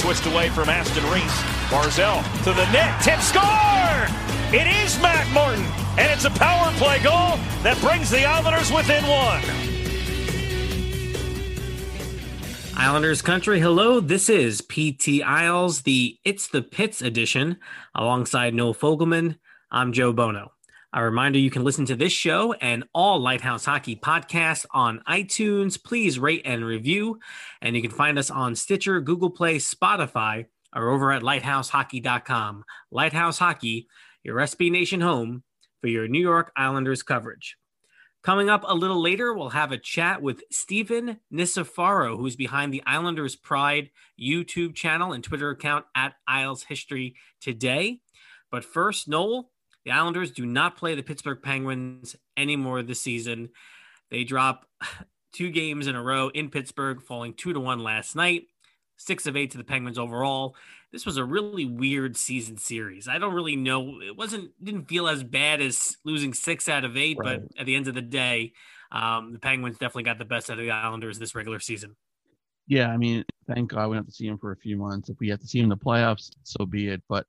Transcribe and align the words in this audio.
Twist 0.00 0.24
away 0.24 0.48
from 0.48 0.70
Aston 0.70 1.04
Reese. 1.10 1.42
Barzal 1.68 2.22
to 2.44 2.52
the 2.52 2.64
net. 2.72 3.02
Tip 3.02 3.20
score! 3.20 4.08
It 4.50 4.66
is 4.66 4.98
Matt 5.02 5.30
Martin. 5.34 5.62
And 5.98 6.10
it's 6.10 6.24
a 6.24 6.30
power 6.30 6.72
play 6.78 7.02
goal 7.02 7.36
that 7.62 7.78
brings 7.82 8.08
the 8.08 8.24
Islanders 8.24 8.72
within 8.72 9.04
one. 9.04 9.42
Islanders 12.74 13.20
country, 13.20 13.60
hello. 13.60 14.00
This 14.00 14.30
is 14.30 14.62
PT 14.62 15.22
Isles, 15.22 15.82
the 15.82 16.16
It's 16.24 16.48
the 16.48 16.62
Pits 16.62 17.02
edition, 17.02 17.58
alongside 17.94 18.54
Noel 18.54 18.74
Fogelman. 18.74 19.36
I'm 19.70 19.92
Joe 19.92 20.14
Bono. 20.14 20.52
A 20.92 21.04
reminder 21.04 21.38
you 21.38 21.50
can 21.50 21.62
listen 21.62 21.86
to 21.86 21.94
this 21.94 22.12
show 22.12 22.52
and 22.54 22.82
all 22.92 23.20
Lighthouse 23.20 23.64
Hockey 23.64 23.94
podcasts 23.94 24.66
on 24.72 25.00
iTunes. 25.08 25.80
Please 25.80 26.18
rate 26.18 26.42
and 26.44 26.64
review. 26.64 27.20
And 27.62 27.76
you 27.76 27.82
can 27.82 27.92
find 27.92 28.18
us 28.18 28.28
on 28.28 28.56
Stitcher, 28.56 29.00
Google 29.00 29.30
Play, 29.30 29.58
Spotify, 29.58 30.46
or 30.74 30.90
over 30.90 31.12
at 31.12 31.22
lighthousehockey.com. 31.22 32.64
Lighthouse 32.90 33.38
Hockey, 33.38 33.86
your 34.24 34.38
SB 34.38 34.72
Nation 34.72 35.00
home 35.00 35.44
for 35.80 35.86
your 35.86 36.08
New 36.08 36.20
York 36.20 36.50
Islanders 36.56 37.04
coverage. 37.04 37.56
Coming 38.24 38.50
up 38.50 38.64
a 38.66 38.74
little 38.74 39.00
later, 39.00 39.32
we'll 39.32 39.50
have 39.50 39.70
a 39.70 39.78
chat 39.78 40.20
with 40.20 40.42
Stephen 40.50 41.20
Nisifaro, 41.32 42.18
who's 42.18 42.34
behind 42.34 42.74
the 42.74 42.82
Islanders 42.84 43.36
Pride 43.36 43.90
YouTube 44.20 44.74
channel 44.74 45.12
and 45.12 45.22
Twitter 45.22 45.50
account 45.50 45.86
at 45.94 46.14
Isles 46.26 46.64
History 46.64 47.14
Today. 47.40 48.00
But 48.50 48.64
first, 48.64 49.08
Noel, 49.08 49.50
the 49.84 49.90
Islanders 49.92 50.30
do 50.30 50.44
not 50.46 50.76
play 50.76 50.94
the 50.94 51.02
Pittsburgh 51.02 51.40
Penguins 51.42 52.16
anymore 52.36 52.82
this 52.82 53.00
season. 53.02 53.50
They 54.10 54.24
drop 54.24 54.66
two 55.32 55.50
games 55.50 55.86
in 55.86 55.94
a 55.94 56.02
row 56.02 56.28
in 56.28 56.50
Pittsburgh, 56.50 57.02
falling 57.02 57.34
two 57.34 57.52
to 57.52 57.60
one 57.60 57.80
last 57.82 58.16
night, 58.16 58.48
six 58.96 59.26
of 59.26 59.36
eight 59.36 59.52
to 59.52 59.58
the 59.58 59.64
Penguins 59.64 59.98
overall. 59.98 60.56
This 60.92 61.06
was 61.06 61.18
a 61.18 61.24
really 61.24 61.64
weird 61.66 62.16
season 62.16 62.56
series. 62.56 63.06
I 63.06 63.18
don't 63.18 63.32
really 63.34 63.54
know. 63.54 64.00
It 64.00 64.16
wasn't 64.16 64.50
didn't 64.62 64.88
feel 64.88 65.06
as 65.06 65.22
bad 65.22 65.60
as 65.60 65.96
losing 66.04 66.34
six 66.34 66.68
out 66.68 66.84
of 66.84 66.96
eight, 66.96 67.16
Right. 67.18 67.40
but 67.40 67.60
at 67.60 67.66
the 67.66 67.76
end 67.76 67.86
of 67.86 67.94
the 67.94 68.02
day, 68.02 68.52
um, 68.90 69.32
the 69.32 69.38
Penguins 69.38 69.78
definitely 69.78 70.02
got 70.02 70.18
the 70.18 70.24
best 70.24 70.50
out 70.50 70.58
of 70.58 70.64
the 70.64 70.72
Islanders 70.72 71.18
this 71.18 71.34
regular 71.36 71.60
season. 71.60 71.94
Yeah, 72.66 72.88
I 72.88 72.96
mean, 72.96 73.24
thank 73.46 73.70
God 73.70 73.88
we 73.88 73.94
don't 73.96 74.04
have 74.04 74.06
to 74.06 74.12
see 74.12 74.26
him 74.26 74.38
for 74.38 74.50
a 74.52 74.56
few 74.56 74.76
months. 74.76 75.08
If 75.10 75.18
we 75.20 75.28
have 75.28 75.40
to 75.40 75.46
see 75.46 75.58
him 75.60 75.64
in 75.64 75.68
the 75.70 75.76
playoffs, 75.76 76.30
so 76.42 76.66
be 76.66 76.88
it. 76.88 77.02
But 77.08 77.26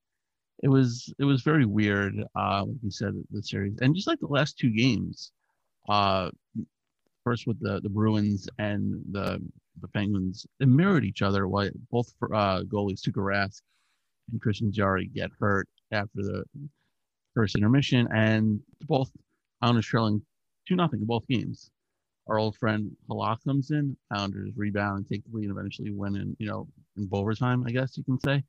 it 0.62 0.68
was 0.68 1.14
it 1.20 1.26
was 1.26 1.42
very 1.42 1.66
weird, 1.66 2.16
uh, 2.36 2.66
like 2.68 2.78
you 2.84 2.92
said, 2.92 3.14
the 3.32 3.42
series, 3.42 3.78
and 3.82 3.96
just 3.96 4.08
like 4.08 4.20
the 4.20 4.28
last 4.28 4.58
two 4.58 4.70
games, 4.70 5.32
uh, 5.90 6.30
first 7.24 7.48
with 7.48 7.60
the 7.60 7.82
the 7.82 7.90
Bruins 7.90 8.48
and 8.60 9.02
the 9.12 9.42
the 9.82 9.88
Penguins, 9.90 10.46
they 10.60 10.66
mirrored 10.66 11.06
each 11.06 11.22
other. 11.22 11.48
While 11.48 11.70
both 11.90 12.14
uh, 12.24 12.62
goalies, 12.62 13.02
Tuukka 13.02 13.24
Rask 13.24 13.62
and 14.32 14.42
Tristan 14.42 14.72
Jarry, 14.72 15.08
get 15.08 15.32
hurt 15.40 15.68
after 15.92 16.22
the 16.22 16.44
first 17.34 17.56
intermission, 17.56 18.08
and 18.14 18.60
both 18.88 19.12
Islanders 19.62 19.86
trailing 19.86 20.22
two 20.68 20.76
nothing 20.76 21.02
in 21.02 21.06
both 21.06 21.28
games 21.28 21.72
our 22.28 22.38
old 22.40 22.56
friend 22.56 22.96
Halak 23.10 23.44
comes 23.44 23.72
in, 23.72 23.98
Islanders 24.12 24.52
rebound 24.56 24.98
and 24.98 25.10
take 25.10 25.24
the 25.26 25.36
lead 25.36 25.50
and 25.50 25.58
eventually 25.58 25.92
win 25.92 26.16
in, 26.16 26.36
you 26.40 26.48
know, 26.48 26.68
in 26.98 27.10
overtime, 27.12 27.66
I 27.68 27.72
guess 27.72 27.98
you 27.98 28.04
can 28.04 28.20
say. 28.20 28.44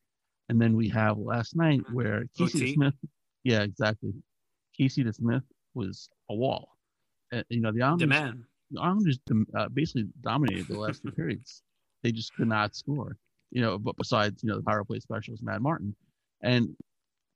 And 0.49 0.61
then 0.61 0.77
we 0.77 0.89
have 0.91 1.19
last 1.19 1.57
night 1.57 1.81
where 1.93 2.25
Casey. 2.37 2.75
Smith, 2.75 2.95
yeah, 3.45 3.63
exactly. 3.63 4.13
Casey 4.77 5.05
DeSmith 5.05 5.43
was 5.75 6.09
a 6.31 6.35
wall. 6.35 6.77
Uh, 7.33 7.43
you 7.49 7.61
know, 7.61 7.73
the 7.73 7.83
Islanders, 7.83 8.09
Demand. 8.09 8.45
the 8.71 8.81
Islanders 8.81 9.19
uh, 9.57 9.69
basically 9.71 10.07
dominated 10.23 10.67
the 10.69 10.79
last 10.79 11.03
two 11.03 11.11
periods. 11.17 11.63
They 12.03 12.13
just 12.13 12.35
could 12.35 12.49
not 12.49 12.75
score, 12.75 13.17
you 13.51 13.63
know, 13.63 13.79
but 13.79 13.97
besides, 13.97 14.43
you 14.43 14.51
know, 14.51 14.57
the 14.57 14.63
power 14.63 14.85
play 14.85 14.99
specialist, 15.01 15.43
Matt 15.43 15.63
Martin. 15.63 15.95
And 16.43 16.77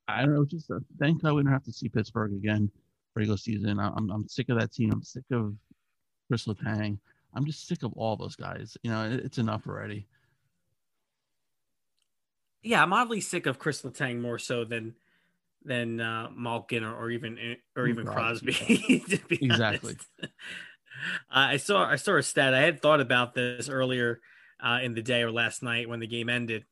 I 0.08 0.22
don't 0.22 0.34
know, 0.34 0.44
just 0.44 0.70
uh, 0.70 0.80
thank 0.98 1.22
God 1.22 1.34
we 1.34 1.42
don't 1.42 1.52
have 1.52 1.64
to 1.64 1.72
see 1.72 1.88
Pittsburgh 1.88 2.32
again 2.32 2.70
regular 3.14 3.38
season. 3.38 3.78
I- 3.78 3.92
I'm, 3.96 4.10
I'm 4.10 4.28
sick 4.28 4.48
of 4.50 4.58
that 4.58 4.72
team. 4.72 4.90
I'm 4.92 5.02
sick 5.02 5.24
of 5.32 5.54
Chris 6.28 6.46
Letang. 6.46 6.98
I'm 7.34 7.44
just 7.46 7.66
sick 7.68 7.82
of 7.82 7.92
all 7.94 8.16
those 8.16 8.36
guys. 8.36 8.76
You 8.82 8.90
know, 8.90 9.04
it, 9.04 9.20
it's 9.24 9.38
enough 9.38 9.66
already. 9.66 10.06
Yeah, 12.66 12.82
I'm 12.82 12.92
oddly 12.92 13.20
sick 13.20 13.46
of 13.46 13.60
Chris 13.60 13.82
Letang 13.82 14.20
more 14.20 14.38
so 14.38 14.64
than 14.64 14.94
than 15.64 16.00
uh, 16.00 16.28
Malkin 16.34 16.82
or, 16.82 16.94
or 16.96 17.10
even 17.10 17.56
or 17.76 17.86
even 17.86 18.06
Crosby, 18.06 18.52
Crosby. 18.52 19.04
to 19.08 19.18
be 19.28 19.44
Exactly. 19.44 19.96
Uh, 20.20 20.26
I 21.30 21.56
saw 21.58 21.84
I 21.84 21.94
saw 21.94 22.16
a 22.16 22.22
stat. 22.22 22.54
I 22.54 22.62
had 22.62 22.82
thought 22.82 23.00
about 23.00 23.34
this 23.34 23.68
earlier 23.68 24.20
uh, 24.60 24.80
in 24.82 24.94
the 24.94 25.02
day 25.02 25.22
or 25.22 25.30
last 25.30 25.62
night 25.62 25.88
when 25.88 26.00
the 26.00 26.08
game 26.08 26.28
ended. 26.28 26.64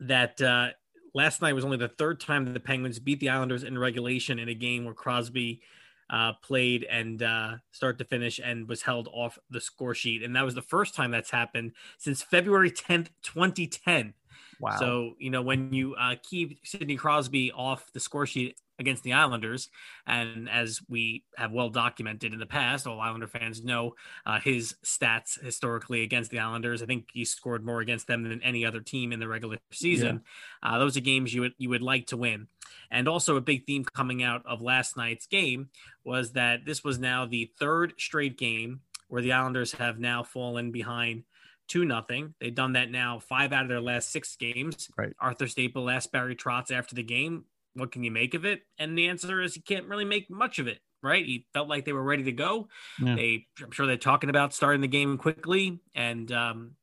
That 0.00 0.40
uh, 0.42 0.70
last 1.14 1.40
night 1.40 1.54
was 1.54 1.64
only 1.64 1.78
the 1.78 1.88
third 1.88 2.20
time 2.20 2.44
that 2.44 2.52
the 2.52 2.60
Penguins 2.60 2.98
beat 2.98 3.20
the 3.20 3.30
Islanders 3.30 3.64
in 3.64 3.78
regulation 3.78 4.38
in 4.38 4.50
a 4.50 4.54
game 4.54 4.84
where 4.84 4.94
Crosby 4.94 5.62
uh, 6.10 6.34
played 6.42 6.84
and 6.84 7.22
uh, 7.22 7.54
start 7.72 7.96
to 7.98 8.04
finish 8.04 8.38
and 8.42 8.68
was 8.68 8.82
held 8.82 9.08
off 9.14 9.38
the 9.48 9.62
score 9.62 9.94
sheet, 9.94 10.22
and 10.22 10.36
that 10.36 10.44
was 10.44 10.54
the 10.54 10.62
first 10.62 10.94
time 10.94 11.10
that's 11.10 11.30
happened 11.30 11.72
since 11.96 12.22
February 12.22 12.70
10th, 12.70 13.08
2010. 13.22 14.12
Wow. 14.60 14.76
So, 14.78 15.14
you 15.18 15.30
know, 15.30 15.42
when 15.42 15.72
you 15.72 15.94
uh, 15.94 16.16
keep 16.22 16.66
Sidney 16.66 16.96
Crosby 16.96 17.52
off 17.52 17.92
the 17.92 18.00
score 18.00 18.26
sheet 18.26 18.56
against 18.78 19.02
the 19.02 19.12
Islanders. 19.12 19.68
And 20.06 20.48
as 20.48 20.80
we 20.88 21.24
have 21.36 21.52
well 21.52 21.68
documented 21.68 22.32
in 22.32 22.38
the 22.38 22.46
past, 22.46 22.86
all 22.86 23.00
Islander 23.00 23.26
fans 23.26 23.62
know 23.62 23.94
uh, 24.26 24.40
his 24.40 24.74
stats 24.84 25.42
historically 25.42 26.02
against 26.02 26.30
the 26.30 26.40
Islanders. 26.40 26.82
I 26.82 26.86
think 26.86 27.08
he 27.12 27.24
scored 27.24 27.64
more 27.64 27.80
against 27.80 28.06
them 28.06 28.22
than 28.24 28.42
any 28.42 28.64
other 28.64 28.80
team 28.80 29.12
in 29.12 29.20
the 29.20 29.28
regular 29.28 29.58
season. 29.72 30.22
Yeah. 30.62 30.74
Uh, 30.74 30.78
those 30.78 30.96
are 30.96 31.00
games 31.00 31.32
you 31.32 31.42
would 31.42 31.54
you 31.58 31.68
would 31.68 31.82
like 31.82 32.06
to 32.08 32.16
win. 32.16 32.48
And 32.90 33.08
also 33.08 33.36
a 33.36 33.40
big 33.40 33.66
theme 33.66 33.84
coming 33.84 34.22
out 34.22 34.42
of 34.46 34.60
last 34.60 34.96
night's 34.96 35.26
game 35.26 35.68
was 36.04 36.32
that 36.32 36.64
this 36.64 36.82
was 36.82 36.98
now 36.98 37.26
the 37.26 37.50
third 37.58 37.94
straight 37.98 38.38
game 38.38 38.80
where 39.08 39.22
the 39.22 39.32
Islanders 39.32 39.72
have 39.72 39.98
now 39.98 40.22
fallen 40.22 40.72
behind 40.72 41.24
two 41.68 41.84
nothing. 41.84 42.34
They've 42.40 42.54
done 42.54 42.74
that 42.74 42.90
now 42.90 43.18
five 43.18 43.52
out 43.52 43.62
of 43.62 43.68
their 43.68 43.80
last 43.80 44.10
six 44.10 44.36
games. 44.36 44.88
Right. 44.96 45.12
Arthur 45.20 45.46
Staple 45.46 45.90
asked 45.90 46.12
Barry 46.12 46.36
Trotz 46.36 46.70
after 46.70 46.94
the 46.94 47.02
game, 47.02 47.44
"What 47.74 47.92
can 47.92 48.04
you 48.04 48.10
make 48.10 48.34
of 48.34 48.44
it?" 48.44 48.62
And 48.78 48.96
the 48.96 49.08
answer 49.08 49.40
is, 49.40 49.54
he 49.54 49.60
can't 49.60 49.86
really 49.86 50.04
make 50.04 50.30
much 50.30 50.58
of 50.58 50.66
it. 50.66 50.78
Right? 51.02 51.24
He 51.24 51.46
felt 51.52 51.68
like 51.68 51.84
they 51.84 51.92
were 51.92 52.02
ready 52.02 52.22
to 52.24 52.32
go. 52.32 52.68
Yeah. 52.98 53.16
They, 53.16 53.46
I'm 53.62 53.70
sure 53.72 53.86
they're 53.86 53.98
talking 53.98 54.30
about 54.30 54.54
starting 54.54 54.80
the 54.80 54.88
game 54.88 55.18
quickly, 55.18 55.80
and 55.94 56.32
um, 56.32 56.76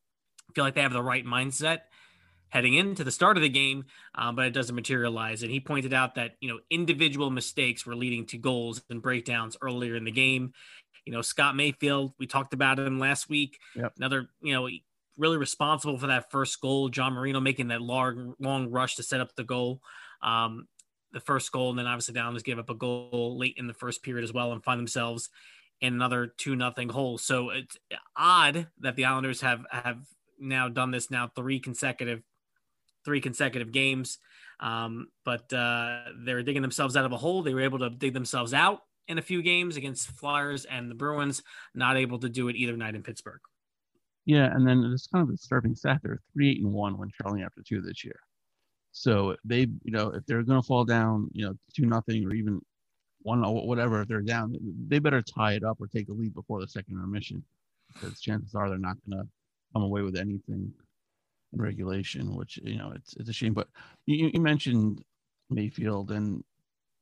feel 0.54 0.64
like 0.64 0.76
they 0.76 0.82
have 0.82 0.94
the 0.94 1.02
right 1.02 1.26
mindset 1.26 1.80
heading 2.52 2.74
into 2.74 3.04
the 3.04 3.12
start 3.12 3.38
of 3.38 3.44
the 3.44 3.50
game, 3.50 3.86
um, 4.14 4.36
but 4.36 4.46
it 4.46 4.52
doesn't 4.52 4.76
materialize. 4.76 5.42
And 5.42 5.52
he 5.52 5.60
pointed 5.60 5.94
out 5.94 6.16
that 6.16 6.36
you 6.40 6.50
know 6.50 6.60
individual 6.70 7.32
mistakes 7.32 7.86
were 7.86 7.96
leading 7.96 8.26
to 8.28 8.38
goals 8.38 8.82
and 8.90 9.02
breakdowns 9.02 9.58
earlier 9.62 9.96
in 9.96 10.04
the 10.04 10.12
game. 10.12 10.54
You 11.06 11.14
know, 11.14 11.22
Scott 11.22 11.56
Mayfield, 11.56 12.14
we 12.20 12.28
talked 12.28 12.54
about 12.54 12.80
him 12.80 13.00
last 13.00 13.30
week. 13.30 13.60
Yep. 13.76 13.94
Another, 13.98 14.30
you 14.42 14.54
know, 14.54 14.70
really 15.18 15.38
responsible 15.38 15.98
for 15.98 16.08
that 16.08 16.32
first 16.32 16.60
goal. 16.62 16.90
John 16.90 17.14
Marino 17.14 17.40
making 17.40 17.70
that 17.70 17.82
long, 17.82 18.36
long 18.40 18.70
rush 18.70 18.96
to 18.96 19.04
set 19.04 19.22
up 19.22 19.36
the 19.36 19.44
goal. 19.44 19.82
Um, 20.22 20.68
the 21.14 21.20
first 21.20 21.52
goal, 21.52 21.70
and 21.72 21.80
then 21.80 21.88
obviously 21.88 22.14
the 22.14 22.22
Islanders 22.22 22.44
gave 22.44 22.60
up 22.60 22.70
a 22.70 22.76
goal 22.76 23.38
late 23.38 23.56
in 23.58 23.68
the 23.68 23.74
first 23.74 24.02
period 24.02 24.24
as 24.24 24.32
well 24.32 24.54
and 24.54 24.64
find 24.64 24.80
themselves 24.80 25.30
in 25.82 25.94
another 25.94 26.28
two 26.28 26.56
nothing 26.56 26.90
hole. 26.90 27.18
So 27.18 27.50
it's 27.50 27.78
odd 28.16 28.68
that 28.80 28.96
the 28.96 29.06
Islanders 29.06 29.42
have 29.42 29.66
have 29.72 30.00
now 30.40 30.70
done 30.70 30.92
this 30.92 31.12
now 31.12 31.30
three 31.36 31.60
consecutive 31.60 32.22
three 33.04 33.20
consecutive 33.20 33.72
games. 33.72 34.20
Um, 34.60 35.08
but 35.26 35.52
uh, 35.52 36.04
they're 36.24 36.44
digging 36.44 36.62
themselves 36.62 36.96
out 36.96 37.06
of 37.06 37.12
a 37.12 37.18
hole. 37.18 37.42
They 37.42 37.54
were 37.54 37.62
able 37.62 37.80
to 37.80 37.90
dig 37.90 38.14
themselves 38.14 38.54
out 38.54 38.82
in 39.12 39.18
a 39.18 39.22
few 39.22 39.42
games 39.42 39.78
against 39.78 40.10
Flyers 40.12 40.66
and 40.66 40.90
the 40.90 40.96
Bruins, 40.96 41.44
not 41.76 41.98
able 41.98 42.18
to 42.20 42.30
do 42.30 42.48
it 42.48 42.56
either 42.56 42.78
night 42.78 42.96
in 42.96 43.04
Pittsburgh. 43.04 43.42
Yeah, 44.26 44.46
and 44.46 44.66
then 44.66 44.90
it's 44.94 45.08
kind 45.08 45.22
of 45.22 45.30
a 45.30 45.34
disturbing 45.34 45.76
stat. 45.76 46.00
They're 46.02 46.22
three 46.34 46.52
eight 46.52 46.62
and 46.62 46.72
one 46.72 46.98
when 46.98 47.10
trailing 47.10 47.44
after 47.44 47.62
two 47.62 47.82
this 47.82 48.04
year. 48.04 48.20
So 48.94 49.36
they, 49.44 49.68
you 49.84 49.92
know, 49.92 50.10
if 50.10 50.26
they're 50.26 50.44
going 50.44 50.62
to 50.62 50.68
fall 50.68 50.86
down, 50.86 51.30
you 51.34 51.46
know, 51.46 51.54
two 51.76 51.86
nothing 51.86 52.26
or 52.26 52.34
even 52.34 52.62
one 53.24 53.42
whatever, 53.42 54.02
if 54.02 54.08
they're 54.08 54.22
down, 54.22 54.56
they 54.88 55.00
better 55.00 55.22
tie 55.22 55.54
it 55.54 55.64
up 55.64 55.78
or 55.80 55.88
take 55.88 56.10
a 56.10 56.14
lead 56.14 56.34
before 56.34 56.62
the 56.62 56.68
second 56.68 56.96
intermission, 56.96 57.44
because 57.94 58.20
chances 58.20 58.56
are 58.56 58.70
they're 58.70 58.78
not 58.78 58.98
going 59.08 59.22
to 59.22 59.30
come 59.74 59.84
away 59.84 60.02
with 60.02 60.16
anything 60.16 60.72
in 61.54 61.62
regulation. 61.62 62.36
Which 62.36 62.60
you 62.64 62.78
know, 62.78 62.94
it's 62.96 63.16
it's 63.18 63.30
a 63.30 63.34
shame. 63.34 63.54
But 63.54 63.68
you, 64.06 64.32
you 64.34 64.40
mentioned 64.40 65.04
Mayfield, 65.50 66.12
and 66.12 66.44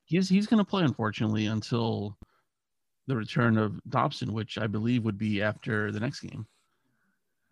he's 0.10 0.28
he's 0.28 0.48
going 0.48 0.58
to 0.58 0.70
play 0.70 0.84
unfortunately 0.84 1.46
until 1.46 2.18
the 3.08 3.16
return 3.16 3.58
of 3.58 3.80
Dobson, 3.90 4.34
which 4.34 4.58
I 4.58 4.68
believe 4.68 5.06
would 5.06 5.18
be 5.18 5.42
after 5.42 5.92
the 5.92 6.00
next 6.00 6.20
game. 6.20 6.46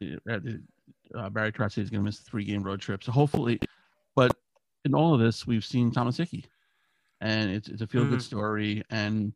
Uh, 0.04 1.30
Barry 1.30 1.52
Trotz 1.52 1.78
is 1.78 1.90
going 1.90 2.02
to 2.02 2.06
miss 2.06 2.20
a 2.20 2.24
three 2.24 2.44
game 2.44 2.64
road 2.64 2.82
trip, 2.82 3.04
so 3.04 3.12
hopefully. 3.12 3.60
But 4.16 4.36
in 4.86 4.94
all 4.94 5.14
of 5.14 5.20
this, 5.20 5.48
we've 5.48 5.66
seen 5.66 5.92
Thomas 5.92 6.18
Hickey, 6.18 6.46
and 7.22 7.50
it's 7.50 7.70
it's 7.70 7.82
a 7.82 7.88
feel 7.88 8.04
good 8.04 8.14
mm-hmm. 8.14 8.20
story. 8.20 8.84
And 8.90 9.34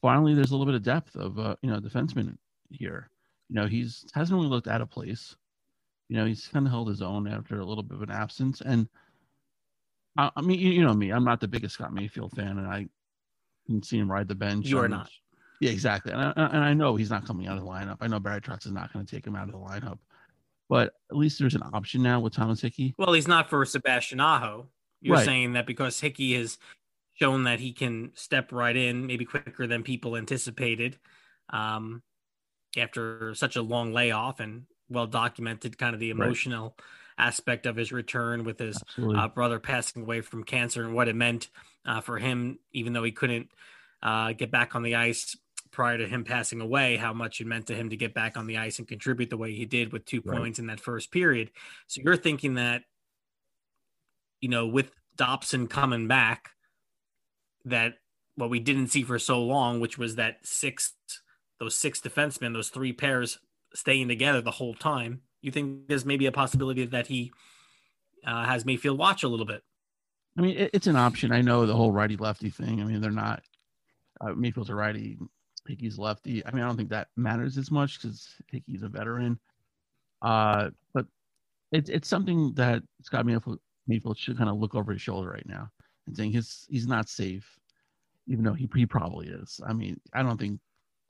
finally, 0.00 0.34
there's 0.34 0.50
a 0.50 0.56
little 0.56 0.66
bit 0.66 0.74
of 0.74 0.82
depth 0.82 1.16
of 1.16 1.38
uh, 1.38 1.56
you 1.62 1.70
know 1.70 1.80
defenseman 1.80 2.36
here. 2.70 3.10
You 3.48 3.56
know, 3.56 3.66
he's 3.66 4.06
hasn't 4.14 4.36
really 4.36 4.48
looked 4.48 4.68
out 4.68 4.80
of 4.80 4.90
place. 4.90 5.36
You 6.08 6.16
know, 6.16 6.26
he's 6.26 6.46
kind 6.48 6.66
of 6.66 6.72
held 6.72 6.88
his 6.88 7.02
own 7.02 7.26
after 7.26 7.58
a 7.58 7.64
little 7.64 7.82
bit 7.82 7.96
of 7.96 8.02
an 8.02 8.10
absence, 8.10 8.60
and 8.60 8.88
I, 10.16 10.30
I 10.36 10.40
mean, 10.40 10.58
you, 10.58 10.70
you, 10.70 10.84
know 10.84 10.94
me, 10.94 11.10
I'm 11.10 11.24
not 11.24 11.40
the 11.40 11.48
biggest 11.48 11.74
Scott 11.74 11.92
Mayfield 11.92 12.32
fan, 12.32 12.58
and 12.58 12.66
I 12.66 12.86
can 13.66 13.82
see 13.82 13.98
him 13.98 14.10
ride 14.10 14.28
the 14.28 14.34
bench. 14.34 14.66
You 14.66 14.78
are 14.78 14.88
not. 14.88 15.10
Yeah, 15.60 15.70
exactly. 15.70 16.12
And 16.12 16.20
I, 16.20 16.32
and 16.36 16.58
I 16.64 16.74
know 16.74 16.96
he's 16.96 17.10
not 17.10 17.26
coming 17.26 17.46
out 17.46 17.56
of 17.56 17.64
the 17.64 17.70
lineup. 17.70 17.98
I 18.00 18.08
know 18.08 18.18
Barry 18.18 18.40
Trotz 18.40 18.66
is 18.66 18.72
not 18.72 18.92
going 18.92 19.06
to 19.06 19.14
take 19.14 19.26
him 19.26 19.36
out 19.36 19.48
of 19.48 19.52
the 19.52 19.58
lineup, 19.58 19.98
but 20.68 20.94
at 21.10 21.16
least 21.16 21.38
there's 21.38 21.54
an 21.54 21.62
option 21.72 22.02
now 22.02 22.20
with 22.20 22.34
Thomas 22.34 22.60
Hickey. 22.60 22.94
Well, 22.98 23.12
he's 23.12 23.28
not 23.28 23.48
for 23.48 23.64
Sebastian 23.64 24.20
Aho. 24.20 24.66
You're 25.00 25.16
right. 25.16 25.24
saying 25.24 25.54
that 25.54 25.66
because 25.66 26.00
Hickey 26.00 26.34
has 26.34 26.58
shown 27.14 27.44
that 27.44 27.60
he 27.60 27.72
can 27.72 28.10
step 28.14 28.52
right 28.52 28.76
in, 28.76 29.06
maybe 29.06 29.24
quicker 29.24 29.66
than 29.66 29.82
people 29.82 30.16
anticipated, 30.16 30.98
um, 31.50 32.02
after 32.76 33.34
such 33.34 33.56
a 33.56 33.62
long 33.62 33.92
layoff 33.92 34.40
and 34.40 34.64
well 34.88 35.06
documented, 35.06 35.78
kind 35.78 35.94
of 35.94 36.00
the 36.00 36.10
emotional. 36.10 36.74
Right 36.76 36.84
aspect 37.18 37.66
of 37.66 37.76
his 37.76 37.92
return 37.92 38.44
with 38.44 38.58
his 38.58 38.82
uh, 38.98 39.28
brother 39.28 39.58
passing 39.58 40.02
away 40.02 40.20
from 40.20 40.44
cancer 40.44 40.84
and 40.84 40.94
what 40.94 41.08
it 41.08 41.16
meant 41.16 41.48
uh, 41.86 42.00
for 42.00 42.18
him, 42.18 42.58
even 42.72 42.92
though 42.92 43.04
he 43.04 43.12
couldn't 43.12 43.48
uh, 44.02 44.32
get 44.32 44.50
back 44.50 44.74
on 44.74 44.82
the 44.82 44.94
ice 44.94 45.36
prior 45.70 45.96
to 45.98 46.06
him 46.06 46.24
passing 46.24 46.60
away, 46.60 46.96
how 46.96 47.12
much 47.12 47.40
it 47.40 47.46
meant 47.46 47.66
to 47.66 47.74
him 47.74 47.90
to 47.90 47.96
get 47.96 48.14
back 48.14 48.36
on 48.36 48.46
the 48.46 48.58
ice 48.58 48.78
and 48.78 48.86
contribute 48.86 49.30
the 49.30 49.36
way 49.36 49.52
he 49.54 49.64
did 49.64 49.92
with 49.92 50.04
two 50.04 50.20
right. 50.24 50.38
points 50.38 50.58
in 50.58 50.66
that 50.66 50.80
first 50.80 51.10
period. 51.10 51.50
So 51.86 52.02
you're 52.04 52.16
thinking 52.16 52.54
that, 52.54 52.82
you 54.40 54.48
know, 54.48 54.66
with 54.66 54.90
Dobson 55.16 55.66
coming 55.68 56.08
back, 56.08 56.50
that 57.64 57.94
what 58.34 58.50
we 58.50 58.60
didn't 58.60 58.88
see 58.88 59.02
for 59.02 59.18
so 59.18 59.42
long, 59.42 59.80
which 59.80 59.96
was 59.96 60.16
that 60.16 60.38
six, 60.42 60.94
those 61.58 61.76
six 61.76 62.00
defensemen, 62.00 62.52
those 62.52 62.68
three 62.68 62.92
pairs 62.92 63.38
staying 63.74 64.08
together 64.08 64.40
the 64.40 64.50
whole 64.50 64.74
time 64.74 65.22
you 65.42 65.50
think 65.50 65.88
there's 65.88 66.04
maybe 66.04 66.26
a 66.26 66.32
possibility 66.32 66.86
that 66.86 67.06
he 67.06 67.32
uh, 68.26 68.44
has 68.44 68.64
Mayfield 68.64 68.98
watch 68.98 69.22
a 69.22 69.28
little 69.28 69.46
bit? 69.46 69.62
I 70.38 70.40
mean, 70.40 70.56
it, 70.56 70.70
it's 70.72 70.86
an 70.86 70.96
option. 70.96 71.32
I 71.32 71.42
know 71.42 71.66
the 71.66 71.76
whole 71.76 71.92
righty 71.92 72.16
lefty 72.16 72.48
thing. 72.48 72.80
I 72.80 72.84
mean, 72.84 73.00
they're 73.00 73.10
not 73.10 73.42
uh, 74.20 74.32
Mayfield's 74.34 74.70
a 74.70 74.74
righty, 74.74 75.18
Hickey's 75.66 75.98
lefty. 75.98 76.44
I 76.46 76.52
mean, 76.52 76.62
I 76.62 76.66
don't 76.66 76.76
think 76.76 76.90
that 76.90 77.08
matters 77.16 77.58
as 77.58 77.70
much 77.70 78.00
because 78.00 78.28
Hickey's 78.50 78.82
a 78.82 78.88
veteran. 78.88 79.38
Uh, 80.22 80.70
but 80.94 81.06
it's 81.72 81.90
it's 81.90 82.08
something 82.08 82.52
that 82.54 82.82
Scott 83.02 83.26
Mayfield, 83.26 83.58
Mayfield 83.86 84.18
should 84.18 84.38
kind 84.38 84.48
of 84.48 84.58
look 84.58 84.74
over 84.74 84.92
his 84.92 85.02
shoulder 85.02 85.30
right 85.30 85.46
now 85.46 85.68
and 86.06 86.16
saying 86.16 86.32
his 86.32 86.66
he's 86.68 86.86
not 86.86 87.08
safe, 87.08 87.58
even 88.28 88.44
though 88.44 88.52
he, 88.52 88.68
he 88.74 88.86
probably 88.86 89.28
is. 89.28 89.60
I 89.66 89.72
mean, 89.72 90.00
I 90.14 90.22
don't 90.22 90.38
think 90.38 90.60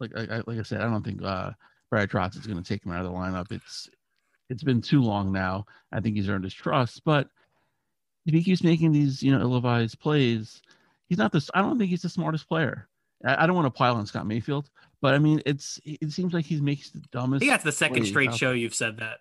like 0.01 0.13
I, 0.17 0.43
like 0.47 0.59
I 0.59 0.63
said, 0.63 0.81
I 0.81 0.91
don't 0.91 1.05
think 1.05 1.23
uh, 1.23 1.51
Brad 1.91 2.11
Trotz 2.11 2.37
is 2.37 2.47
going 2.47 2.63
to 2.63 2.69
take 2.69 2.85
him 2.85 2.93
out 2.93 3.05
of 3.05 3.13
the 3.13 3.17
lineup. 3.17 3.53
It's 3.53 3.89
it's 4.49 4.63
been 4.63 4.81
too 4.81 5.03
long 5.03 5.33
now. 5.33 5.67
I 5.93 6.01
think 6.01 6.17
he's 6.17 6.29
earned 6.29 6.45
his 6.45 6.55
trust, 6.55 7.03
but 7.05 7.29
if 8.27 8.35
he 8.35 8.43
keeps 8.43 8.63
making 8.63 8.93
these, 8.93 9.23
you 9.23 9.33
know, 9.33 9.41
ill-advised 9.41 9.99
plays, 9.99 10.63
he's 11.09 11.19
not 11.19 11.33
this. 11.33 11.51
I 11.55 11.61
don't 11.61 11.79
think 11.79 11.91
he's 11.91 12.03
the 12.03 12.09
smartest 12.09 12.49
player. 12.49 12.89
I, 13.25 13.45
I, 13.45 13.47
don't 13.47 13.57
want 13.57 13.67
to 13.67 13.77
pile 13.77 13.97
on 13.97 14.07
Scott 14.07 14.27
Mayfield, 14.27 14.71
but 15.01 15.15
I 15.15 15.19
mean, 15.19 15.43
it's 15.47 15.81
it 15.85 16.13
seems 16.13 16.33
like 16.33 16.45
he's 16.45 16.63
makes 16.63 16.91
the 16.91 17.03
dumbest. 17.13 17.45
Yeah, 17.45 17.55
it's 17.55 17.65
the 17.65 17.73
second 17.73 18.05
straight 18.07 18.35
show 18.35 18.53
you've 18.53 18.75
said 18.75 18.99
that. 18.99 19.19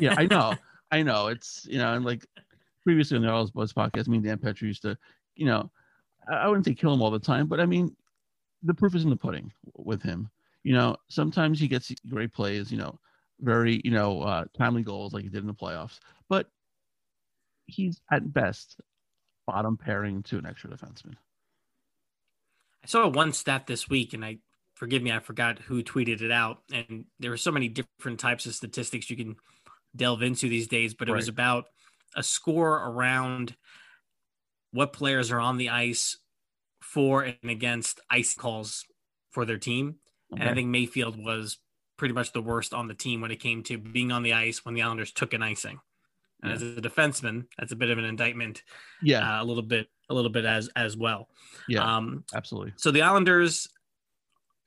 yeah, 0.00 0.14
I 0.16 0.26
know, 0.26 0.54
I 0.90 1.02
know. 1.02 1.28
It's 1.28 1.66
you 1.68 1.78
know, 1.78 1.94
and 1.94 2.04
like 2.04 2.26
previously 2.82 3.16
on 3.16 3.22
the 3.22 3.30
All 3.30 3.46
Buzz 3.54 3.72
podcast, 3.72 4.08
me 4.08 4.16
and 4.16 4.24
Dan 4.26 4.38
Petry 4.38 4.62
used 4.62 4.82
to, 4.82 4.96
you 5.36 5.46
know, 5.46 5.70
I 6.28 6.48
wouldn't 6.48 6.66
say 6.66 6.74
kill 6.74 6.92
him 6.92 7.02
all 7.02 7.10
the 7.10 7.18
time, 7.18 7.46
but 7.46 7.60
I 7.60 7.66
mean, 7.66 7.94
the 8.62 8.74
proof 8.74 8.94
is 8.94 9.04
in 9.04 9.10
the 9.10 9.16
pudding 9.16 9.52
with 9.76 10.02
him. 10.02 10.30
You 10.62 10.74
know, 10.74 10.96
sometimes 11.08 11.58
he 11.58 11.68
gets 11.68 11.92
great 12.08 12.32
plays. 12.32 12.70
You 12.70 12.78
know, 12.78 12.98
very, 13.40 13.80
you 13.84 13.90
know, 13.90 14.22
uh, 14.22 14.44
timely 14.56 14.82
goals 14.82 15.12
like 15.12 15.24
he 15.24 15.28
did 15.28 15.40
in 15.40 15.46
the 15.46 15.54
playoffs. 15.54 15.98
But 16.28 16.48
he's 17.66 18.00
at 18.10 18.32
best 18.32 18.80
bottom 19.46 19.76
pairing 19.76 20.22
to 20.24 20.38
an 20.38 20.46
extra 20.46 20.70
defenseman. 20.70 21.14
I 22.82 22.86
saw 22.86 23.08
one 23.08 23.32
stat 23.32 23.66
this 23.66 23.88
week, 23.88 24.14
and 24.14 24.24
I 24.24 24.38
forgive 24.74 25.02
me, 25.02 25.12
I 25.12 25.18
forgot 25.18 25.58
who 25.58 25.82
tweeted 25.82 26.22
it 26.22 26.30
out. 26.30 26.62
And 26.72 27.04
there 27.18 27.32
are 27.32 27.36
so 27.36 27.52
many 27.52 27.68
different 27.68 28.20
types 28.20 28.46
of 28.46 28.54
statistics 28.54 29.10
you 29.10 29.16
can 29.16 29.36
delve 29.94 30.22
into 30.22 30.48
these 30.48 30.68
days, 30.68 30.94
but 30.94 31.08
it 31.08 31.12
right. 31.12 31.18
was 31.18 31.28
about 31.28 31.66
a 32.16 32.22
score 32.22 32.76
around 32.76 33.54
what 34.72 34.92
players 34.92 35.30
are 35.30 35.40
on 35.40 35.56
the 35.56 35.68
ice 35.68 36.18
for 36.80 37.22
and 37.22 37.50
against 37.50 38.00
ice 38.08 38.34
calls 38.34 38.84
for 39.30 39.44
their 39.44 39.58
team. 39.58 39.96
Okay. 40.32 40.40
And 40.40 40.50
I 40.50 40.54
think 40.54 40.68
Mayfield 40.68 41.22
was 41.22 41.58
pretty 42.00 42.14
much 42.14 42.32
the 42.32 42.40
worst 42.40 42.72
on 42.72 42.88
the 42.88 42.94
team 42.94 43.20
when 43.20 43.30
it 43.30 43.40
came 43.40 43.62
to 43.62 43.76
being 43.76 44.10
on 44.10 44.22
the 44.22 44.32
ice 44.32 44.64
when 44.64 44.74
the 44.74 44.80
Islanders 44.80 45.12
took 45.12 45.34
an 45.34 45.42
icing. 45.42 45.78
And 46.42 46.50
yeah. 46.50 46.56
as 46.56 46.62
a 46.62 46.80
defenseman, 46.80 47.44
that's 47.58 47.72
a 47.72 47.76
bit 47.76 47.90
of 47.90 47.98
an 47.98 48.06
indictment. 48.06 48.62
Yeah, 49.02 49.38
uh, 49.38 49.44
a 49.44 49.44
little 49.44 49.62
bit, 49.62 49.88
a 50.08 50.14
little 50.14 50.30
bit 50.30 50.46
as 50.46 50.70
as 50.74 50.96
well. 50.96 51.28
Yeah, 51.68 51.84
um, 51.84 52.24
absolutely. 52.34 52.72
So 52.76 52.90
the 52.90 53.02
Islanders, 53.02 53.68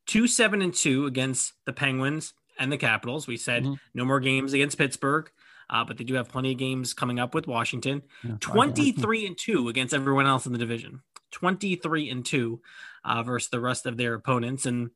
two 0.06 0.28
seven 0.28 0.62
and 0.62 0.72
two 0.72 1.08
against 1.08 1.54
the 1.66 1.74
Penguins 1.74 2.36
and 2.60 2.72
the 2.72 2.78
Capitals. 2.78 3.26
We 3.26 3.38
said 3.38 3.64
mm-hmm. 3.64 3.74
no 3.96 4.06
more 4.06 4.20
games 4.20 4.54
against 4.54 4.78
Pittsburgh, 4.78 5.32
uh, 5.72 5.84
but 5.84 5.98
they 5.98 6.04
do 6.04 6.14
have 6.14 6.30
plenty 6.30 6.52
of 6.52 6.60
games 6.60 6.94
coming 6.94 7.20
up 7.20 7.34
with 7.34 7.48
Washington. 7.48 8.04
Yeah, 8.24 8.36
Twenty 8.42 8.92
three 8.92 9.26
and 9.26 9.36
two 9.36 9.70
against 9.70 9.96
everyone 9.96 10.28
else 10.28 10.46
in 10.46 10.54
the 10.54 10.60
division. 10.60 11.02
23 11.32 12.12
and 12.12 12.24
2 12.24 12.62
uh, 13.04 13.24
versus 13.24 13.50
the 13.50 13.60
rest 13.60 13.88
of 13.88 13.98
their 13.98 14.14
opponents. 14.14 14.68
And 14.68 14.92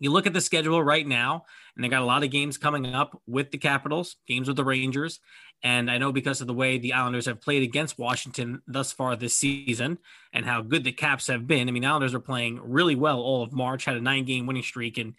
you 0.00 0.10
look 0.10 0.26
at 0.26 0.32
the 0.32 0.40
schedule 0.40 0.82
right 0.82 1.06
now, 1.06 1.44
and 1.76 1.84
they 1.84 1.88
got 1.88 2.02
a 2.02 2.06
lot 2.06 2.24
of 2.24 2.30
games 2.30 2.58
coming 2.58 2.94
up 2.94 3.20
with 3.26 3.50
the 3.50 3.58
Capitals, 3.58 4.16
games 4.26 4.48
with 4.48 4.56
the 4.56 4.64
Rangers. 4.64 5.20
And 5.62 5.90
I 5.90 5.98
know 5.98 6.10
because 6.10 6.40
of 6.40 6.46
the 6.46 6.54
way 6.54 6.78
the 6.78 6.94
Islanders 6.94 7.26
have 7.26 7.42
played 7.42 7.62
against 7.62 7.98
Washington 7.98 8.62
thus 8.66 8.92
far 8.92 9.14
this 9.14 9.36
season 9.36 9.98
and 10.32 10.46
how 10.46 10.62
good 10.62 10.84
the 10.84 10.92
Caps 10.92 11.26
have 11.26 11.46
been. 11.46 11.68
I 11.68 11.70
mean, 11.70 11.84
Islanders 11.84 12.14
are 12.14 12.20
playing 12.20 12.60
really 12.62 12.94
well 12.94 13.20
all 13.20 13.42
of 13.42 13.52
March, 13.52 13.84
had 13.84 13.98
a 13.98 14.00
nine 14.00 14.24
game 14.24 14.46
winning 14.46 14.62
streak, 14.62 14.96
and 14.96 15.14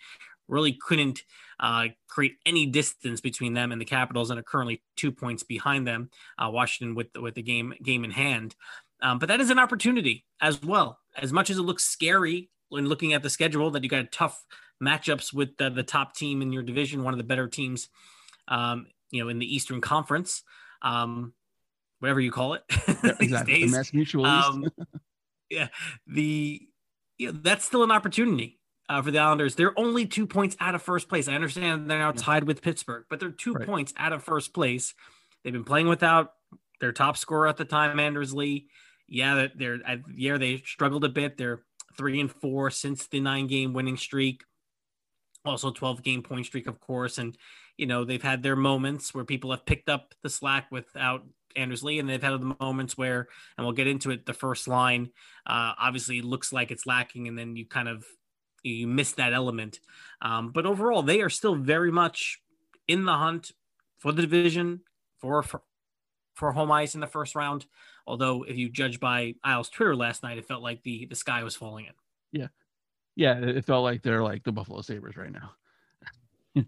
really 0.47 0.73
couldn't 0.73 1.21
uh, 1.59 1.85
create 2.07 2.37
any 2.45 2.65
distance 2.65 3.21
between 3.21 3.53
them 3.53 3.71
and 3.71 3.79
the 3.79 3.85
Capitals, 3.85 4.31
and 4.31 4.39
are 4.39 4.43
currently 4.43 4.81
two 4.97 5.11
points 5.11 5.43
behind 5.43 5.87
them. 5.87 6.09
Uh, 6.39 6.49
Washington 6.49 6.95
with 6.95 7.07
with 7.15 7.35
the 7.35 7.43
game 7.43 7.75
game 7.83 8.03
in 8.03 8.09
hand, 8.09 8.55
um, 9.01 9.19
but 9.19 9.29
that 9.29 9.41
is 9.41 9.51
an 9.51 9.59
opportunity 9.59 10.25
as 10.41 10.61
well. 10.63 10.97
As 11.15 11.31
much 11.31 11.51
as 11.51 11.57
it 11.57 11.63
looks 11.63 11.83
scary 11.83 12.49
when 12.69 12.87
looking 12.87 13.13
at 13.13 13.21
the 13.21 13.29
schedule, 13.29 13.69
that 13.71 13.83
you 13.83 13.89
got 13.89 14.05
a 14.05 14.05
tough 14.05 14.43
matchups 14.81 15.33
with 15.33 15.57
the, 15.57 15.69
the 15.69 15.83
top 15.83 16.15
team 16.15 16.41
in 16.41 16.51
your 16.51 16.63
division, 16.63 17.03
one 17.03 17.13
of 17.13 17.17
the 17.17 17.23
better 17.23 17.47
teams, 17.47 17.89
um, 18.47 18.87
you 19.11 19.23
know, 19.23 19.29
in 19.29 19.39
the 19.39 19.55
Eastern 19.55 19.81
Conference, 19.81 20.43
um, 20.81 21.33
whatever 21.99 22.19
you 22.19 22.31
call 22.31 22.53
it. 22.53 22.63
Yeah, 23.03 23.11
exactly. 23.19 23.65
The 23.65 23.71
Mass 23.71 23.93
Mutual 23.93 24.25
um, 24.25 24.69
yeah, 25.49 25.67
the 26.07 26.61
you 27.17 27.31
know, 27.31 27.39
that's 27.43 27.65
still 27.65 27.83
an 27.83 27.91
opportunity 27.91 28.59
uh, 28.89 29.01
for 29.01 29.11
the 29.11 29.19
Islanders. 29.19 29.55
They're 29.55 29.77
only 29.77 30.07
two 30.07 30.25
points 30.25 30.55
out 30.59 30.73
of 30.73 30.81
first 30.81 31.09
place. 31.09 31.27
I 31.27 31.33
understand 31.33 31.89
they're 31.89 31.99
now 31.99 32.11
tied 32.11 32.45
with 32.45 32.61
Pittsburgh, 32.61 33.05
but 33.09 33.19
they're 33.19 33.29
two 33.29 33.53
right. 33.53 33.67
points 33.67 33.93
out 33.97 34.13
of 34.13 34.23
first 34.23 34.53
place. 34.53 34.95
They've 35.43 35.53
been 35.53 35.63
playing 35.63 35.87
without 35.87 36.31
their 36.79 36.91
top 36.91 37.17
scorer 37.17 37.47
at 37.47 37.57
the 37.57 37.65
time, 37.65 37.99
Anders 37.99 38.33
Lee. 38.33 38.67
Yeah, 39.07 39.47
they're 39.55 39.79
yeah 40.15 40.37
they 40.37 40.57
struggled 40.65 41.03
a 41.03 41.09
bit. 41.09 41.37
They're 41.37 41.61
three 41.97 42.19
and 42.19 42.31
four 42.31 42.69
since 42.69 43.07
the 43.07 43.19
nine 43.19 43.47
game 43.47 43.73
winning 43.73 43.97
streak 43.97 44.43
also 45.45 45.71
12 45.71 46.03
game 46.03 46.23
point 46.23 46.45
streak, 46.45 46.67
of 46.67 46.79
course. 46.79 47.17
And, 47.17 47.37
you 47.77 47.85
know, 47.85 48.05
they've 48.05 48.21
had 48.21 48.43
their 48.43 48.55
moments 48.55 49.13
where 49.13 49.25
people 49.25 49.51
have 49.51 49.65
picked 49.65 49.89
up 49.89 50.13
the 50.23 50.29
slack 50.29 50.67
without 50.71 51.23
Anders 51.55 51.83
Lee, 51.83 51.99
and 51.99 52.07
they've 52.07 52.21
had 52.21 52.39
the 52.39 52.55
moments 52.59 52.97
where, 52.97 53.27
and 53.57 53.65
we'll 53.65 53.75
get 53.75 53.87
into 53.87 54.11
it, 54.11 54.25
the 54.25 54.33
first 54.33 54.67
line 54.67 55.09
uh, 55.45 55.73
obviously 55.79 56.21
looks 56.21 56.53
like 56.53 56.71
it's 56.71 56.85
lacking, 56.85 57.27
and 57.27 57.37
then 57.37 57.55
you 57.55 57.65
kind 57.65 57.87
of 57.87 58.05
you 58.63 58.87
miss 58.87 59.13
that 59.13 59.33
element. 59.33 59.79
Um, 60.21 60.51
but 60.51 60.65
overall, 60.65 61.01
they 61.01 61.21
are 61.21 61.29
still 61.29 61.55
very 61.55 61.91
much 61.91 62.39
in 62.87 63.05
the 63.05 63.13
hunt 63.13 63.51
for 63.99 64.11
the 64.11 64.21
division 64.21 64.81
for, 65.19 65.41
for 65.43 65.61
for 66.33 66.51
home 66.53 66.71
ice 66.71 66.95
in 66.95 67.01
the 67.01 67.07
first 67.07 67.35
round. 67.35 67.65
Although, 68.07 68.43
if 68.43 68.57
you 68.57 68.69
judge 68.69 68.99
by 68.99 69.35
Isles 69.43 69.69
Twitter 69.69 69.95
last 69.95 70.23
night, 70.23 70.37
it 70.37 70.47
felt 70.47 70.63
like 70.63 70.83
the 70.83 71.05
the 71.05 71.15
sky 71.15 71.43
was 71.43 71.55
falling 71.55 71.85
in. 71.85 71.93
Yeah, 72.31 72.47
yeah, 73.15 73.37
it 73.39 73.65
felt 73.65 73.83
like 73.83 74.01
they're 74.01 74.23
like 74.23 74.43
the 74.43 74.51
Buffalo 74.51 74.81
Sabres 74.81 75.17
right 75.17 75.31
now. 75.31 75.51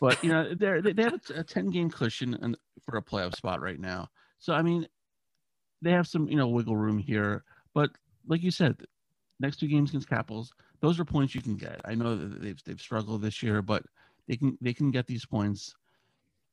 but 0.00 0.22
you 0.22 0.30
know, 0.30 0.54
they're 0.54 0.82
they 0.82 1.02
have 1.02 1.20
a, 1.34 1.42
10 1.42 1.70
game 1.70 1.90
cushion 1.90 2.56
for 2.82 2.96
a 2.96 3.02
playoff 3.02 3.34
spot 3.34 3.60
right 3.60 3.80
now. 3.80 4.08
So 4.38 4.52
I 4.52 4.62
mean, 4.62 4.86
they 5.82 5.90
have 5.90 6.06
some 6.06 6.28
you 6.28 6.36
know 6.36 6.48
wiggle 6.48 6.76
room 6.76 6.98
here. 6.98 7.44
But 7.74 7.90
like 8.26 8.42
you 8.42 8.50
said, 8.50 8.76
next 9.40 9.58
two 9.58 9.68
games 9.68 9.90
against 9.90 10.08
Capitals, 10.08 10.52
those 10.80 11.00
are 11.00 11.04
points 11.04 11.34
you 11.34 11.42
can 11.42 11.56
get. 11.56 11.80
I 11.84 11.94
know 11.94 12.16
that 12.16 12.42
they've 12.42 12.62
they've 12.64 12.80
struggled 12.80 13.22
this 13.22 13.42
year, 13.42 13.62
but 13.62 13.84
they 14.28 14.36
can 14.36 14.58
they 14.60 14.74
can 14.74 14.90
get 14.90 15.06
these 15.06 15.24
points, 15.24 15.74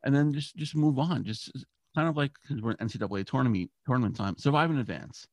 and 0.03 0.15
then 0.15 0.33
just 0.33 0.55
just 0.55 0.75
move 0.75 0.99
on. 0.99 1.23
Just 1.23 1.51
kind 1.95 2.07
of 2.07 2.15
like 2.15 2.31
because 2.41 2.61
we're 2.61 2.75
NCAA 2.75 3.25
tournament 3.25 3.69
tournament 3.85 4.15
time, 4.15 4.37
survive 4.37 4.69
in 4.69 4.79
advance. 4.79 5.27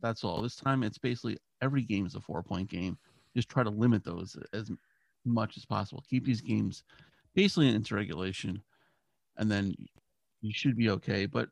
That's 0.00 0.24
all. 0.24 0.42
This 0.42 0.56
time 0.56 0.82
it's 0.82 0.98
basically 0.98 1.36
every 1.60 1.82
game 1.82 2.06
is 2.06 2.14
a 2.14 2.20
four 2.20 2.42
point 2.42 2.70
game 2.70 2.98
just 3.34 3.48
try 3.48 3.62
to 3.62 3.70
limit 3.70 4.04
those 4.04 4.36
as 4.52 4.70
much 5.24 5.56
as 5.56 5.64
possible. 5.64 6.04
Keep 6.08 6.24
these 6.24 6.40
games 6.40 6.82
basically 7.34 7.68
into 7.68 7.94
regulation, 7.94 8.62
and 9.36 9.50
then 9.50 9.74
you 10.40 10.52
should 10.52 10.76
be 10.76 10.90
okay. 10.90 11.26
But 11.26 11.48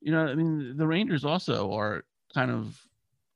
you 0.00 0.12
know, 0.12 0.26
I 0.26 0.34
mean, 0.34 0.76
the 0.76 0.86
Rangers 0.86 1.24
also 1.24 1.72
are 1.72 2.04
kind 2.32 2.50
of 2.50 2.80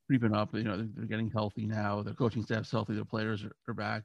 creeping 0.06 0.34
up. 0.34 0.54
You 0.54 0.64
know, 0.64 0.88
they're 0.96 1.06
getting 1.06 1.30
healthy 1.30 1.66
now. 1.66 2.02
Their 2.02 2.14
coaching 2.14 2.44
staff's 2.44 2.70
healthy. 2.70 2.94
Their 2.94 3.04
players 3.04 3.44
are, 3.44 3.52
are 3.68 3.74
back. 3.74 4.04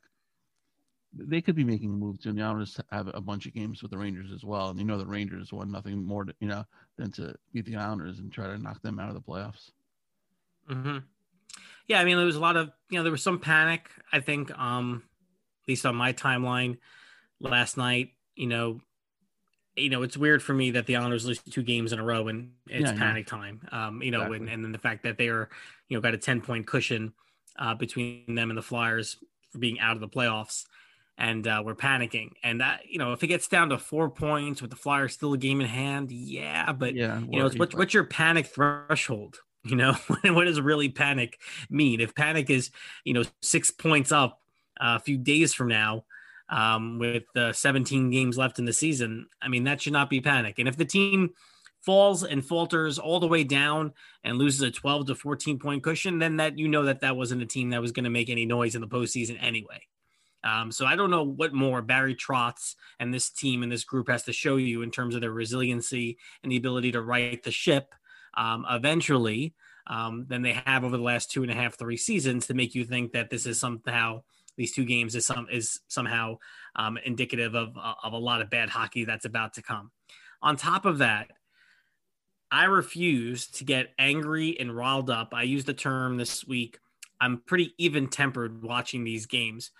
They 1.17 1.41
could 1.41 1.55
be 1.55 1.63
making 1.63 1.91
a 1.91 1.97
move 1.97 2.19
too. 2.19 2.29
And 2.29 2.37
the 2.37 2.43
Islanders 2.43 2.79
have 2.91 3.09
a 3.13 3.21
bunch 3.21 3.45
of 3.45 3.53
games 3.53 3.81
with 3.81 3.91
the 3.91 3.97
Rangers 3.97 4.31
as 4.33 4.43
well. 4.43 4.69
And 4.69 4.79
you 4.79 4.85
know, 4.85 4.97
the 4.97 5.05
Rangers 5.05 5.53
want 5.53 5.71
nothing 5.71 6.05
more, 6.05 6.25
to, 6.25 6.33
you 6.39 6.47
know, 6.47 6.65
than 6.97 7.11
to 7.13 7.35
beat 7.53 7.65
the 7.65 7.77
Islanders 7.77 8.19
and 8.19 8.31
try 8.31 8.47
to 8.47 8.57
knock 8.57 8.81
them 8.81 8.99
out 8.99 9.09
of 9.09 9.15
the 9.15 9.21
playoffs. 9.21 9.71
Mm-hmm 10.69 10.97
yeah, 11.87 11.99
I 11.99 12.05
mean, 12.05 12.17
there 12.17 12.25
was 12.25 12.35
a 12.35 12.41
lot 12.41 12.57
of, 12.57 12.71
you 12.89 12.97
know, 12.97 13.03
there 13.03 13.11
was 13.11 13.23
some 13.23 13.39
panic, 13.39 13.89
I 14.11 14.19
think, 14.19 14.55
um, 14.57 15.03
at 15.63 15.69
least 15.69 15.85
on 15.85 15.95
my 15.95 16.13
timeline 16.13 16.77
last 17.39 17.77
night, 17.77 18.13
you 18.35 18.47
know, 18.47 18.81
you 19.75 19.89
know, 19.89 20.03
it's 20.03 20.15
weird 20.15 20.41
for 20.41 20.53
me 20.53 20.71
that 20.71 20.85
the 20.85 20.95
Islanders 20.95 21.25
lose 21.25 21.39
two 21.39 21.63
games 21.63 21.91
in 21.91 21.99
a 21.99 22.03
row 22.03 22.27
and 22.27 22.51
it's 22.67 22.91
yeah, 22.91 22.97
panic 22.97 23.27
yeah. 23.27 23.37
time. 23.37 23.61
Um, 23.71 24.01
you 24.01 24.11
know, 24.11 24.19
exactly. 24.19 24.37
and, 24.37 24.49
and 24.49 24.63
then 24.63 24.71
the 24.71 24.77
fact 24.77 25.03
that 25.03 25.17
they 25.17 25.27
are, 25.27 25.49
you 25.89 25.97
know, 25.97 26.01
got 26.01 26.13
a 26.13 26.17
10 26.17 26.41
point 26.41 26.65
cushion 26.65 27.13
uh, 27.59 27.75
between 27.75 28.35
them 28.35 28.49
and 28.49 28.57
the 28.57 28.63
Flyers 28.63 29.17
for 29.49 29.59
being 29.59 29.79
out 29.79 29.95
of 29.95 29.99
the 29.99 30.07
playoffs. 30.07 30.65
And 31.17 31.47
uh, 31.47 31.61
we're 31.65 31.75
panicking. 31.75 32.31
And 32.43 32.61
that, 32.61 32.81
you 32.89 32.99
know, 32.99 33.13
if 33.13 33.23
it 33.23 33.27
gets 33.27 33.47
down 33.47 33.69
to 33.69 33.77
four 33.77 34.09
points 34.09 34.61
with 34.61 34.71
the 34.71 34.77
Flyers 34.77 35.13
still 35.13 35.33
a 35.33 35.37
game 35.37 35.61
in 35.61 35.67
hand, 35.67 36.11
yeah, 36.11 36.71
but, 36.73 36.93
yeah, 36.93 37.19
you 37.19 37.39
know, 37.39 37.49
what's, 37.53 37.75
what's 37.75 37.93
your 37.93 38.03
panic 38.03 38.47
threshold? 38.47 39.39
You 39.65 39.75
know, 39.75 39.93
what 40.24 40.45
does 40.45 40.62
really 40.62 40.89
panic 40.89 41.39
mean? 41.69 42.00
If 42.00 42.15
panic 42.15 42.50
is, 42.50 42.72
you 43.03 43.13
know, 43.13 43.24
six 43.41 43.72
points 43.72 44.12
up 44.12 44.41
uh, 44.79 44.98
a 44.98 45.00
few 45.00 45.17
days 45.17 45.53
from 45.53 45.67
now, 45.67 46.05
um, 46.50 47.00
with 47.00 47.24
uh, 47.36 47.53
17 47.53 48.12
games 48.12 48.38
left 48.38 48.60
in 48.60 48.65
the 48.65 48.74
season, 48.74 49.27
I 49.41 49.48
mean, 49.48 49.63
that 49.63 49.81
should 49.81 49.93
not 49.93 50.10
be 50.10 50.22
panic. 50.22 50.60
And 50.60 50.67
if 50.67 50.77
the 50.77 50.86
team 50.86 51.31
falls 51.81 52.24
and 52.24 52.45
falters 52.45 52.98
all 52.98 53.19
the 53.19 53.27
way 53.27 53.43
down 53.43 53.93
and 54.24 54.38
loses 54.38 54.62
a 54.62 54.72
12 54.72 55.07
to 55.07 55.15
14 55.15 55.60
point 55.60 55.84
cushion, 55.84 56.19
then 56.19 56.38
that 56.38 56.57
you 56.57 56.67
know 56.67 56.84
that 56.84 57.01
that 57.01 57.15
wasn't 57.15 57.41
a 57.41 57.45
team 57.45 57.69
that 57.69 57.81
was 57.81 57.91
going 57.91 58.03
to 58.03 58.10
make 58.10 58.29
any 58.29 58.45
noise 58.45 58.75
in 58.75 58.81
the 58.81 58.88
postseason 58.88 59.38
anyway. 59.41 59.81
Um, 60.43 60.72
so 60.72 60.86
I 60.86 60.95
don't 60.95 61.10
know 61.10 61.24
what 61.24 61.53
more 61.53 61.81
Barry 61.81 62.15
Trotz 62.15 62.75
and 63.00 63.12
this 63.12 63.29
team 63.29 63.63
and 63.63 63.72
this 63.72 63.84
group 63.84 64.10
has 64.10 64.24
to 64.24 64.34
show 64.34 64.57
you 64.57 64.84
in 64.84 64.91
terms 64.91 65.15
of 65.15 65.22
their 65.22 65.31
resiliency 65.31 66.17
and 66.43 66.51
the 66.51 66.57
ability 66.57 66.91
to 66.91 67.01
right 67.01 67.41
the 67.41 67.51
ship 67.51 67.95
um, 68.38 68.65
eventually 68.70 69.54
um, 69.88 70.25
than 70.27 70.42
they 70.42 70.54
have 70.54 70.84
over 70.84 70.98
the 70.98 71.04
last 71.04 71.32
two 71.32 71.44
and 71.44 71.51
a 71.51 71.56
half, 71.56 71.77
three 71.77 71.98
seasons 71.98 72.48
to 72.48 72.54
make 72.54 72.75
you 72.75 72.86
think 72.86 73.13
that 73.13 73.30
this 73.30 73.46
is 73.46 73.60
somehow 73.60 74.22
these 74.58 74.74
two 74.74 74.86
games 74.86 75.15
is 75.15 75.25
some 75.25 75.48
is 75.51 75.82
somehow 75.88 76.38
um, 76.75 76.98
indicative 77.06 77.56
of 77.56 77.77
of 77.77 78.13
a 78.13 78.18
lot 78.18 78.42
of 78.42 78.50
bad 78.50 78.70
hockey 78.70 79.06
that's 79.06 79.25
about 79.25 79.54
to 79.54 79.62
come. 79.62 79.92
On 80.42 80.56
top 80.56 80.86
of 80.86 81.00
that, 81.00 81.32
I 82.51 82.65
refuse 82.65 83.48
to 83.48 83.63
get 83.63 83.94
angry 84.00 84.58
and 84.60 84.75
riled 84.75 85.10
up. 85.10 85.34
I 85.34 85.44
used 85.44 85.68
the 85.68 85.74
term 85.74 86.18
this 86.18 86.46
week. 86.48 86.80
I'm 87.20 87.42
pretty 87.46 87.74
even 87.77 88.08
tempered 88.08 88.63
watching 88.63 89.04
these 89.04 89.25
games 89.25 89.72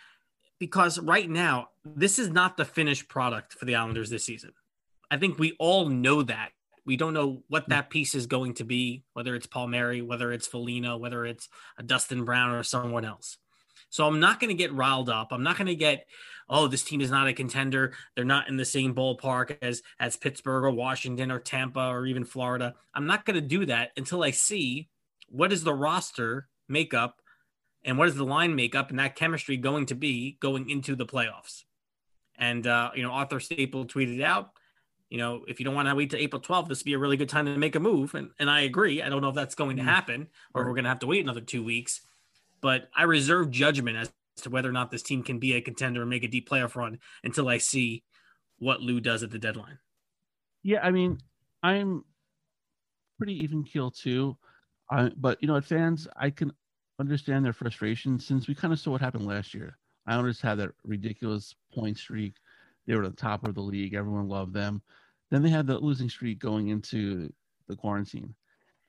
because 0.60 1.00
right 1.00 1.30
now 1.30 1.70
this 1.84 2.18
is 2.18 2.30
not 2.30 2.58
the 2.58 2.66
finished 2.66 3.08
product 3.08 3.54
for 3.54 3.66
the 3.66 3.76
Islanders 3.76 4.10
this 4.10 4.26
season. 4.26 4.52
I 5.12 5.18
think 5.18 5.38
we 5.38 5.56
all 5.60 5.88
know 5.88 6.24
that 6.24 6.52
we 6.86 6.98
don't 6.98 7.14
know 7.14 7.44
what 7.48 7.70
that 7.70 7.90
piece 7.90 8.16
is 8.16 8.28
going 8.28 8.54
to 8.56 8.64
be, 8.64 9.04
whether 9.14 9.36
it's 9.36 9.48
Palmieri, 9.48 10.02
whether 10.02 10.32
it's 10.32 10.48
Foligno, 10.48 10.98
whether 10.98 11.26
it's 11.26 11.50
a 11.78 11.84
Dustin 11.84 12.24
Brown 12.24 12.52
or 12.52 12.64
someone 12.64 13.06
else. 13.06 13.38
So 13.90 14.06
I'm 14.06 14.20
not 14.20 14.40
going 14.40 14.50
to 14.50 14.62
get 14.62 14.74
riled 14.74 15.10
up. 15.10 15.30
I'm 15.32 15.44
not 15.44 15.58
going 15.58 15.68
to 15.68 15.76
get, 15.76 16.06
oh, 16.50 16.68
this 16.68 16.84
team 16.84 17.02
is 17.02 17.12
not 17.12 17.28
a 17.28 17.34
contender. 17.34 17.94
They're 18.16 18.26
not 18.26 18.50
in 18.50 18.58
the 18.58 18.66
same 18.66 18.94
ballpark 18.94 19.58
as 19.62 19.82
as 20.00 20.18
Pittsburgh 20.18 20.64
or 20.64 20.72
Washington 20.72 21.32
or 21.32 21.40
Tampa 21.40 21.88
or 21.88 22.06
even 22.06 22.26
Florida. 22.26 22.76
I'm 22.94 23.06
not 23.06 23.26
going 23.26 23.36
to 23.36 23.42
do 23.42 23.66
that 23.68 23.92
until 23.98 24.24
I 24.24 24.32
see 24.32 24.90
what 25.30 25.54
is 25.54 25.64
the 25.64 25.74
roster 25.74 26.48
makeup 26.68 27.22
and 27.84 27.98
what 27.98 28.08
is 28.08 28.16
the 28.16 28.26
line 28.26 28.56
makeup 28.56 28.90
and 28.90 29.00
that 29.00 29.16
chemistry 29.16 29.58
going 29.58 29.86
to 29.88 29.96
be 29.96 30.38
going 30.40 30.70
into 30.70 30.96
the 30.96 31.06
playoffs. 31.06 31.64
And 32.38 32.68
uh, 32.68 32.92
you 32.96 33.04
know, 33.04 33.12
Arthur 33.12 33.40
Staple 33.40 33.86
tweeted 33.86 34.22
out 34.22 34.52
you 35.10 35.18
know, 35.18 35.46
if 35.48 35.60
you 35.60 35.66
don't 35.66 35.76
want 35.76 35.88
to 35.88 35.96
wait 35.96 36.10
to 36.12 36.18
April 36.18 36.42
12th, 36.42 36.68
this 36.68 36.80
would 36.80 36.86
be 36.86 36.94
a 36.94 37.00
really 37.00 37.18
good 37.18 37.30
time 37.30 37.46
to 37.46 37.58
make 37.58 37.76
a 37.76 37.80
move. 37.80 38.16
And, 38.16 38.32
and 38.40 38.50
I 38.50 38.62
agree. 38.62 39.02
I 39.02 39.10
don't 39.10 39.22
know 39.22 39.30
if 39.30 39.36
that's 39.36 39.56
going 39.56 39.78
to 39.78 39.84
mm. 39.84 39.86
happen 39.86 40.28
or 40.54 40.62
right. 40.62 40.68
we're 40.68 40.76
going 40.76 40.86
to 40.86 40.90
have 40.90 41.00
to 41.00 41.08
wait 41.08 41.24
another 41.24 41.42
two 41.42 41.64
weeks. 41.64 42.02
But 42.62 42.90
I 42.96 43.04
reserve 43.04 43.52
judgment 43.52 43.98
as 43.98 44.12
to 44.42 44.50
whether 44.50 44.70
or 44.70 44.74
not 44.74 44.92
this 44.92 45.04
team 45.04 45.24
can 45.24 45.40
be 45.40 45.54
a 45.54 45.62
contender 45.62 46.02
and 46.02 46.10
make 46.10 46.24
a 46.24 46.28
deep 46.28 46.50
playoff 46.50 46.76
run 46.76 47.00
until 47.24 47.48
I 47.48 47.60
see 47.60 48.04
what 48.58 48.82
Lou 48.82 49.00
does 49.00 49.24
at 49.24 49.32
the 49.32 49.40
deadline. 49.40 49.78
Yeah, 50.64 50.80
I 50.82 50.92
mean, 50.92 51.20
I'm 51.62 52.04
pretty 53.18 53.44
even 53.44 53.64
keel 53.64 53.92
too. 53.92 54.38
I, 54.90 55.12
but 55.16 55.38
you 55.42 55.48
know, 55.48 55.56
at 55.56 55.66
fans, 55.66 56.08
I 56.16 56.30
can 56.30 56.52
understand 57.00 57.46
their 57.46 57.54
frustration 57.54 58.20
since 58.20 58.48
we 58.48 58.56
kind 58.56 58.74
of 58.74 58.80
saw 58.80 58.92
what 58.92 59.02
happened 59.02 59.26
last 59.26 59.54
year. 59.54 59.78
Islanders 60.08 60.42
had 60.42 60.56
that 60.56 60.72
ridiculous 60.84 61.56
point 61.74 61.98
streak 61.98 62.36
they 62.88 62.96
were 62.96 63.08
the 63.08 63.16
top 63.16 63.48
of 63.48 63.56
the 63.56 63.62
league. 63.62 63.94
Everyone 63.94 64.28
loved 64.28 64.54
them. 64.54 64.82
Then 65.32 65.42
they 65.42 65.50
had 65.50 65.68
the 65.68 65.78
losing 65.78 66.10
streak 66.10 66.40
going 66.40 66.70
into 66.70 67.32
the 67.68 67.76
quarantine, 67.76 68.36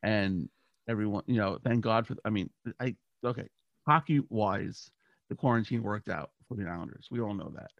and 0.03 0.49
everyone, 0.89 1.23
you 1.27 1.37
know, 1.37 1.59
thank 1.65 1.83
God 1.83 2.07
for. 2.07 2.17
I 2.25 2.31
mean, 2.31 2.51
I 2.79 2.95
okay, 3.25 3.49
hockey 3.87 4.21
wise, 4.29 4.91
the 5.29 5.35
quarantine 5.35 5.83
worked 5.83 6.09
out 6.09 6.31
for 6.49 6.57
the 6.57 6.69
Islanders. 6.69 7.09
We 7.11 7.21
all 7.21 7.35
know 7.35 7.53
that. 7.57 7.71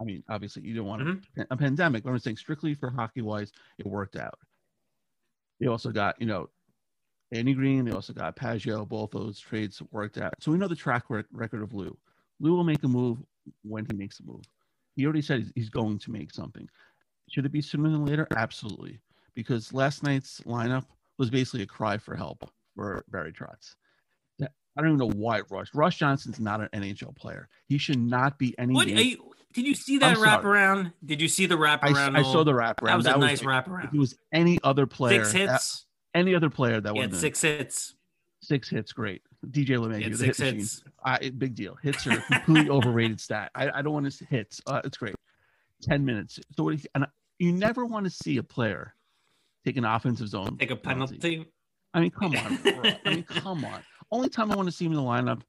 I 0.00 0.04
mean, 0.04 0.22
obviously, 0.28 0.62
you 0.62 0.74
don't 0.74 0.86
want 0.86 1.02
mm-hmm. 1.02 1.40
a, 1.42 1.46
a 1.50 1.56
pandemic, 1.56 2.04
but 2.04 2.10
I'm 2.10 2.18
saying 2.18 2.36
strictly 2.36 2.74
for 2.74 2.90
hockey 2.90 3.22
wise, 3.22 3.52
it 3.78 3.86
worked 3.86 4.16
out. 4.16 4.38
They 5.60 5.68
also 5.68 5.90
got, 5.90 6.20
you 6.20 6.26
know, 6.26 6.50
Andy 7.32 7.54
Greene. 7.54 7.84
They 7.84 7.92
also 7.92 8.12
got 8.12 8.36
Pageau. 8.36 8.86
Both 8.86 9.12
those 9.12 9.38
trades 9.38 9.82
worked 9.90 10.18
out. 10.18 10.34
So 10.40 10.52
we 10.52 10.58
know 10.58 10.68
the 10.68 10.76
track 10.76 11.04
record 11.08 11.62
of 11.62 11.72
Lou. 11.72 11.96
Lou 12.40 12.54
will 12.54 12.64
make 12.64 12.82
a 12.84 12.88
move 12.88 13.18
when 13.62 13.86
he 13.90 13.96
makes 13.96 14.20
a 14.20 14.24
move. 14.24 14.44
He 14.96 15.04
already 15.04 15.22
said 15.22 15.52
he's 15.54 15.70
going 15.70 15.98
to 16.00 16.10
make 16.10 16.32
something. 16.32 16.68
Should 17.28 17.46
it 17.46 17.52
be 17.52 17.60
sooner 17.60 17.90
than 17.90 18.04
later? 18.04 18.26
Absolutely. 18.34 18.98
Because 19.34 19.72
last 19.72 20.02
night's 20.02 20.40
lineup 20.40 20.86
was 21.18 21.30
basically 21.30 21.62
a 21.62 21.66
cry 21.66 21.98
for 21.98 22.16
help 22.16 22.50
for 22.74 23.04
Barry 23.08 23.32
Trotz. 23.32 23.74
I 24.76 24.82
don't 24.82 24.90
even 24.90 24.98
know 24.98 25.14
why 25.16 25.40
Rush. 25.48 25.68
Rush 25.74 25.98
Johnston's 25.98 26.38
not 26.38 26.60
an 26.60 26.68
NHL 26.74 27.16
player. 27.16 27.48
He 27.66 27.78
should 27.78 27.98
not 27.98 28.38
be 28.38 28.54
any. 28.58 28.74
What 28.74 28.88
you, 28.88 29.32
did 29.54 29.66
you 29.66 29.74
see 29.74 29.98
that 29.98 30.18
wraparound? 30.18 30.92
Did 31.04 31.22
you 31.22 31.28
see 31.28 31.46
the 31.46 31.54
wraparound? 31.54 32.14
I, 32.14 32.20
I 32.20 32.22
saw 32.22 32.44
the 32.44 32.52
wraparound. 32.52 32.86
That 32.86 32.96
was 32.96 33.04
that 33.06 33.16
a 33.16 33.18
was, 33.18 33.26
nice 33.26 33.42
wraparound. 33.42 33.86
If 33.86 33.94
it 33.94 33.98
was 33.98 34.18
any 34.32 34.58
other 34.62 34.86
player, 34.86 35.24
six 35.24 35.32
hits. 35.32 35.86
That, 36.12 36.18
any 36.18 36.34
other 36.34 36.50
player 36.50 36.80
that 36.80 36.94
would 36.94 37.14
six 37.16 37.40
hits. 37.40 37.94
Six 38.46 38.68
hits, 38.68 38.92
great. 38.92 39.22
DJ 39.48 39.70
LeMahieu, 39.70 40.12
the 40.12 40.18
six 40.18 40.38
hit 40.38 40.54
hits. 40.54 40.84
machine. 41.04 41.36
big 41.36 41.56
deal. 41.56 41.76
Hits 41.82 42.06
are 42.06 42.20
completely 42.20 42.70
overrated 42.70 43.20
stat. 43.20 43.50
I, 43.56 43.70
I 43.70 43.82
don't 43.82 43.92
want 43.92 44.08
to 44.10 44.24
hits. 44.26 44.60
Uh, 44.68 44.80
it's 44.84 44.96
great. 44.96 45.16
Ten 45.82 46.04
minutes. 46.04 46.38
So 46.56 46.62
what? 46.62 46.74
You, 46.74 46.80
and 46.94 47.06
you 47.40 47.50
never 47.52 47.84
want 47.84 48.04
to 48.04 48.10
see 48.10 48.36
a 48.36 48.44
player 48.44 48.94
take 49.64 49.76
an 49.76 49.84
offensive 49.84 50.28
zone. 50.28 50.56
Take 50.58 50.70
a 50.70 50.76
penalty. 50.76 51.18
penalty. 51.18 51.50
I 51.92 52.00
mean, 52.00 52.10
come 52.10 52.36
on. 52.36 52.56
Bro. 52.58 52.92
I 53.04 53.10
mean, 53.10 53.24
come 53.24 53.64
on. 53.64 53.80
Only 54.12 54.28
time 54.28 54.52
I 54.52 54.54
want 54.54 54.68
to 54.68 54.72
see 54.72 54.84
him 54.84 54.92
in 54.92 54.98
the 54.98 55.02
lineup. 55.02 55.42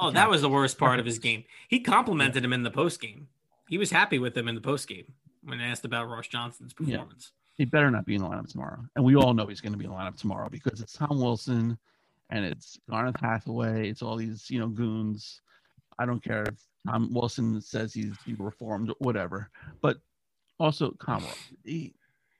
oh, 0.00 0.10
that 0.10 0.28
was 0.28 0.42
the 0.42 0.48
worst 0.48 0.78
part 0.78 0.98
of 0.98 1.06
his 1.06 1.20
game. 1.20 1.44
He 1.68 1.78
complimented 1.78 2.42
yeah. 2.42 2.46
him 2.46 2.52
in 2.54 2.64
the 2.64 2.72
post 2.72 3.00
game. 3.00 3.28
He 3.68 3.78
was 3.78 3.92
happy 3.92 4.18
with 4.18 4.36
him 4.36 4.48
in 4.48 4.56
the 4.56 4.60
post 4.60 4.88
game 4.88 5.04
when 5.44 5.60
asked 5.60 5.84
about 5.84 6.08
Ross 6.08 6.26
Johnston's 6.26 6.72
performance. 6.72 7.30
Yeah. 7.30 7.36
He 7.58 7.64
better 7.66 7.88
not 7.88 8.04
be 8.04 8.16
in 8.16 8.22
the 8.22 8.28
lineup 8.28 8.48
tomorrow. 8.48 8.80
And 8.96 9.04
we 9.04 9.14
all 9.14 9.32
know 9.32 9.46
he's 9.46 9.60
going 9.60 9.72
to 9.72 9.78
be 9.78 9.84
in 9.84 9.90
the 9.90 9.96
lineup 9.96 10.16
tomorrow 10.16 10.48
because 10.48 10.80
it's 10.80 10.94
Tom 10.94 11.20
Wilson 11.20 11.78
and 12.30 12.44
it's 12.44 12.78
Garnet 12.88 13.20
Hathaway. 13.20 13.88
It's 13.88 14.02
all 14.02 14.16
these, 14.16 14.48
you 14.50 14.58
know, 14.58 14.68
goons. 14.68 15.40
I 15.98 16.06
don't 16.06 16.22
care 16.22 16.44
if 16.44 16.54
Tom 16.86 17.12
Wilson 17.12 17.60
says 17.60 17.92
he's 17.92 18.14
he 18.24 18.34
reformed, 18.34 18.92
whatever. 18.98 19.50
But 19.82 19.98
also, 20.58 20.92
Komarov. 20.92 21.36
He, 21.64 21.94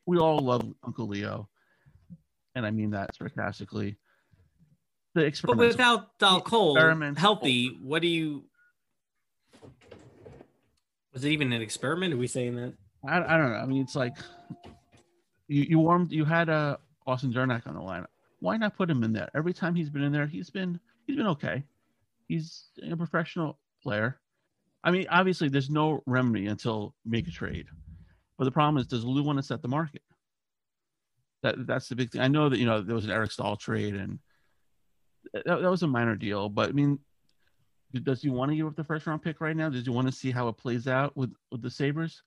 we 0.07 0.19
all 0.19 0.39
love 0.39 0.65
Uncle 0.85 1.07
Leo. 1.07 1.49
And 2.55 2.67
I 2.67 2.71
mean 2.71 2.91
that 2.91 3.15
sarcastically 3.15 3.97
the 5.15 5.41
But 5.45 5.57
without 5.57 6.19
Dal 6.19 6.41
Colle 6.41 6.77
healthy, 7.17 7.79
what 7.83 8.03
do 8.03 8.09
you? 8.09 8.45
Was 11.13 11.25
it 11.25 11.31
even 11.31 11.53
an 11.53 11.63
experiment? 11.63 12.15
Are 12.15 12.17
we 12.17 12.29
saying 12.29 12.55
that? 12.57 12.75
I, 13.07 13.17
I 13.19 13.37
don't 13.37 13.51
know. 13.51 13.59
I 13.59 13.67
mean, 13.67 13.83
it's 13.83 13.97
like 13.97 14.17
you, 15.49 15.63
you 15.63 15.79
warmed. 15.81 16.13
You 16.13 16.25
had 16.25 16.49
uh, 16.49 16.77
Austin 17.07 17.33
Czarnik 17.33 17.67
on 17.67 17.75
the 17.75 17.81
line. 17.81 18.07
Why 18.41 18.57
not 18.57 18.77
put 18.77 18.91
him 18.91 19.03
in 19.05 19.13
there? 19.13 19.31
Every 19.35 19.53
time 19.53 19.75
he's 19.75 19.91
been 19.91 20.03
in 20.03 20.13
there, 20.13 20.27
he's 20.27 20.51
been 20.51 20.81
he's 21.07 21.17
been 21.17 21.29
okay. 21.29 21.65
He's 22.29 22.65
a 22.91 22.97
professional 22.97 23.59
player. 23.83 24.21
I 24.83 24.91
mean, 24.91 25.07
obviously, 25.11 25.49
there's 25.49 25.71
no 25.71 26.03
remedy 26.07 26.47
until 26.47 26.95
make 27.05 27.29
a 27.29 27.31
trade. 27.31 27.67
But 28.39 28.45
the 28.45 28.51
problem 28.51 28.79
is, 28.79 28.87
does 28.87 29.05
Lou 29.05 29.23
want 29.23 29.39
to 29.39 29.43
set 29.43 29.61
the 29.61 29.69
market? 29.69 30.03
That 31.43 31.67
that's 31.67 31.89
the 31.89 31.97
big 31.97 32.11
thing. 32.11 32.23
I 32.23 32.29
know 32.29 32.49
that 32.49 32.59
you 32.59 32.67
know 32.67 32.81
there 32.81 32.95
was 32.95 33.05
an 33.05 33.11
Eric 33.11 33.31
Staal 33.31 33.57
trade 33.57 33.95
and 33.95 34.19
that, 35.33 35.45
that 35.45 35.71
was 35.71 35.83
a 35.83 35.87
minor 35.87 36.17
deal, 36.17 36.49
but 36.49 36.71
I 36.71 36.73
mean, 36.73 36.99
does 38.03 38.23
he 38.23 38.31
want 38.31 38.51
to 38.51 38.57
give 38.57 38.67
up 38.67 38.77
the 38.77 38.85
first 38.85 39.07
round 39.07 39.23
pick 39.23 39.41
right 39.41 39.57
now? 39.57 39.69
Does 39.69 39.85
he 39.85 39.91
want 39.91 40.07
to 40.07 40.13
see 40.13 40.31
how 40.31 40.49
it 40.49 40.57
plays 40.57 40.87
out 40.87 41.17
with 41.17 41.33
with 41.51 41.63
the 41.63 41.71
Sabres? 41.71 42.23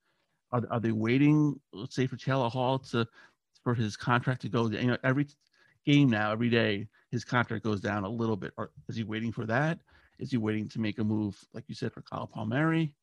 Are, 0.52 0.62
are 0.70 0.80
they 0.80 0.92
waiting, 0.92 1.60
let's 1.72 1.96
say, 1.96 2.06
for 2.06 2.18
Taylor 2.18 2.50
Hall 2.50 2.80
to 2.80 3.08
for 3.64 3.74
his 3.74 3.96
contract 3.96 4.42
to 4.42 4.50
go? 4.50 4.70
You 4.70 4.88
know, 4.88 4.98
every 5.04 5.28
game 5.86 6.10
now, 6.10 6.32
every 6.32 6.50
day, 6.50 6.88
his 7.12 7.24
contract 7.24 7.64
goes 7.64 7.80
down 7.80 8.04
a 8.04 8.10
little 8.10 8.36
bit. 8.36 8.54
Or 8.58 8.72
is 8.90 8.96
he 8.96 9.04
waiting 9.04 9.32
for 9.32 9.46
that? 9.46 9.80
Is 10.20 10.32
he 10.32 10.38
waiting 10.38 10.68
to 10.70 10.80
make 10.80 11.00
a 11.00 11.04
move, 11.04 11.38
like 11.54 11.66
you 11.68 11.76
said, 11.76 11.94
for 11.94 12.02
Kyle 12.02 12.28
Palmieri? 12.28 12.94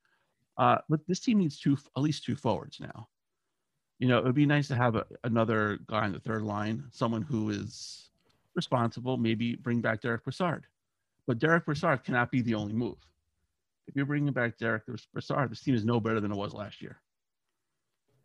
Uh, 0.56 0.78
but 0.88 1.00
this 1.06 1.20
team 1.20 1.38
needs 1.38 1.58
two, 1.58 1.76
at 1.96 2.02
least 2.02 2.24
two 2.24 2.36
forwards 2.36 2.80
now. 2.80 3.08
You 3.98 4.08
know, 4.08 4.18
it 4.18 4.24
would 4.24 4.34
be 4.34 4.46
nice 4.46 4.68
to 4.68 4.76
have 4.76 4.96
a, 4.96 5.04
another 5.24 5.78
guy 5.86 6.04
on 6.04 6.12
the 6.12 6.20
third 6.20 6.42
line, 6.42 6.84
someone 6.90 7.22
who 7.22 7.50
is 7.50 8.10
responsible, 8.54 9.16
maybe 9.16 9.56
bring 9.56 9.80
back 9.80 10.00
Derek 10.00 10.24
Brassard. 10.24 10.64
But 11.26 11.38
Derek 11.38 11.66
Brassard 11.66 12.04
cannot 12.04 12.30
be 12.30 12.40
the 12.40 12.54
only 12.54 12.72
move. 12.72 12.96
If 13.86 13.96
you're 13.96 14.06
bringing 14.06 14.32
back 14.32 14.56
Derek 14.58 14.84
Brassard, 15.12 15.50
this 15.50 15.60
team 15.60 15.74
is 15.74 15.84
no 15.84 16.00
better 16.00 16.20
than 16.20 16.32
it 16.32 16.36
was 16.36 16.54
last 16.54 16.80
year. 16.80 17.00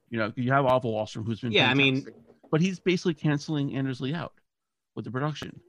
You 0.10 0.20
know, 0.20 0.34
you 0.36 0.52
have 0.52 0.66
Oliver 0.66 0.88
Wahlstrom, 0.88 1.26
who's 1.26 1.42
been 1.42 1.52
yeah, 1.52 1.68
fantastic, 1.68 2.08
I 2.08 2.12
mean, 2.12 2.24
but 2.52 2.62
he's 2.62 2.80
basically 2.80 3.16
canceling 3.16 3.76
Anders 3.76 4.00
Lee 4.00 4.14
out 4.14 4.34
with 4.96 5.06
the 5.06 5.12
production. 5.12 5.60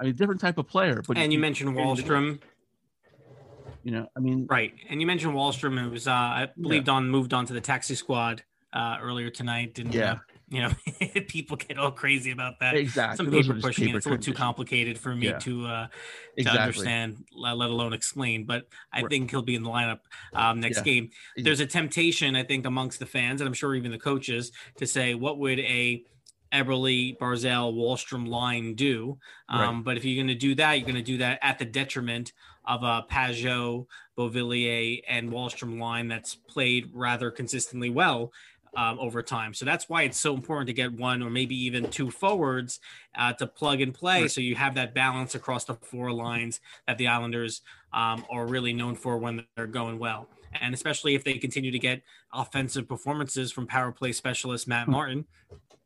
I 0.00 0.04
mean, 0.04 0.14
different 0.14 0.40
type 0.40 0.58
of 0.58 0.68
player. 0.68 1.02
But 1.06 1.18
and 1.18 1.32
you 1.32 1.38
mentioned 1.38 1.76
Wahlstrom. 1.76 2.40
You 3.82 3.92
know, 3.92 4.08
I 4.16 4.20
mean, 4.20 4.46
right? 4.48 4.74
And 4.88 5.00
you 5.00 5.06
mentioned 5.06 5.34
Wahlstrom, 5.34 5.80
who 5.80 5.90
was, 5.90 6.06
uh, 6.06 6.12
I 6.12 6.48
believe, 6.60 6.86
yeah. 6.86 6.94
on 6.94 7.08
moved 7.08 7.32
on 7.32 7.46
to 7.46 7.52
the 7.52 7.60
taxi 7.60 7.94
squad 7.94 8.42
uh, 8.72 8.98
earlier 9.00 9.30
tonight, 9.30 9.78
and 9.78 9.94
yeah. 9.94 10.12
Uh, 10.12 10.18
you 10.50 10.62
know, 10.62 10.70
people 11.28 11.56
get 11.56 11.78
all 11.78 11.90
crazy 11.90 12.30
about 12.30 12.60
that. 12.60 12.74
Exactly. 12.74 13.16
Some 13.16 13.30
paper 13.30 13.60
pushing 13.60 13.88
it. 13.88 13.96
It's 13.96 14.06
a 14.06 14.08
little 14.08 14.22
too 14.22 14.32
complicated 14.32 14.98
for 14.98 15.14
me 15.14 15.26
yeah. 15.26 15.38
to 15.40 15.66
uh, 15.66 15.86
to 15.86 15.92
exactly. 16.38 16.60
understand, 16.60 17.24
let 17.34 17.52
alone 17.52 17.92
explain. 17.92 18.44
But 18.44 18.66
I 18.92 19.02
right. 19.02 19.10
think 19.10 19.30
he'll 19.30 19.42
be 19.42 19.54
in 19.54 19.62
the 19.62 19.68
lineup 19.68 20.00
um, 20.32 20.60
next 20.60 20.78
yeah. 20.78 20.84
game. 20.84 21.10
There's 21.36 21.60
a 21.60 21.66
temptation, 21.66 22.34
I 22.34 22.44
think, 22.44 22.64
amongst 22.64 22.98
the 22.98 23.06
fans, 23.06 23.40
and 23.40 23.48
I'm 23.48 23.54
sure 23.54 23.74
even 23.74 23.90
the 23.90 23.98
coaches, 23.98 24.52
to 24.76 24.86
say, 24.86 25.14
what 25.14 25.38
would 25.38 25.60
a 25.60 26.04
Eberle, 26.52 27.16
Barzal, 27.18 27.74
Wahlstrom 27.74 28.28
line 28.28 28.74
do? 28.74 29.18
Um, 29.48 29.60
right. 29.60 29.84
But 29.84 29.96
if 29.96 30.04
you're 30.04 30.22
going 30.22 30.28
to 30.28 30.34
do 30.34 30.54
that, 30.56 30.74
you're 30.74 30.86
going 30.86 30.96
to 30.96 31.02
do 31.02 31.18
that 31.18 31.38
at 31.42 31.58
the 31.58 31.64
detriment 31.64 32.32
of 32.64 32.82
a 32.82 33.04
Pageau, 33.10 33.86
Beauvillier, 34.16 35.02
and 35.08 35.30
Wahlstrom 35.30 35.80
line 35.80 36.08
that's 36.08 36.34
played 36.34 36.90
rather 36.92 37.30
consistently 37.30 37.90
well 37.90 38.32
um, 38.76 38.98
over 39.00 39.22
time. 39.22 39.54
So 39.54 39.64
that's 39.64 39.88
why 39.88 40.02
it's 40.02 40.20
so 40.20 40.34
important 40.34 40.68
to 40.68 40.72
get 40.72 40.92
one 40.92 41.22
or 41.22 41.30
maybe 41.30 41.56
even 41.64 41.90
two 41.90 42.10
forwards 42.10 42.80
uh, 43.16 43.32
to 43.34 43.46
plug 43.46 43.80
and 43.80 43.94
play. 43.94 44.22
Right. 44.22 44.30
So 44.30 44.40
you 44.40 44.54
have 44.54 44.74
that 44.74 44.94
balance 44.94 45.34
across 45.34 45.64
the 45.64 45.74
four 45.74 46.12
lines 46.12 46.60
that 46.86 46.98
the 46.98 47.08
Islanders 47.08 47.62
um, 47.92 48.24
are 48.30 48.46
really 48.46 48.72
known 48.72 48.94
for 48.94 49.18
when 49.18 49.44
they're 49.56 49.66
going 49.66 49.98
well. 49.98 50.28
And 50.60 50.74
especially 50.74 51.14
if 51.14 51.24
they 51.24 51.34
continue 51.34 51.70
to 51.70 51.78
get 51.78 52.02
offensive 52.32 52.88
performances 52.88 53.52
from 53.52 53.66
power 53.66 53.92
play 53.92 54.12
specialist 54.12 54.68
Matt 54.68 54.86
hmm. 54.86 54.92
Martin, 54.92 55.24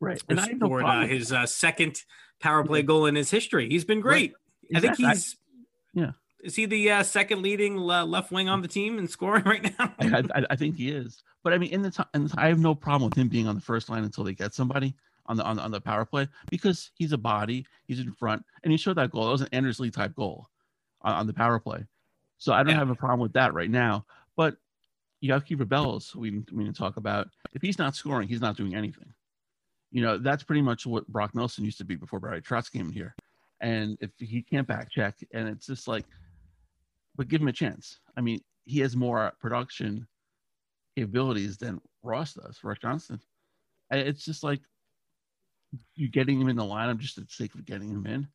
right? 0.02 0.22
And 0.28 0.40
I 0.40 0.54
scored 0.54 0.84
uh, 0.84 1.06
his 1.06 1.32
uh, 1.32 1.46
second 1.46 2.02
power 2.40 2.64
play 2.64 2.82
goal 2.82 3.06
in 3.06 3.14
his 3.14 3.30
history. 3.30 3.68
He's 3.68 3.84
been 3.84 4.00
great. 4.00 4.34
Right. 4.72 4.76
I 4.76 4.80
think 4.80 4.96
he's 4.96 5.36
yeah. 5.94 6.12
Is 6.42 6.56
he 6.56 6.66
the 6.66 6.90
uh, 6.90 7.02
second 7.04 7.42
leading 7.42 7.76
left 7.76 8.32
wing 8.32 8.48
on 8.48 8.62
the 8.62 8.68
team 8.68 8.98
and 8.98 9.08
scoring 9.08 9.44
right 9.46 9.62
now? 9.78 9.94
I, 10.00 10.24
I, 10.34 10.46
I, 10.50 10.56
think 10.56 10.76
he 10.76 10.90
is. 10.90 11.22
But 11.44 11.52
I 11.52 11.58
mean, 11.58 11.70
in 11.70 11.82
the 11.82 11.90
time, 11.90 12.28
I 12.36 12.48
have 12.48 12.58
no 12.58 12.74
problem 12.74 13.08
with 13.08 13.16
him 13.16 13.28
being 13.28 13.46
on 13.46 13.54
the 13.54 13.60
first 13.60 13.88
line 13.88 14.02
until 14.02 14.24
they 14.24 14.34
get 14.34 14.52
somebody 14.52 14.94
on 15.26 15.36
the 15.36 15.44
on, 15.44 15.60
on 15.60 15.70
the 15.70 15.80
power 15.80 16.04
play 16.04 16.28
because 16.50 16.90
he's 16.94 17.12
a 17.12 17.18
body, 17.18 17.64
he's 17.86 18.00
in 18.00 18.12
front, 18.12 18.44
and 18.64 18.72
he 18.72 18.76
showed 18.76 18.96
that 18.96 19.12
goal. 19.12 19.26
That 19.26 19.32
was 19.32 19.40
an 19.42 19.48
Anders 19.52 19.78
Lee 19.78 19.90
type 19.90 20.16
goal 20.16 20.48
on, 21.02 21.14
on 21.14 21.26
the 21.28 21.32
power 21.32 21.60
play. 21.60 21.84
So 22.38 22.52
I 22.52 22.64
don't 22.64 22.70
yeah. 22.70 22.78
have 22.78 22.90
a 22.90 22.96
problem 22.96 23.20
with 23.20 23.34
that 23.34 23.54
right 23.54 23.70
now. 23.70 24.04
But 24.34 24.56
you 25.20 25.32
have 25.32 25.44
Kieffer 25.44 25.68
Bellows, 25.68 26.14
we 26.16 26.30
we 26.52 26.64
need 26.64 26.74
to 26.74 26.78
talk 26.78 26.96
about. 26.96 27.28
If 27.52 27.62
he's 27.62 27.78
not 27.78 27.94
scoring, 27.94 28.26
he's 28.26 28.40
not 28.40 28.56
doing 28.56 28.74
anything. 28.74 29.14
You 29.92 30.02
know, 30.02 30.18
that's 30.18 30.42
pretty 30.42 30.62
much 30.62 30.86
what 30.86 31.06
Brock 31.06 31.34
Nelson 31.34 31.64
used 31.64 31.78
to 31.78 31.84
be 31.84 31.96
before 31.96 32.18
Barry 32.18 32.42
Trotz 32.42 32.72
came 32.72 32.88
in 32.88 32.92
here. 32.92 33.14
And 33.60 33.96
if 34.00 34.10
he 34.18 34.42
can't 34.42 34.66
back 34.66 34.90
check, 34.90 35.14
and 35.32 35.48
it's 35.48 35.66
just 35.66 35.86
like 35.86 36.04
but 37.16 37.28
give 37.28 37.40
him 37.40 37.48
a 37.48 37.52
chance. 37.52 37.98
I 38.16 38.20
mean, 38.20 38.40
he 38.64 38.80
has 38.80 38.96
more 38.96 39.32
production 39.40 40.06
capabilities 40.96 41.58
than 41.58 41.80
Ross 42.02 42.34
does, 42.34 42.58
Ross 42.62 42.78
Johnston. 42.80 43.20
It's 43.90 44.24
just 44.24 44.42
like 44.42 44.60
you 45.94 46.08
getting 46.08 46.40
him 46.40 46.48
in 46.48 46.56
the 46.56 46.64
lineup 46.64 46.98
just 46.98 47.14
for 47.14 47.20
the 47.20 47.26
sake 47.28 47.54
of 47.54 47.64
getting 47.64 47.90
him 47.90 48.06
in, 48.06 48.26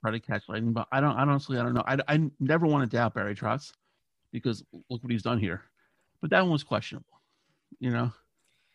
try 0.00 0.12
to 0.12 0.20
catch 0.20 0.48
lightning. 0.48 0.72
But 0.72 0.86
I 0.92 1.00
don't, 1.00 1.16
I 1.16 1.22
honestly, 1.22 1.58
I 1.58 1.62
don't 1.62 1.74
know. 1.74 1.84
I, 1.86 1.98
I 2.08 2.30
never 2.38 2.66
want 2.66 2.88
to 2.88 2.96
doubt 2.96 3.14
Barry 3.14 3.34
Trotz 3.34 3.72
because 4.32 4.62
look 4.88 5.02
what 5.02 5.10
he's 5.10 5.22
done 5.22 5.38
here. 5.38 5.62
But 6.20 6.30
that 6.30 6.42
one 6.42 6.52
was 6.52 6.62
questionable, 6.62 7.06
you 7.80 7.90
know. 7.90 8.12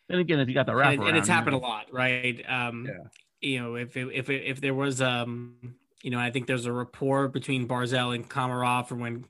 And 0.08 0.20
again, 0.20 0.40
if 0.40 0.48
you 0.48 0.54
got 0.54 0.66
the 0.66 0.74
wrap, 0.74 0.94
and, 0.94 1.02
and, 1.04 1.16
it's 1.16 1.28
happened 1.28 1.54
a 1.54 1.58
lot, 1.58 1.92
right? 1.92 2.42
Um, 2.48 2.86
yeah. 2.86 3.08
You 3.40 3.60
know, 3.60 3.74
if 3.76 3.96
it, 3.96 4.08
if 4.12 4.30
it, 4.30 4.44
if 4.44 4.60
there 4.60 4.74
was 4.74 5.00
um 5.00 5.76
you 6.02 6.10
know, 6.10 6.18
I 6.18 6.30
think 6.30 6.46
there's 6.46 6.66
a 6.66 6.72
rapport 6.72 7.28
between 7.28 7.66
Barzal 7.66 8.14
and 8.14 8.28
Komarov 8.28 8.86
from 8.86 9.00
when 9.00 9.24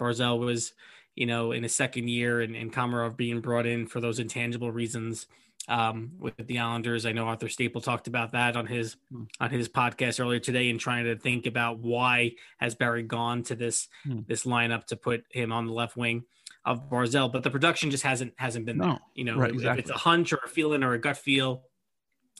Barzal 0.00 0.38
was, 0.38 0.72
you 1.14 1.26
know, 1.26 1.52
in 1.52 1.62
his 1.62 1.74
second 1.74 2.08
year 2.08 2.40
and, 2.40 2.56
and 2.56 2.72
Komarov 2.72 3.16
being 3.16 3.40
brought 3.40 3.66
in 3.66 3.86
for 3.86 4.00
those 4.00 4.18
intangible 4.18 4.72
reasons 4.72 5.26
um, 5.68 6.12
with 6.18 6.46
the 6.46 6.58
Islanders. 6.58 7.06
I 7.06 7.12
know 7.12 7.26
Arthur 7.26 7.48
Staple 7.48 7.80
talked 7.80 8.06
about 8.06 8.32
that 8.32 8.56
on 8.56 8.66
his 8.66 8.96
Hmm. 9.10 9.24
on 9.40 9.50
his 9.50 9.68
podcast 9.68 10.20
earlier 10.20 10.40
today, 10.40 10.70
and 10.70 10.80
trying 10.80 11.04
to 11.04 11.16
think 11.16 11.46
about 11.46 11.78
why 11.78 12.32
has 12.58 12.74
Barry 12.74 13.02
gone 13.02 13.42
to 13.44 13.54
this 13.54 13.88
Hmm. 14.04 14.20
this 14.26 14.44
lineup 14.44 14.86
to 14.86 14.96
put 14.96 15.24
him 15.30 15.52
on 15.52 15.66
the 15.66 15.72
left 15.72 15.96
wing 15.96 16.24
of 16.64 16.88
Barzal, 16.88 17.30
but 17.32 17.42
the 17.42 17.50
production 17.50 17.90
just 17.90 18.02
hasn't 18.04 18.32
hasn't 18.36 18.66
been 18.66 18.78
No. 18.78 18.84
there. 18.86 18.98
You 19.14 19.24
know, 19.24 19.36
Right, 19.36 19.50
if, 19.50 19.56
exactly. 19.56 19.78
if 19.80 19.84
it's 19.86 19.90
a 19.94 19.98
hunch 19.98 20.32
or 20.32 20.40
a 20.44 20.48
feeling 20.48 20.82
or 20.82 20.94
a 20.94 20.98
gut 20.98 21.16
feel, 21.18 21.64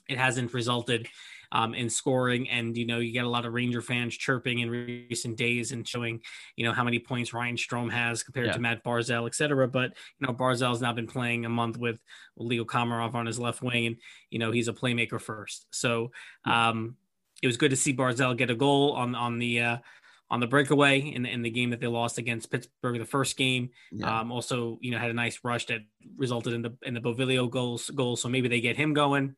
it 0.09 0.17
hasn't 0.17 0.53
resulted 0.53 1.07
um, 1.51 1.73
in 1.75 1.89
scoring. 1.89 2.49
And 2.49 2.75
you 2.75 2.85
know, 2.87 2.97
you 2.99 3.11
get 3.11 3.23
a 3.23 3.29
lot 3.29 3.45
of 3.45 3.53
Ranger 3.53 3.81
fans 3.81 4.17
chirping 4.17 4.59
in 4.59 4.69
recent 4.69 5.37
days 5.37 5.71
and 5.71 5.87
showing 5.87 6.21
you 6.55 6.65
know 6.65 6.73
how 6.73 6.83
many 6.83 6.99
points 6.99 7.33
Ryan 7.33 7.55
Strome 7.55 7.91
has 7.91 8.23
compared 8.23 8.47
Yeah. 8.47 8.53
to 8.53 8.59
Matt 8.59 8.83
Barzal, 8.83 9.27
et 9.27 9.35
cetera. 9.35 9.67
But 9.67 9.91
you 10.19 10.25
know, 10.27 10.33
Barzal's 10.33 10.81
now 10.81 10.91
been 10.93 11.07
playing 11.07 11.45
a 11.45 11.49
month 11.49 11.77
with 11.77 11.99
Leo 12.35 12.65
Komarov 12.65 13.13
on 13.13 13.25
his 13.27 13.39
left 13.39 13.61
wing, 13.61 13.85
and 13.85 13.95
you 14.31 14.39
know 14.39 14.51
he's 14.51 14.67
a 14.67 14.73
playmaker 14.73 15.21
first. 15.21 15.67
So 15.71 16.11
um, 16.45 16.97
it 17.43 17.47
was 17.47 17.57
good 17.57 17.69
to 17.69 17.77
see 17.77 17.93
Barzal 17.95 18.35
get 18.35 18.49
a 18.49 18.55
goal 18.55 18.93
on 18.93 19.13
on 19.13 19.37
the 19.37 19.61
uh, 19.61 19.77
on 20.29 20.39
the 20.39 20.47
breakaway 20.47 20.99
in, 20.99 21.25
in 21.25 21.41
the 21.43 21.49
game 21.49 21.69
that 21.69 21.79
they 21.79 21.87
lost 21.87 22.17
against 22.17 22.51
Pittsburgh 22.51 22.99
the 22.99 23.05
first 23.05 23.37
game. 23.37 23.69
Yeah. 23.91 24.21
Um, 24.21 24.31
also, 24.31 24.79
you 24.81 24.91
know, 24.91 24.97
had 24.97 25.11
a 25.11 25.13
nice 25.13 25.39
rush 25.43 25.67
that 25.67 25.81
resulted 26.17 26.53
in 26.53 26.61
the 26.61 26.75
in 26.83 26.93
the 26.93 27.01
Beauvillier 27.01 27.49
goals 27.49 27.89
goal. 27.89 28.15
So 28.15 28.29
maybe 28.29 28.47
they 28.47 28.61
get 28.61 28.77
him 28.77 28.93
going. 28.93 29.35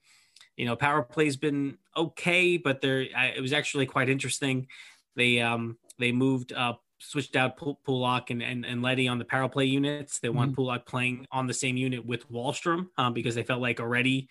You 0.56 0.66
know, 0.66 0.76
power 0.76 1.04
play's 1.04 1.36
been 1.38 1.78
okay, 1.96 2.58
but 2.58 2.82
there 2.82 3.02
it 3.02 3.42
was 3.42 3.54
actually 3.54 3.86
quite 3.86 4.10
interesting. 4.10 4.68
They 5.16 5.42
um 5.42 5.78
they 6.00 6.12
moved 6.12 6.54
up. 6.54 6.84
Switched 7.00 7.36
out 7.36 7.58
Pul- 7.58 7.80
Pulock 7.86 8.32
and, 8.32 8.42
and, 8.42 8.66
and 8.66 8.82
Leddy 8.82 9.08
on 9.08 9.20
the 9.20 9.24
power 9.24 9.48
play 9.48 9.66
units. 9.66 10.18
They 10.18 10.30
want 10.30 10.56
Pulock 10.56 10.88
playing 10.88 11.28
on 11.32 11.46
the 11.46 11.54
same 11.54 11.78
unit 11.78 12.04
with 12.04 12.28
Wahlstrom 12.32 12.88
um, 12.98 13.14
because 13.14 13.36
they 13.36 13.44
felt 13.44 13.62
like 13.62 13.80
already 13.80 14.30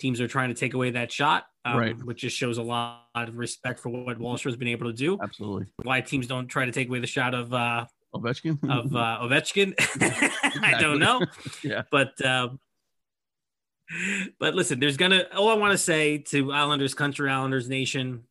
teams 0.00 0.20
are 0.20 0.26
trying 0.28 0.48
to 0.48 0.54
take 0.54 0.74
away 0.74 0.90
that 0.92 1.12
shot, 1.12 1.44
um, 1.64 1.76
Right. 1.76 1.96
which 2.04 2.22
just 2.22 2.36
shows 2.36 2.58
a 2.58 2.62
lot 2.62 3.04
of 3.14 3.36
respect 3.36 3.78
for 3.78 3.90
what 3.90 4.18
Wahlstrom's 4.18 4.56
been 4.56 4.68
able 4.68 4.86
to 4.86 4.92
do. 4.92 5.18
Absolutely. 5.22 5.66
Why 5.82 6.00
teams 6.00 6.26
don't 6.26 6.48
try 6.48 6.64
to 6.64 6.72
take 6.72 6.88
away 6.88 7.00
the 7.00 7.06
shot 7.06 7.34
of 7.34 7.52
uh, 7.54 7.86
Ovechkin. 8.14 8.58
of 8.68 8.96
uh, 8.96 9.18
Ovechkin, 9.22 9.74
I 10.62 10.80
don't 10.80 10.98
know. 10.98 11.24
yeah. 11.62 11.82
But 11.90 12.24
um, 12.24 12.58
but 14.38 14.54
listen, 14.54 14.80
there's 14.80 14.96
gonna 14.96 15.24
all 15.34 15.48
I 15.48 15.54
want 15.54 15.72
to 15.72 15.78
say 15.78 16.18
to 16.18 16.50
Islanders 16.52 16.94
country, 16.94 17.30
Islanders 17.30 17.68
nation 17.68 18.24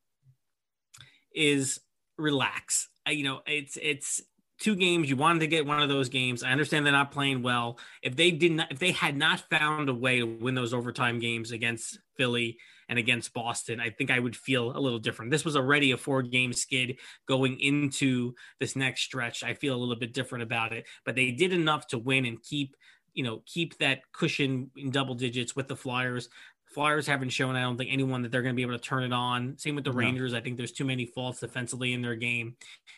is 1.33 1.79
relax. 2.17 2.89
You 3.07 3.23
know, 3.23 3.41
it's 3.45 3.77
it's 3.81 4.21
two 4.59 4.75
games. 4.75 5.09
You 5.09 5.15
wanted 5.15 5.39
to 5.39 5.47
get 5.47 5.65
one 5.65 5.81
of 5.81 5.89
those 5.89 6.09
games. 6.09 6.43
I 6.43 6.51
understand 6.51 6.85
they're 6.85 6.93
not 6.93 7.11
playing 7.11 7.41
well. 7.41 7.79
If 8.03 8.15
they 8.15 8.31
did 8.31 8.51
not, 8.53 8.71
if 8.71 8.79
they 8.79 8.91
had 8.91 9.17
not 9.17 9.49
found 9.49 9.89
a 9.89 9.93
way 9.93 10.19
to 10.19 10.25
win 10.25 10.55
those 10.55 10.73
overtime 10.73 11.19
games 11.19 11.51
against 11.51 11.99
Philly 12.17 12.57
and 12.87 12.99
against 12.99 13.33
Boston, 13.33 13.79
I 13.79 13.89
think 13.89 14.11
I 14.11 14.19
would 14.19 14.35
feel 14.35 14.75
a 14.75 14.79
little 14.79 14.99
different. 14.99 15.31
This 15.31 15.45
was 15.45 15.55
already 15.55 15.91
a 15.91 15.97
four 15.97 16.21
game 16.21 16.53
skid 16.53 16.99
going 17.27 17.59
into 17.59 18.33
this 18.59 18.75
next 18.75 19.01
stretch. 19.03 19.43
I 19.43 19.53
feel 19.53 19.75
a 19.75 19.77
little 19.79 19.95
bit 19.95 20.13
different 20.13 20.43
about 20.43 20.73
it, 20.73 20.85
but 21.05 21.15
they 21.15 21.31
did 21.31 21.53
enough 21.53 21.87
to 21.87 21.97
win 21.97 22.25
and 22.25 22.41
keep, 22.41 22.75
you 23.13 23.23
know, 23.23 23.41
keep 23.45 23.77
that 23.77 24.01
cushion 24.11 24.71
in 24.75 24.91
double 24.91 25.15
digits 25.15 25.55
with 25.55 25.67
the 25.67 25.75
Flyers. 25.75 26.29
Flyers 26.73 27.07
haven't 27.07 27.29
shown, 27.29 27.55
I 27.55 27.61
don't 27.61 27.77
think, 27.77 27.89
anyone 27.91 28.21
that 28.21 28.31
they're 28.31 28.43
going 28.43 28.53
to 28.53 28.55
be 28.55 28.61
able 28.61 28.77
to 28.77 28.79
turn 28.79 29.03
it 29.03 29.11
on. 29.13 29.57
Same 29.57 29.75
with 29.75 29.83
the 29.83 29.91
No. 29.91 29.97
Rangers. 29.97 30.33
I 30.33 30.41
think 30.41 30.57
there's 30.57 30.71
too 30.71 30.85
many 30.85 31.05
faults 31.05 31.39
defensively 31.39 31.93
in 31.93 32.01
their 32.01 32.15
game. 32.15 32.55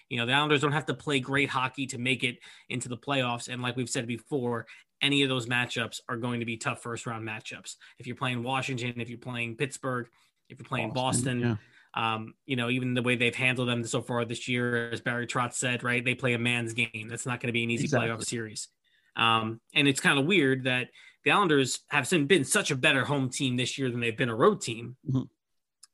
You 0.09 0.17
know, 0.17 0.25
the 0.25 0.33
Islanders 0.33 0.61
don't 0.61 0.73
have 0.73 0.87
to 0.87 0.93
play 0.93 1.19
great 1.21 1.49
hockey 1.49 1.87
to 1.87 1.97
make 1.97 2.23
it 2.23 2.39
into 2.69 2.89
the 2.89 2.97
playoffs. 2.97 3.47
And 3.47 3.61
like 3.61 3.77
we've 3.77 3.89
said 3.89 4.07
before, 4.07 4.67
any 5.01 5.23
of 5.23 5.29
those 5.29 5.47
matchups 5.47 6.01
are 6.09 6.17
going 6.17 6.41
to 6.41 6.45
be 6.45 6.57
tough 6.57 6.81
first 6.81 7.05
round 7.05 7.27
matchups. 7.27 7.75
If 7.97 8.07
you're 8.07 8.15
playing 8.15 8.43
Washington, 8.43 8.99
if 8.99 9.09
you're 9.09 9.17
playing 9.17 9.55
Pittsburgh, 9.55 10.07
if 10.49 10.59
you're 10.59 10.67
playing 10.67 10.91
Boston, 10.91 11.39
yeah. 11.39 12.13
um, 12.13 12.33
you 12.45 12.57
know, 12.57 12.69
even 12.69 12.93
the 12.93 13.01
way 13.01 13.15
they've 13.15 13.33
handled 13.33 13.69
them 13.69 13.85
so 13.85 14.01
far 14.01 14.25
this 14.25 14.47
year, 14.49 14.91
as 14.91 14.99
Barry 14.99 15.27
Trotz 15.27 15.53
said, 15.53 15.81
right? 15.81 16.03
They 16.03 16.13
play 16.13 16.33
a 16.33 16.39
man's 16.39 16.73
game. 16.73 17.07
That's 17.09 17.25
not 17.25 17.39
going 17.39 17.47
to 17.47 17.53
be 17.53 17.63
an 17.63 17.71
easy 17.71 17.85
Exactly. 17.85 18.09
playoff 18.09 18.25
series. 18.25 18.67
Um, 19.15 19.59
and 19.73 19.87
it's 19.87 19.99
kind 19.99 20.19
of 20.19 20.25
weird 20.25 20.65
that 20.65 20.89
the 21.23 21.31
Islanders 21.31 21.79
have 21.89 22.09
been- 22.27 22.43
such 22.45 22.71
a 22.71 22.75
better 22.75 23.05
home 23.05 23.29
team 23.29 23.57
this 23.57 23.77
year 23.77 23.89
than 23.91 23.99
they've 23.99 24.17
been 24.17 24.29
a 24.29 24.35
road 24.35 24.61
team. 24.61 24.97
Mhm. 25.07 25.29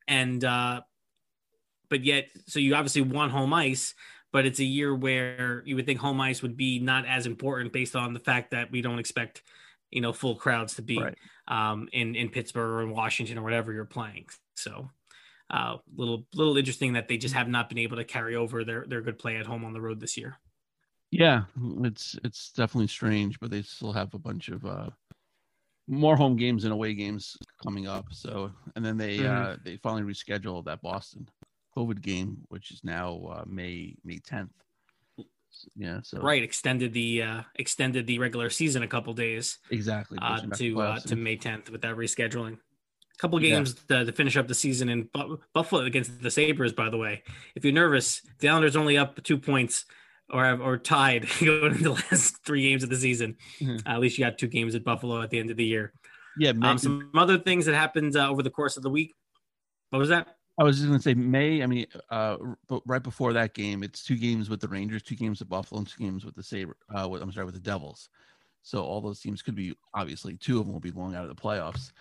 And, 0.08 0.44
uh, 0.44 0.82
but 1.90 2.04
yet, 2.04 2.30
so 2.48 2.60
you 2.60 2.76
obviously 2.76 3.02
want 3.02 3.32
home 3.32 3.54
ice, 3.54 3.94
but 4.32 4.46
it's 4.46 4.60
a 4.60 4.66
year 4.66 4.94
where 4.96 5.64
you 5.66 5.76
would 5.76 5.86
think 5.86 6.00
home 6.00 6.20
ice 6.22 6.42
would 6.42 6.56
be 6.58 6.80
not 6.80 7.06
as 7.06 7.26
important 7.26 7.74
based 7.74 7.96
on 7.96 8.14
the 8.14 8.20
fact 8.20 8.52
that 8.52 8.72
we 8.72 8.82
don't 8.82 9.00
expect, 9.00 9.44
you 9.92 10.02
know, 10.02 10.14
full 10.14 10.36
crowds 10.36 10.76
to 10.76 10.82
be 10.82 11.00
Right. 11.00 11.18
um, 11.48 11.90
in 11.94 12.16
in 12.16 12.30
Pittsburgh 12.30 12.70
or 12.70 12.82
in 12.84 12.90
Washington 12.92 13.38
or 13.38 13.42
whatever 13.44 13.72
you're 13.74 13.86
playing. 13.86 14.28
So, 14.56 14.90
uh, 15.50 15.78
little 15.96 16.28
little 16.34 16.58
interesting 16.58 16.94
that 16.94 17.08
they 17.08 17.18
just 17.18 17.34
have 17.36 17.48
not 17.48 17.70
been 17.70 17.78
able 17.78 17.96
to 17.98 18.04
carry 18.04 18.36
over 18.36 18.64
their 18.66 18.86
their 18.86 19.02
good 19.02 19.18
play 19.18 19.38
at 19.38 19.46
home 19.46 19.64
on 19.64 19.72
the 19.74 19.82
road 19.82 20.00
this 20.02 20.18
year. 20.18 20.38
Yeah, 21.10 21.46
it's 21.84 22.18
it's 22.26 22.52
definitely 22.52 22.88
strange, 22.88 23.40
but 23.40 23.50
they 23.50 23.62
still 23.62 23.94
have 23.94 24.14
a 24.14 24.20
bunch 24.20 24.50
of 24.50 24.66
uh 24.66 24.90
more 25.88 26.16
home 26.18 26.36
games 26.36 26.64
and 26.64 26.74
away 26.74 26.94
games 26.94 27.36
coming 27.64 27.88
up. 27.88 28.06
So, 28.12 28.52
and 28.76 28.84
then 28.86 28.98
they 28.98 29.20
Mhm. 29.20 29.54
uh 29.54 29.58
they 29.64 29.78
finally 29.78 30.04
rescheduled 30.04 30.66
that 30.66 30.82
Boston 30.82 31.28
COVID 31.76 32.02
game, 32.02 32.38
which 32.50 32.72
is 32.72 32.82
now 32.84 33.16
uh, 33.34 33.44
May 33.48 33.96
May 34.04 34.18
10th. 34.20 34.50
Yeah, 35.76 36.02
so 36.04 36.20
Right, 36.20 36.44
extended 36.44 36.94
the 36.94 37.24
uh, 37.24 37.42
extended 37.56 38.06
the 38.06 38.20
regular 38.20 38.50
season 38.50 38.84
a 38.84 38.88
couple 38.88 39.14
days 39.14 39.58
exactly 39.72 40.20
uh, 40.22 40.42
to 40.56 40.82
uh, 40.82 41.00
to 41.00 41.16
May 41.16 41.38
10th 41.38 41.70
with 41.72 41.82
that 41.82 41.96
rescheduling. 41.96 42.54
A 42.54 43.18
couple 43.18 43.42
Yeah. 43.42 43.56
games 43.56 43.74
to, 43.74 44.06
to 44.06 44.12
finish 44.12 44.38
up 44.38 44.48
the 44.48 44.54
season 44.54 44.90
in 44.90 45.10
Bu- 45.12 45.40
Buffalo 45.54 45.82
against 45.86 46.22
the 46.22 46.30
Sabres. 46.30 46.74
By 46.74 46.90
the 46.92 46.98
way, 46.98 47.24
if 47.56 47.64
you're 47.64 47.74
nervous, 47.74 48.22
the 48.40 48.50
Islanders 48.50 48.76
only 48.76 48.98
up 48.98 49.24
two 49.24 49.40
points 49.40 49.86
or 50.30 50.46
or 50.62 50.78
tied 50.78 51.28
going 51.40 51.72
into 51.74 51.84
the 51.84 51.92
last 51.92 52.44
three 52.46 52.62
games 52.64 52.84
of 52.84 52.90
the 52.90 52.96
season. 52.98 53.36
Mhm. 53.60 53.82
at 53.86 54.00
least 54.00 54.18
you 54.18 54.26
got 54.26 54.38
two 54.38 54.48
games 54.48 54.76
at 54.76 54.84
Buffalo 54.84 55.22
at 55.22 55.30
the 55.30 55.40
end 55.40 55.50
of 55.52 55.58
the 55.58 55.66
year. 55.66 55.94
yeah, 56.38 56.52
May, 56.52 56.68
Um, 56.68 56.78
some 56.78 57.10
other 57.16 57.38
things 57.38 57.66
that 57.66 57.76
happened 57.76 58.16
uh, 58.16 58.30
over 58.30 58.44
the 58.44 58.50
course 58.50 58.78
of 58.78 58.84
the 58.84 58.90
week. 58.90 59.16
What 59.90 60.00
was 60.00 60.10
that? 60.10 60.36
I 60.60 60.64
was 60.64 60.78
just 60.78 60.88
gonna 60.88 61.02
say 61.02 61.14
May. 61.14 61.62
I 61.64 61.68
mean, 61.68 61.86
uh, 62.10 62.38
but 62.68 62.82
right 62.86 63.02
before 63.04 63.32
that 63.34 63.54
game, 63.54 63.84
it's 63.84 64.04
two 64.04 64.18
games 64.18 64.50
with 64.50 64.60
the 64.60 64.68
Rangers, 64.68 65.04
two 65.04 65.16
games 65.16 65.40
with 65.40 65.50
Buffalo, 65.50 65.80
and 65.80 65.88
two 65.88 66.04
games 66.04 66.26
with 66.26 66.36
the 66.36 66.44
Saber. 66.44 66.76
Uh, 66.94 67.08
with, 67.08 67.22
I'm 67.22 67.32
sorry, 67.32 67.46
with 67.46 67.54
the 67.56 67.62
Devils. 67.62 68.10
So 68.64 68.84
all 68.84 69.00
those 69.00 69.20
teams 69.22 69.42
could 69.42 69.56
be 69.56 69.76
obviously 69.94 70.36
two 70.36 70.60
of 70.60 70.66
them 70.66 70.74
will 70.74 70.80
be 70.82 70.92
going 70.92 71.16
out 71.16 71.24
of 71.24 71.30
the 71.30 71.42
playoffs. 71.42 71.92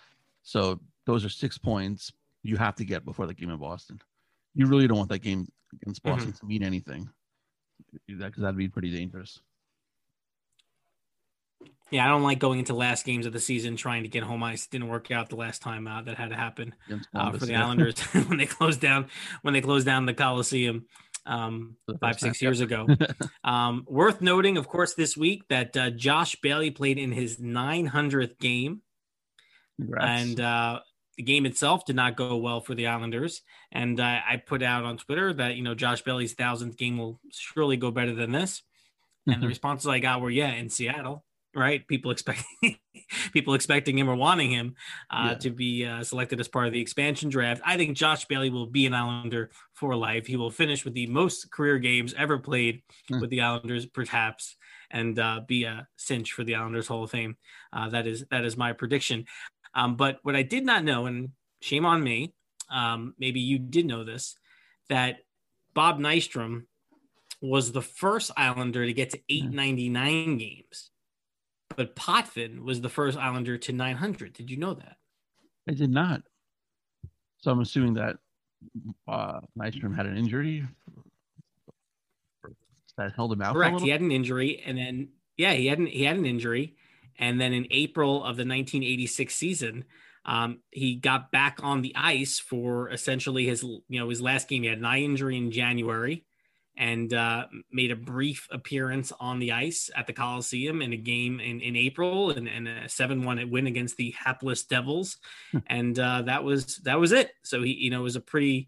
So 0.43 0.79
those 1.05 1.23
are 1.23 1.29
six 1.29 1.57
points 1.57 2.11
you 2.43 2.57
have 2.57 2.75
to 2.75 2.83
get 2.85 3.05
before 3.05 3.25
the 3.27 3.33
game 3.33 3.49
in 3.51 3.57
Boston. 3.57 4.01
You 4.55 4.65
really 4.65 4.87
don't 4.87 4.97
want 4.97 5.09
that 5.09 5.19
game 5.19 5.47
against 5.73 6.01
Boston 6.03 6.33
to 6.33 6.45
mean 6.45 6.63
anything, 6.63 7.09
because 8.07 8.41
that'd 8.41 8.57
be 8.57 8.69
pretty 8.69 8.91
dangerous. 8.91 9.39
Yeah, 11.89 12.05
I 12.05 12.09
don't 12.09 12.23
like 12.23 12.39
going 12.39 12.59
into 12.59 12.73
last 12.73 13.05
games 13.05 13.25
of 13.25 13.31
the 13.31 13.39
season 13.39 13.77
trying 13.77 14.03
to 14.03 14.09
get 14.09 14.23
home 14.23 14.43
ice. 14.43 14.67
Didn't 14.67 14.89
work 14.89 15.09
out 15.09 15.29
the 15.29 15.37
last 15.37 15.61
time 15.61 15.87
uh, 15.87 16.01
that 16.01 16.17
had 16.17 16.29
to 16.31 16.35
happen 16.35 16.75
uh, 17.15 17.31
for 17.31 17.45
the. 17.45 17.55
Islanders 17.55 17.99
when 18.27 18.37
they 18.37 18.45
closed 18.45 18.81
down 18.81 19.07
when 19.41 19.53
they 19.53 19.61
closed 19.61 19.85
down 19.85 20.05
the 20.05 20.13
Coliseum 20.13 20.85
um, 21.25 21.77
five 22.01 22.19
six 22.19 22.41
years 22.41 22.59
ago. 22.59 22.87
um, 23.43 23.85
worth 23.87 24.21
noting, 24.21 24.57
of 24.57 24.67
course, 24.67 24.95
this 24.95 25.15
week 25.15 25.43
that 25.49 25.77
uh, 25.77 25.89
Josh 25.91 26.35
Bailey 26.41 26.71
played 26.71 26.97
in 26.97 27.11
his 27.11 27.37
900th 27.37 28.37
game, 28.39 28.81
Congrats. 29.79 30.21
and 30.21 30.39
uh, 30.41 30.79
the 31.17 31.23
game 31.23 31.45
itself 31.45 31.85
did 31.85 31.95
not 31.95 32.15
go 32.15 32.37
well 32.37 32.61
for 32.61 32.75
the 32.75 32.87
Islanders. 32.87 33.41
And 33.71 33.99
uh, 33.99 34.19
I 34.29 34.37
put 34.37 34.61
out 34.63 34.85
on 34.85 34.97
Twitter 34.97 35.33
that 35.33 35.55
you 35.55 35.63
know 35.63 35.75
Josh 35.75 36.01
Bailey's 36.03 36.33
thousandth 36.33 36.77
game 36.77 36.97
will 36.97 37.19
surely 37.31 37.75
go 37.77 37.91
better 37.91 38.13
than 38.13 38.31
this. 38.31 38.61
And 39.27 39.43
the 39.43 39.47
responses 39.47 39.87
I 39.87 39.99
got 39.99 40.21
were, 40.21 40.29
"Yeah, 40.29 40.51
in 40.53 40.69
Seattle." 40.69 41.25
Right, 41.55 41.87
people 41.87 42.11
expecting 42.11 42.45
people 43.33 43.55
expecting 43.55 43.97
him 43.97 44.09
or 44.09 44.15
wanting 44.15 44.51
him 44.51 44.75
uh, 45.09 45.29
Yeah. 45.31 45.37
to 45.39 45.49
be 45.49 45.85
uh, 45.85 46.03
selected 46.03 46.39
as 46.39 46.47
part 46.47 46.67
of 46.67 46.73
the 46.73 46.81
expansion 46.81 47.29
draft. 47.29 47.61
I 47.65 47.77
think 47.77 47.97
Josh 47.97 48.25
Bailey 48.25 48.49
will 48.51 48.67
be 48.67 48.85
an 48.85 48.93
Islander 48.93 49.49
for 49.73 49.95
life. 49.95 50.27
He 50.27 50.35
will 50.35 50.51
finish 50.51 50.85
with 50.85 50.93
the 50.93 51.07
most 51.07 51.49
career 51.51 51.79
games 51.79 52.13
ever 52.15 52.37
played 52.37 52.83
Hmm. 53.09 53.21
with 53.21 53.31
the 53.31 53.41
Islanders, 53.41 53.85
perhaps, 53.87 54.55
and 54.91 55.17
uh, 55.17 55.41
be 55.47 55.63
a 55.63 55.87
cinch 55.95 56.31
for 56.33 56.43
the 56.43 56.55
Islanders 56.55 56.87
Hall 56.87 57.03
of 57.03 57.09
Fame. 57.11 57.37
Uh, 57.73 57.89
that 57.89 58.05
is 58.05 58.25
that 58.29 58.45
is 58.45 58.55
my 58.55 58.73
prediction. 58.73 59.25
Um, 59.73 59.95
but 59.95 60.19
what 60.23 60.35
I 60.35 60.43
did 60.43 60.65
not 60.65 60.83
know, 60.83 61.05
and 61.05 61.29
shame 61.61 61.85
on 61.85 62.03
me, 62.03 62.33
um, 62.69 63.13
maybe 63.17 63.39
you 63.39 63.59
did 63.59 63.85
know 63.85 64.03
this, 64.03 64.35
that 64.89 65.17
Bob 65.73 65.99
Nystrom 65.99 66.63
was 67.41 67.71
the 67.71 67.81
first 67.81 68.31
Islander 68.35 68.85
to 68.85 68.93
get 68.93 69.11
to 69.11 69.19
899 69.29 70.37
games, 70.37 70.91
but 71.75 71.95
Potvin 71.95 72.63
was 72.63 72.81
the 72.81 72.89
first 72.89 73.17
Islander 73.17 73.57
to 73.59 73.73
900. 73.73 74.33
Did 74.33 74.49
you 74.49 74.57
know 74.57 74.73
that? 74.73 74.97
I 75.69 75.73
did 75.73 75.91
not. 75.91 76.23
So 77.39 77.51
I'm 77.51 77.59
assuming 77.59 77.93
that 77.95 78.17
uh, 79.07 79.41
Nystrom 79.57 79.95
had 79.95 80.07
an 80.07 80.17
injury 80.17 80.65
that 82.97 83.13
held 83.15 83.31
him 83.31 83.41
out. 83.41 83.53
Correct. 83.53 83.81
He 83.81 83.89
had 83.89 84.01
an 84.01 84.11
injury, 84.11 84.61
and 84.65 84.77
then 84.77 85.09
yeah, 85.37 85.53
he 85.53 85.67
had 85.67 85.79
an, 85.79 85.85
he 85.85 86.03
had 86.03 86.17
an 86.17 86.25
injury, 86.25 86.75
And 87.17 87.39
then 87.39 87.53
in 87.53 87.67
April 87.71 88.17
of 88.17 88.37
the 88.37 88.45
1986 88.45 89.35
season, 89.35 89.85
um, 90.25 90.59
he 90.71 90.95
got 90.95 91.31
back 91.31 91.59
on 91.63 91.81
the 91.81 91.95
ice 91.95 92.37
for 92.37 92.89
essentially 92.89 93.45
his, 93.45 93.63
you 93.63 93.99
know, 93.99 94.09
his 94.09 94.21
last 94.21 94.47
game. 94.49 94.63
He 94.63 94.69
had 94.69 94.79
an 94.79 94.85
eye 94.85 95.01
injury 95.01 95.37
in 95.37 95.51
January 95.51 96.25
and 96.75 97.11
uh, 97.13 97.47
made 97.71 97.91
a 97.91 97.95
brief 97.95 98.47
appearance 98.51 99.11
on 99.19 99.39
the 99.39 99.53
ice 99.53 99.89
at 99.95 100.05
the 100.05 100.13
Coliseum 100.13 100.81
in 100.81 100.93
a 100.93 100.97
game 100.97 101.39
in, 101.39 101.59
in 101.61 101.75
April 101.75 102.29
and, 102.29 102.47
and 102.47 102.67
a 102.67 102.83
7-1 102.83 103.49
win 103.49 103.67
against 103.67 103.97
the 103.97 104.11
hapless 104.11 104.63
Devils. 104.63 105.17
and 105.67 105.97
uh, 105.97 106.21
that 106.23 106.43
was, 106.43 106.77
that 106.83 106.99
was 106.99 107.13
it. 107.13 107.31
So 107.43 107.63
he, 107.63 107.73
you 107.73 107.89
know, 107.89 108.01
it 108.01 108.03
was 108.03 108.15
a 108.17 108.21
pretty 108.21 108.67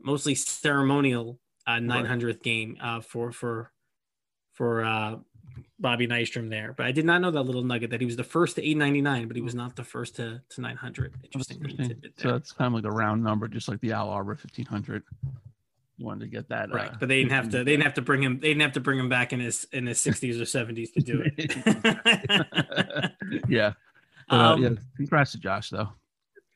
mostly 0.00 0.34
ceremonial 0.34 1.38
uh, 1.66 1.74
900th 1.74 2.24
right. 2.24 2.42
game 2.42 2.76
uh, 2.82 3.00
for, 3.00 3.30
for, 3.30 3.70
for 4.54 4.84
uh, 4.84 5.16
Bobby 5.78 6.06
Nystrom 6.06 6.48
there. 6.48 6.72
But 6.76 6.86
I 6.86 6.92
did 6.92 7.04
not 7.04 7.20
know 7.20 7.30
that 7.30 7.42
little 7.42 7.62
nugget 7.62 7.90
that 7.90 8.00
he 8.00 8.06
was 8.06 8.16
the 8.16 8.24
first 8.24 8.56
to 8.56 8.62
899, 8.62 9.28
but 9.28 9.36
he 9.36 9.42
was 9.42 9.54
not 9.54 9.76
the 9.76 9.84
first 9.84 10.16
to, 10.16 10.40
to 10.50 10.60
900. 10.60 11.14
Interesting. 11.24 11.64
interesting. 11.68 12.02
So 12.16 12.32
that's 12.32 12.52
kind 12.52 12.68
of 12.68 12.74
like 12.74 12.90
a 12.90 12.94
round 12.94 13.22
number, 13.22 13.48
just 13.48 13.68
like 13.68 13.80
the 13.80 13.92
Al 13.92 14.08
Arbour 14.10 14.32
1500. 14.32 15.02
You 15.96 16.06
wanted 16.06 16.20
to 16.20 16.26
get 16.26 16.48
that 16.48 16.72
right, 16.72 16.90
uh, 16.90 16.96
but 16.98 17.08
they 17.08 17.18
didn't 17.18 17.30
have 17.32 17.50
to. 17.50 17.58
They 17.58 17.70
didn't 17.72 17.84
have 17.84 17.94
to 17.94 18.02
bring 18.02 18.20
him. 18.20 18.40
They 18.40 18.48
didn't 18.48 18.62
have 18.62 18.72
to 18.72 18.80
bring 18.80 18.98
him 18.98 19.08
back 19.08 19.32
in 19.32 19.38
his 19.38 19.64
in 19.70 19.86
his 19.86 19.98
60s 19.98 20.40
or 20.40 20.44
70s 20.44 20.92
to 20.94 21.00
do 21.00 21.22
it. 21.24 21.52
yeah. 23.48 23.74
But, 24.28 24.36
uh, 24.36 24.54
um, 24.54 24.62
yeah. 24.62 24.70
Congrats 24.96 25.30
to 25.32 25.38
Josh, 25.38 25.70
though. 25.70 25.90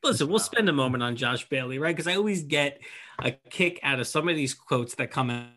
Listen, 0.02 0.28
we'll 0.28 0.40
spend 0.40 0.68
a 0.68 0.72
moment 0.72 1.04
on 1.04 1.14
Josh 1.14 1.48
Bailey, 1.48 1.78
right? 1.78 1.94
Because 1.94 2.08
I 2.08 2.16
always 2.16 2.42
get 2.42 2.80
a 3.22 3.30
kick 3.30 3.78
out 3.84 4.00
of 4.00 4.08
some 4.08 4.28
of 4.28 4.34
these 4.34 4.54
quotes 4.54 4.94
that 4.96 5.12
come 5.12 5.48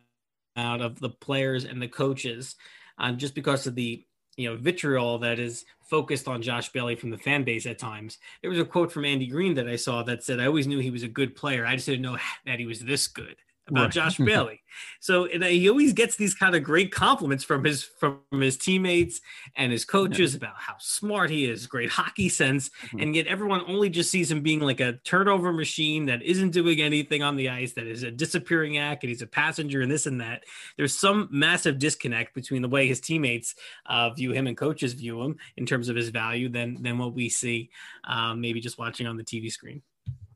out 0.56 0.82
of 0.82 1.00
the 1.00 1.10
players 1.10 1.66
and 1.66 1.82
the 1.82 1.88
coaches 1.88 2.56
um, 2.98 3.18
just 3.18 3.36
because 3.36 3.68
of 3.68 3.76
the 3.76 4.04
you 4.38 4.50
know 4.50 4.56
vitriol 4.58 5.20
that 5.20 5.40
is 5.40 5.66
focused 5.90 6.28
on 6.28 6.42
Josh 6.42 6.72
Bailey 6.72 6.96
from 6.96 7.10
the 7.10 7.18
fan 7.18 7.44
base 7.44 7.66
at 7.66 7.80
times. 7.80 8.18
There 8.42 8.50
was 8.50 8.60
a 8.60 8.66
quote 8.66 8.92
from 8.92 9.06
Andy 9.06 9.28
Greene 9.28 9.56
that 9.56 9.68
I 9.68 9.76
saw 9.76 10.04
that 10.04 10.24
said, 10.24 10.40
"I 10.40 10.46
always 10.46 10.68
knew 10.68 10.80
he 10.80 10.92
was 10.92 11.04
a 11.04 11.08
good 11.08 11.36
player. 11.36 11.66
I 11.66 11.76
just 11.76 11.88
didn't 11.88 12.02
know 12.02 12.18
that 12.46 12.60
he 12.60 12.66
was 12.66 12.82
this 12.82 13.08
good." 13.08 13.36
About 13.68 13.84
right. 13.84 13.92
Josh 13.92 14.18
Bailey. 14.26 14.62
So 15.00 15.28
he 15.28 15.70
always 15.70 15.94
gets 15.94 16.16
these 16.16 16.34
kind 16.34 16.56
of 16.56 16.64
great 16.64 16.92
compliments 16.92 17.44
from 17.44 17.64
his 17.64 17.84
from 17.84 18.20
his 18.32 18.58
teammates 18.58 19.20
and 19.56 19.72
his 19.72 19.86
coaches 19.86 20.34
yeah. 20.34 20.38
about 20.38 20.56
how 20.58 20.76
smart 20.80 21.30
he 21.30 21.46
is, 21.46 21.68
great 21.68 21.90
hockey 21.90 22.30
sense, 22.30 22.70
mm-hmm. 22.70 23.00
and 23.00 23.16
yet 23.16 23.28
everyone 23.28 23.62
only 23.68 23.90
just 23.90 24.10
sees 24.10 24.32
him 24.32 24.42
being 24.42 24.60
like 24.60 24.80
a 24.80 24.94
turnover 25.04 25.52
machine 25.52 26.06
that 26.06 26.22
isn't 26.24 26.52
doing 26.52 26.82
anything 26.82 27.22
on 27.22 27.36
the 27.36 27.50
ice, 27.50 27.74
that 27.74 27.88
is 27.88 28.04
a 28.04 28.12
disappearing 28.12 28.78
act, 28.78 29.04
and 29.04 29.10
he's 29.10 29.22
a 29.22 29.28
passenger 29.28 29.82
and 29.82 29.92
this 29.92 30.06
and 30.06 30.22
that. 30.22 30.44
There's 30.78 30.98
some 30.98 31.28
massive 31.32 31.80
disconnect 31.80 32.34
between 32.34 32.62
the 32.62 32.70
way 32.70 32.88
his 32.88 33.02
teammates 33.02 33.56
uh, 33.86 34.12
view 34.12 34.32
him 34.32 34.48
and 34.48 34.58
coaches 34.58 34.94
view 34.94 35.22
him 35.22 35.38
in 35.58 35.66
terms 35.66 35.90
of 35.90 35.96
his 35.96 36.10
value 36.10 36.50
than 36.50 36.82
than 36.82 36.98
what 36.98 37.14
we 37.14 37.30
see 37.30 37.70
um, 38.06 38.42
maybe 38.42 38.60
just 38.60 38.78
watching 38.78 39.08
on 39.08 39.18
the 39.18 39.24
TV 39.24 39.52
screen. 39.52 39.82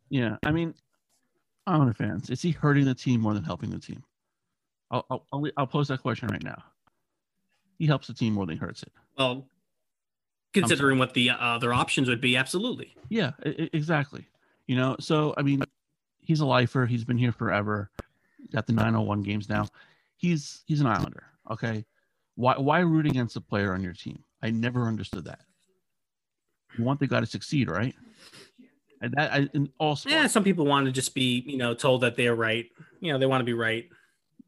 Yeah, 0.10 0.38
I 0.46 0.52
mean, 0.52 0.76
Islander 1.68 1.94
fans, 1.94 2.30
is 2.30 2.42
he 2.42 2.52
hurting 2.52 2.86
the 2.86 2.96
team 2.96 3.22
more 3.22 3.34
than 3.34 3.44
helping 3.44 3.70
the 3.70 3.80
team? 3.80 4.04
I'll, 4.92 5.06
I'll, 5.10 5.26
I'll, 5.34 5.46
I'll 5.58 5.68
pose 5.68 5.88
that 5.88 6.02
question 6.02 6.28
right 6.30 6.44
now. 6.44 6.62
He 7.78 7.88
helps 7.88 8.08
the 8.08 8.14
team 8.14 8.34
more 8.34 8.46
than 8.46 8.56
he 8.56 8.60
hurts 8.60 8.84
it. 8.84 8.92
Well, 9.18 9.48
considering 10.54 10.98
what 10.98 11.14
the 11.14 11.32
other 11.32 11.74
options 11.74 12.08
would 12.08 12.22
be, 12.22 12.38
absolutely. 12.38 12.96
Yeah, 13.10 13.32
exactly. 13.44 14.26
You 14.68 14.78
know, 14.78 14.96
so 15.00 15.34
I 15.38 15.42
mean, 15.42 15.64
he's 16.22 16.40
a 16.40 16.46
lifer. 16.46 16.86
He's 16.86 17.04
been 17.04 17.18
here 17.18 17.32
forever. 17.32 17.92
Got 18.52 18.68
the 18.68 18.74
901 18.74 19.24
games 19.24 19.50
now. 19.50 19.68
He's 20.18 20.64
he's 20.66 20.80
an 20.80 20.88
Islander. 20.88 21.26
Okay, 21.52 21.86
why 22.36 22.58
why 22.58 22.80
root 22.80 23.06
against 23.06 23.36
a 23.36 23.42
player 23.42 23.74
on 23.74 23.84
your 23.84 23.94
team? 23.94 24.24
I 24.42 24.52
never 24.52 24.88
understood 24.88 25.26
that. 25.26 25.42
You 26.78 26.84
want 26.84 27.00
the 27.00 27.08
guy 27.08 27.20
to 27.20 27.26
succeed, 27.26 27.70
right? 27.70 27.96
And 29.06 29.14
that 29.14 29.32
I, 29.32 29.48
in 29.54 29.70
all 29.78 29.96
sports. 29.96 30.16
Yeah, 30.16 30.26
some 30.26 30.44
people 30.44 30.66
want 30.66 30.88
to 30.88 30.92
just 30.92 31.14
be, 31.14 31.44
you 31.46 31.58
know, 31.58 31.76
told 31.76 32.02
that 32.02 32.16
they're 32.16 32.34
right. 32.34 32.66
You 33.02 33.14
know, 33.14 33.20
they 33.20 33.28
want 33.28 33.42
to 33.42 33.46
be 33.46 33.54
right. 33.54 33.88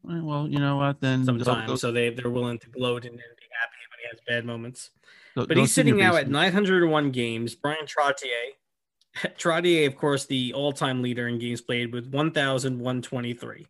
Well, 0.02 0.48
you 0.48 0.58
know 0.58 0.78
what? 0.78 1.00
Then 1.00 1.24
sometimes, 1.24 1.80
so 1.80 1.92
they 1.92 2.10
they're 2.10 2.28
willing 2.28 2.58
to 2.58 2.68
gloat 2.68 3.04
and, 3.04 3.12
and 3.12 3.20
be 3.20 3.46
happy 3.52 3.76
when 3.88 4.00
he 4.02 4.08
has 4.10 4.18
bad 4.26 4.44
moments. 4.44 4.90
But 5.36 5.56
he's 5.56 5.72
sitting 5.72 5.96
now 5.96 6.16
at 6.16 6.28
901 6.28 7.12
games. 7.12 7.54
Bryan 7.54 7.86
Trottier, 7.86 8.54
Trottier, 9.38 9.86
of 9.86 9.94
course, 9.94 10.26
the 10.26 10.52
all-time 10.54 11.02
leader 11.02 11.28
in 11.28 11.38
games 11.38 11.60
played 11.60 11.92
with 11.92 12.08
1,123. 12.08 13.66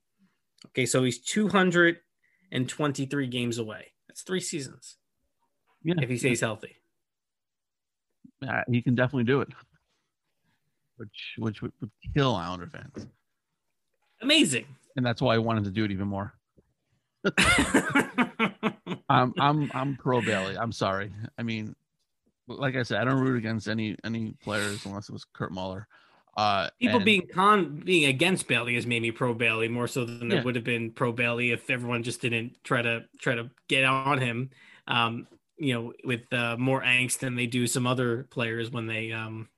Okay, 0.68 0.86
so 0.86 1.04
he's 1.04 1.18
223 1.18 3.26
games 3.26 3.58
away. 3.58 3.92
That's 4.08 4.22
three 4.22 4.40
seasons. 4.40 4.96
Yeah, 5.82 5.96
if 5.98 6.08
he 6.08 6.16
stays 6.16 6.40
healthy. 6.40 6.76
Uh, 8.48 8.62
he 8.70 8.80
can 8.80 8.94
definitely 8.94 9.24
do 9.24 9.42
it 9.42 9.48
which 10.98 11.34
which 11.38 11.62
would, 11.62 11.72
would 11.80 11.90
kill 12.14 12.34
Islander 12.34 12.66
fans. 12.66 13.06
Amazing. 14.20 14.66
And 14.96 15.06
that's 15.06 15.22
why 15.22 15.34
I 15.34 15.38
wanted 15.38 15.64
to 15.64 15.70
do 15.70 15.84
it 15.84 15.90
even 15.90 16.08
more. 16.08 16.34
I'm 19.08 19.32
I'm 19.38 19.70
I'm 19.74 19.96
pro 19.96 20.20
Bailey. 20.20 20.56
I'm 20.56 20.72
sorry. 20.72 21.12
I 21.38 21.42
mean, 21.42 21.74
like 22.46 22.76
I 22.76 22.82
said, 22.82 23.00
I 23.00 23.04
don't 23.04 23.20
root 23.20 23.36
against 23.36 23.68
any 23.68 23.96
any 24.04 24.34
players 24.42 24.84
unless 24.86 25.08
it 25.08 25.12
was 25.12 25.24
Kirk 25.24 25.50
Muller. 25.50 25.86
Uh, 26.36 26.68
People 26.80 26.96
and, 26.96 27.04
being 27.04 27.26
con 27.34 27.82
being 27.84 28.04
against 28.04 28.46
Bailey 28.46 28.76
has 28.76 28.86
made 28.86 29.02
me 29.02 29.10
pro 29.10 29.34
Bailey 29.34 29.68
more 29.68 29.88
so 29.88 30.04
than 30.04 30.30
yeah. 30.30 30.38
it 30.38 30.44
would 30.44 30.54
have 30.54 30.64
been 30.64 30.92
pro 30.92 31.10
Bailey 31.10 31.50
if 31.50 31.68
everyone 31.68 32.02
just 32.02 32.20
didn't 32.20 32.62
try 32.62 32.80
to 32.80 33.04
try 33.20 33.34
to 33.34 33.50
get 33.68 33.84
on 33.84 34.18
him. 34.18 34.50
Um, 34.86 35.26
you 35.56 35.74
know, 35.74 35.92
with 36.04 36.32
uh, 36.32 36.56
more 36.56 36.82
angst 36.82 37.18
than 37.18 37.34
they 37.34 37.46
do 37.46 37.66
some 37.66 37.86
other 37.86 38.24
players 38.30 38.70
when 38.70 38.86
they 38.86 39.10
um 39.10 39.48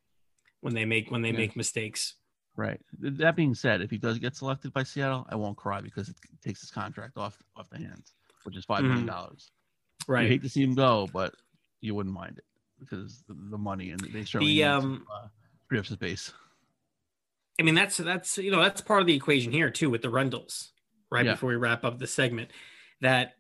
when 0.61 0.75
they 0.75 0.85
make 0.85 1.11
when 1.11 1.23
they 1.23 1.31
yeah. 1.31 1.39
make 1.39 1.57
mistakes. 1.57 2.15
Right. 2.57 2.81
That 2.99 3.37
being 3.37 3.55
said, 3.55 3.81
if 3.81 3.91
he 3.91 3.97
does 3.97 4.19
get 4.19 4.37
selected 4.37 4.73
by 4.73 4.83
Seattle, 4.83 5.27
I 5.31 5.37
won't 5.37 5.57
cry 5.57 5.81
because 5.81 6.09
it 6.09 6.17
takes 6.45 6.61
his 6.61 6.71
contract 6.71 7.17
off 7.17 7.39
off 7.57 7.71
the 7.71 7.79
hands, 7.79 8.13
which 8.45 8.57
is 8.57 8.65
five 8.65 8.83
million 8.83 9.01
mm-hmm. 9.01 9.09
dollars. 9.09 9.51
Mm-hmm. 10.03 10.13
Right. 10.13 10.23
You 10.25 10.29
hate 10.29 10.43
to 10.43 10.49
see 10.49 10.63
him 10.63 10.75
go, 10.75 11.09
but 11.13 11.35
you 11.81 11.95
wouldn't 11.95 12.15
mind 12.15 12.39
it 12.39 12.45
because 12.79 13.23
the, 13.29 13.37
the 13.51 13.59
money 13.59 13.91
and 13.91 14.01
they 14.01 14.25
certainly 14.25 14.55
the, 14.55 14.65
um, 14.65 15.07
to, 15.07 15.13
uh, 15.13 15.29
free 15.69 15.79
up 15.79 15.87
space. 15.87 16.33
I 17.59 17.63
mean, 17.63 17.75
that's 17.75 17.97
that's 17.97 18.39
you 18.39 18.51
know 18.51 18.63
that's 18.63 18.81
part 18.81 19.01
of 19.01 19.07
the 19.07 19.15
equation 19.15 19.53
here 19.53 19.71
too 19.71 19.91
with 19.91 20.03
the 20.03 20.09
Rendels. 20.09 20.69
Right 21.11 21.27
yeah. 21.27 21.33
before 21.33 21.51
we 21.51 21.57
wrap 21.57 21.85
up 21.85 21.99
the 21.99 22.07
segment, 22.07 22.51
that 23.01 23.35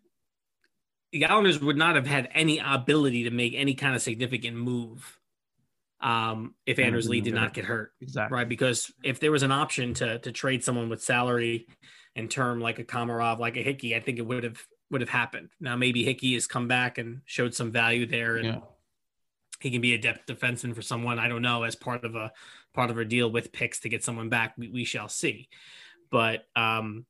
the 1.12 1.24
Islanders 1.26 1.60
would 1.60 1.76
not 1.76 1.94
have 1.94 2.06
had 2.06 2.28
any 2.34 2.58
ability 2.58 3.24
to 3.24 3.30
make 3.30 3.54
any 3.54 3.74
kind 3.74 3.94
of 3.94 4.02
significant 4.02 4.56
move 4.56 5.19
um, 6.00 6.54
if 6.66 6.78
Anders 6.78 7.08
Lee 7.08 7.20
did 7.20 7.34
not 7.34 7.52
get 7.54 7.64
hurt. 7.64 7.92
Exactly. 8.00 8.34
Right. 8.34 8.48
Because 8.48 8.92
if 9.02 9.20
there 9.20 9.32
was 9.32 9.42
an 9.42 9.52
option 9.52 9.94
to 9.94 10.18
to 10.20 10.32
trade 10.32 10.64
someone 10.64 10.88
with 10.88 11.02
salary 11.02 11.66
and 12.16 12.30
term 12.30 12.60
like 12.60 12.78
a 12.78 12.84
Komarov, 12.84 13.38
like 13.38 13.56
a 13.56 13.62
Hickey, 13.62 13.94
I 13.94 14.00
think 14.00 14.18
it 14.18 14.26
would 14.26 14.44
have 14.44 14.62
would 14.90 15.00
have 15.00 15.10
happened. 15.10 15.50
Now 15.60 15.76
maybe 15.76 16.04
Hickey 16.04 16.34
has 16.34 16.46
come 16.46 16.68
back 16.68 16.98
and 16.98 17.20
showed 17.24 17.54
some 17.54 17.70
value 17.70 18.06
there 18.06 18.36
and 18.36 18.46
yeah. 18.46 18.58
he 19.60 19.70
can 19.70 19.80
be 19.80 19.94
a 19.94 19.98
depth 19.98 20.26
defenseman 20.26 20.74
for 20.74 20.82
someone. 20.82 21.18
I 21.18 21.28
don't 21.28 21.42
know, 21.42 21.62
as 21.62 21.76
part 21.76 22.04
of 22.04 22.14
a 22.14 22.32
part 22.74 22.90
of 22.90 22.98
a 22.98 23.04
deal 23.04 23.30
with 23.30 23.52
picks 23.52 23.80
to 23.80 23.88
get 23.88 24.02
someone 24.02 24.28
back. 24.28 24.54
We, 24.56 24.68
we 24.68 24.84
shall 24.84 25.08
see. 25.08 25.48
But 26.10 26.44
um 26.56 27.04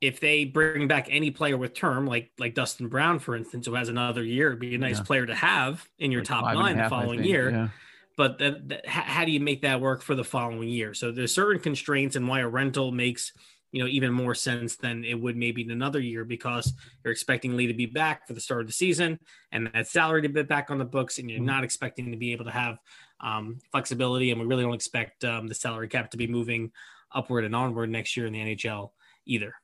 if 0.00 0.18
they 0.18 0.44
bring 0.44 0.88
back 0.88 1.08
any 1.10 1.30
player 1.30 1.56
with 1.56 1.74
term, 1.74 2.06
like 2.06 2.30
like 2.38 2.54
Dustin 2.54 2.88
Brown, 2.88 3.18
for 3.18 3.36
instance, 3.36 3.66
who 3.66 3.74
has 3.74 3.88
another 3.88 4.22
year, 4.22 4.48
it'd 4.48 4.60
be 4.60 4.74
a 4.74 4.78
nice 4.78 4.98
yeah. 4.98 5.04
player 5.04 5.26
to 5.26 5.34
have 5.34 5.86
in 5.98 6.10
your 6.10 6.22
like 6.22 6.28
top 6.28 6.44
nine 6.54 6.76
the 6.76 6.88
following 6.88 7.22
year. 7.22 7.50
Yeah. 7.50 7.68
But 8.16 8.40
how 8.86 9.24
do 9.24 9.30
you 9.30 9.40
make 9.40 9.62
that 9.62 9.80
work 9.80 10.02
for 10.02 10.14
the 10.14 10.24
following 10.24 10.68
year? 10.68 10.92
So 10.94 11.10
there's 11.10 11.34
certain 11.34 11.60
constraints 11.60 12.16
and 12.16 12.28
why 12.28 12.40
a 12.40 12.48
rental 12.48 12.92
makes 12.92 13.32
you 13.72 13.82
know 13.82 13.88
even 13.88 14.12
more 14.12 14.34
sense 14.34 14.76
than 14.76 15.04
it 15.04 15.20
would 15.20 15.36
maybe 15.36 15.62
in 15.62 15.70
another 15.70 16.00
year 16.00 16.24
because 16.24 16.72
you're 17.04 17.12
expecting 17.12 17.56
Lee 17.56 17.66
to 17.66 17.74
be 17.74 17.86
back 17.86 18.26
for 18.26 18.32
the 18.32 18.40
start 18.40 18.62
of 18.62 18.66
the 18.66 18.72
season 18.72 19.18
and 19.52 19.70
that 19.72 19.86
salary 19.86 20.22
to 20.22 20.28
be 20.28 20.42
back 20.42 20.70
on 20.70 20.78
the 20.78 20.84
books, 20.84 21.18
and 21.18 21.30
you're 21.30 21.38
mm-hmm. 21.38 21.46
not 21.46 21.64
expecting 21.64 22.10
to 22.10 22.16
be 22.16 22.32
able 22.32 22.46
to 22.46 22.50
have 22.50 22.78
um, 23.20 23.58
flexibility, 23.70 24.30
and 24.30 24.40
we 24.40 24.46
really 24.46 24.64
don't 24.64 24.74
expect 24.74 25.24
um, 25.24 25.46
the 25.46 25.54
salary 25.54 25.88
cap 25.88 26.10
to 26.10 26.16
be 26.16 26.26
moving 26.26 26.72
upward 27.14 27.44
and 27.44 27.54
onward 27.54 27.90
next 27.90 28.16
year 28.16 28.26
in 28.26 28.32
the 28.32 28.38
NHL 28.38 28.90
either. 29.26 29.54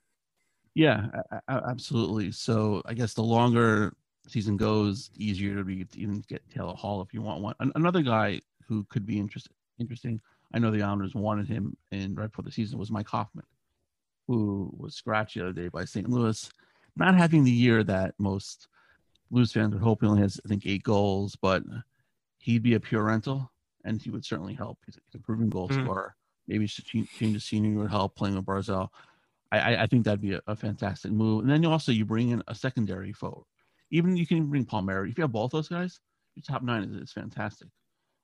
Yeah, 0.76 1.06
absolutely. 1.48 2.32
So 2.32 2.82
I 2.84 2.92
guess 2.92 3.14
the 3.14 3.22
longer 3.22 3.94
season 4.28 4.58
goes, 4.58 5.10
easier 5.16 5.56
to 5.56 5.64
be 5.64 5.86
to 5.86 5.98
even 5.98 6.22
get 6.28 6.42
Taylor 6.50 6.74
Hall 6.74 7.00
if 7.00 7.14
you 7.14 7.22
want 7.22 7.40
one. 7.40 7.54
Another 7.74 8.02
guy 8.02 8.42
who 8.68 8.84
could 8.90 9.06
be 9.06 9.18
interest, 9.18 9.48
interesting. 9.78 10.20
I 10.52 10.58
know 10.58 10.70
the 10.70 10.82
Islanders 10.82 11.14
wanted 11.14 11.48
him 11.48 11.74
in 11.92 12.14
right 12.14 12.30
before 12.30 12.42
the 12.42 12.52
season 12.52 12.78
was 12.78 12.90
Mike 12.90 13.08
Hoffman, 13.08 13.46
who 14.28 14.70
was 14.76 14.94
scratched 14.94 15.36
the 15.36 15.44
other 15.44 15.54
day 15.54 15.68
by 15.68 15.86
St. 15.86 16.10
Louis, 16.10 16.50
not 16.94 17.14
having 17.14 17.42
the 17.42 17.50
year 17.50 17.82
that 17.82 18.14
most 18.18 18.68
Blues 19.30 19.52
fans 19.52 19.72
would 19.72 19.82
hope. 19.82 20.02
He 20.02 20.06
only 20.06 20.20
has 20.20 20.38
I 20.44 20.48
think 20.48 20.66
eight 20.66 20.82
goals, 20.82 21.36
but 21.40 21.62
he'd 22.38 22.62
be 22.62 22.74
a 22.74 22.80
pure 22.80 23.02
rental, 23.02 23.50
and 23.86 24.02
he 24.02 24.10
would 24.10 24.26
certainly 24.26 24.52
help. 24.52 24.78
He's 24.84 24.98
a 25.14 25.18
proven 25.20 25.48
goal 25.48 25.70
mm-hmm. 25.70 25.84
scorer. 25.84 26.14
Maybe 26.46 26.68
change 26.68 27.08
the 27.18 27.40
senior 27.40 27.80
would 27.80 27.90
help 27.90 28.14
playing 28.14 28.36
with 28.36 28.44
Barzal. 28.44 28.90
I, 29.52 29.76
I 29.76 29.86
think 29.86 30.04
that'd 30.04 30.20
be 30.20 30.34
a, 30.34 30.40
a, 30.46 30.56
fantastic 30.56 31.12
move. 31.12 31.42
And 31.42 31.50
then 31.50 31.62
you 31.62 31.70
also 31.70 31.92
you 31.92 32.04
bring 32.04 32.30
in 32.30 32.42
a 32.48 32.54
secondary 32.54 33.12
forward. 33.12 33.44
even 33.90 34.16
you 34.16 34.26
can 34.26 34.46
bring 34.46 34.64
Palmieri. 34.64 35.10
If 35.10 35.18
you 35.18 35.22
have 35.22 35.32
both 35.32 35.52
those 35.52 35.68
guys, 35.68 36.00
your 36.34 36.42
top 36.42 36.62
nine 36.62 36.82
is, 36.82 36.96
is 36.96 37.12
fantastic. 37.12 37.68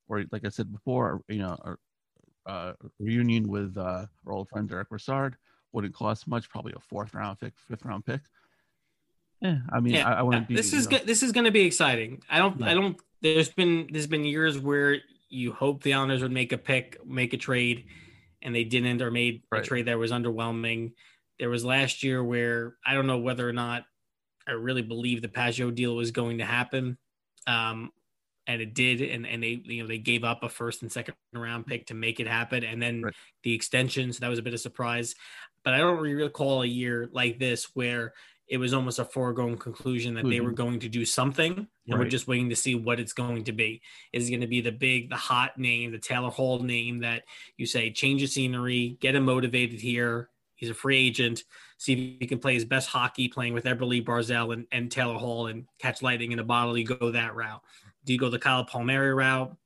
Or 0.08 0.24
like 0.32 0.44
I 0.44 0.48
said 0.48 0.72
before, 0.72 1.22
you 1.28 1.38
know, 1.38 1.56
a, 1.64 2.50
a 2.50 2.74
reunion 2.98 3.48
with 3.48 3.76
uh, 3.78 4.06
our 4.26 4.32
old 4.32 4.48
friend 4.48 4.68
Derek 4.68 4.88
Brassard 4.88 5.36
wouldn't 5.72 5.94
cost 5.94 6.26
much, 6.26 6.50
probably 6.50 6.72
a 6.76 6.80
fourth 6.80 7.14
round 7.14 7.38
pick, 7.38 7.54
fifth 7.68 7.84
round 7.84 8.04
pick. 8.04 8.20
Yeah, 9.40 9.58
I 9.72 9.80
mean, 9.80 9.94
Yeah, 9.94 10.08
I, 10.08 10.14
I 10.14 10.22
wouldn't 10.22 10.48
be. 10.48 10.54
this 10.54 10.72
is 10.72 10.88
know, 10.88 10.98
go- 10.98 11.04
this 11.04 11.22
is 11.22 11.32
going 11.32 11.46
to 11.46 11.50
be 11.50 11.62
exciting. 11.62 12.22
I 12.30 12.38
don't 12.38 12.62
I 12.62 12.74
don't. 12.74 12.96
There's 13.22 13.48
been 13.48 13.88
there's 13.90 14.06
been 14.06 14.24
years 14.24 14.58
where 14.58 14.98
you 15.28 15.52
hope 15.52 15.82
the 15.82 15.94
Islanders 15.94 16.22
would 16.22 16.32
make 16.32 16.52
a 16.52 16.58
pick, 16.58 17.04
make 17.06 17.32
a 17.32 17.36
trade, 17.36 17.86
and 18.42 18.54
they 18.54 18.64
didn't, 18.64 19.00
or 19.00 19.10
made 19.10 19.42
a 19.52 19.62
trade 19.62 19.86
that 19.86 19.98
was 19.98 20.12
underwhelming. 20.12 20.92
There 21.42 21.50
was 21.50 21.64
last 21.64 22.04
year 22.04 22.22
where 22.22 22.76
I 22.86 22.94
don't 22.94 23.08
know 23.08 23.18
whether 23.18 23.48
or 23.48 23.52
not 23.52 23.82
I 24.46 24.52
really 24.52 24.82
believe 24.82 25.22
the 25.22 25.28
Pageau 25.28 25.74
deal 25.74 25.96
was 25.96 26.12
going 26.12 26.38
to 26.38 26.44
happen, 26.44 26.96
um, 27.48 27.90
and 28.46 28.62
it 28.62 28.74
did, 28.74 29.02
and 29.02 29.26
and 29.26 29.42
they 29.42 29.60
you 29.64 29.82
know 29.82 29.88
they 29.88 29.98
gave 29.98 30.22
up 30.22 30.44
a 30.44 30.48
first 30.48 30.82
and 30.82 30.92
second 30.92 31.16
round 31.34 31.66
pick 31.66 31.86
to 31.86 31.94
make 31.94 32.20
it 32.20 32.28
happen, 32.28 32.62
and 32.62 32.80
then 32.80 33.02
the 33.42 33.54
extension. 33.54 34.12
So 34.12 34.20
that 34.20 34.28
was 34.28 34.38
a 34.38 34.42
bit 34.42 34.54
of 34.54 34.60
surprise, 34.60 35.16
but 35.64 35.74
I 35.74 35.78
don't 35.78 35.98
really 36.00 36.14
recall 36.14 36.62
a 36.62 36.66
year 36.66 37.08
like 37.10 37.40
this 37.40 37.74
where 37.74 38.12
it 38.46 38.58
was 38.58 38.72
almost 38.72 39.00
a 39.00 39.04
foregone 39.04 39.58
conclusion 39.58 40.14
that 40.14 40.28
they 40.28 40.40
were 40.40 40.52
Mhm. 40.52 40.56
going 40.56 40.80
to 40.80 40.88
do 40.88 41.04
something 41.04 41.66
and 41.88 41.98
we're 41.98 42.04
just 42.08 42.28
waiting 42.28 42.50
to 42.50 42.56
see 42.56 42.74
what 42.76 43.00
it's 43.00 43.12
going 43.14 43.44
to 43.44 43.52
be 43.52 43.80
is 44.12 44.28
it 44.28 44.30
going 44.30 44.42
to 44.42 44.46
be 44.46 44.60
the 44.60 44.72
big 44.72 45.08
the 45.10 45.16
hot 45.16 45.56
name 45.58 45.90
the 45.90 45.98
taylor 45.98 46.28
hall 46.28 46.58
name 46.58 46.98
that 46.98 47.24
you 47.56 47.66
say 47.66 47.90
change 47.90 48.20
the 48.20 48.26
scenery 48.26 48.98
get 49.00 49.14
him 49.14 49.24
motivated 49.24 49.80
here 49.80 50.28
he's 50.62 50.70
a 50.70 50.74
free 50.74 50.96
agent 50.96 51.42
see 51.76 51.92
if 51.92 51.98
he 52.20 52.26
can 52.26 52.38
play 52.38 52.54
his 52.54 52.64
best 52.64 52.88
hockey 52.88 53.28
playing 53.28 53.52
with 53.52 53.64
Eberle 53.64 54.04
Barzal 54.04 54.52
and, 54.52 54.66
and 54.72 54.90
taylor 54.90 55.18
hall 55.18 55.48
and 55.48 55.66
catch 55.78 56.02
lightning 56.02 56.32
in 56.32 56.38
a 56.38 56.44
bottle 56.44 56.78
you 56.78 56.86
go 56.86 57.10
that 57.10 57.34
route 57.34 57.62
do 58.04 58.12
you 58.12 58.18
go 58.18 58.30
the 58.30 58.38
kyle 58.38 58.64
palmieri 58.64 59.12
route 59.12 59.56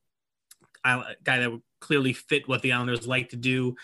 a 0.84 1.02
guy 1.22 1.38
that 1.38 1.50
would 1.50 1.62
clearly 1.80 2.12
fit 2.12 2.48
what 2.48 2.62
the 2.62 2.72
islanders 2.72 3.06
like 3.06 3.28
to 3.28 3.36
do 3.36 3.76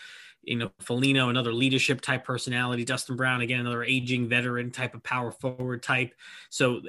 you 0.44 0.56
know, 0.56 0.72
Foligno, 0.80 1.28
another 1.28 1.52
leadership 1.52 2.00
type 2.00 2.24
personality. 2.24 2.84
Dustin 2.84 3.16
Brown, 3.16 3.42
again, 3.42 3.60
another 3.60 3.84
aging 3.84 4.28
veteran 4.28 4.72
type 4.72 4.94
of 4.94 5.02
power 5.02 5.30
forward 5.30 5.84
type. 5.84 6.14
So 6.50 6.82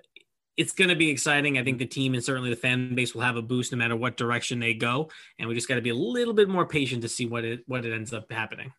it's 0.57 0.73
going 0.73 0.89
to 0.89 0.95
be 0.95 1.09
exciting. 1.09 1.57
I 1.57 1.63
think 1.63 1.79
the 1.79 1.85
team 1.85 2.13
and 2.13 2.23
certainly 2.23 2.49
the 2.49 2.55
fan 2.55 2.93
base 2.95 3.13
will 3.13 3.21
have 3.21 3.35
a 3.35 3.41
boost 3.41 3.71
no 3.71 3.77
matter 3.77 3.95
what 3.95 4.17
direction 4.17 4.59
they 4.59 4.73
go. 4.73 5.09
And 5.39 5.47
we 5.47 5.55
just 5.55 5.67
got 5.67 5.75
to 5.75 5.81
be 5.81 5.89
a 5.89 5.95
little 5.95 6.33
bit 6.33 6.49
more 6.49 6.65
patient 6.65 7.01
to 7.03 7.09
see 7.09 7.25
what 7.25 7.43
it 7.43 7.63
what 7.67 7.85
it 7.85 7.93
ends 7.93 8.13
up 8.13 8.31
happening. 8.31 8.73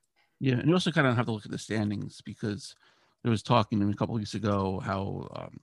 Yeah, 0.44 0.58
and 0.58 0.68
you 0.68 0.74
also 0.74 0.90
kind 0.90 1.06
of 1.06 1.16
have 1.16 1.24
to 1.24 1.32
look 1.32 1.46
at 1.46 1.50
the 1.50 1.56
standings 1.56 2.20
because 2.20 2.74
there 3.22 3.30
was 3.30 3.42
talking 3.42 3.82
a 3.82 3.94
couple 3.94 4.14
weeks 4.14 4.34
ago 4.34 4.78
how 4.78 5.26
um, 5.36 5.58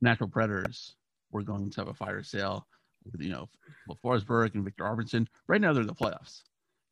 Nashville 0.00 0.28
Predators 0.28 0.94
were 1.32 1.42
going 1.42 1.70
to 1.70 1.80
have 1.80 1.88
a 1.88 1.94
fire 1.94 2.22
sale 2.22 2.68
with 3.04 3.20
you 3.20 3.30
know 3.30 3.48
Forsberg 4.04 4.54
and 4.54 4.62
Viktor 4.62 4.84
Arvidsson. 4.84 5.26
Right 5.48 5.60
now 5.60 5.72
they're 5.72 5.80
in 5.80 5.88
the 5.88 5.94
playoffs. 5.94 6.42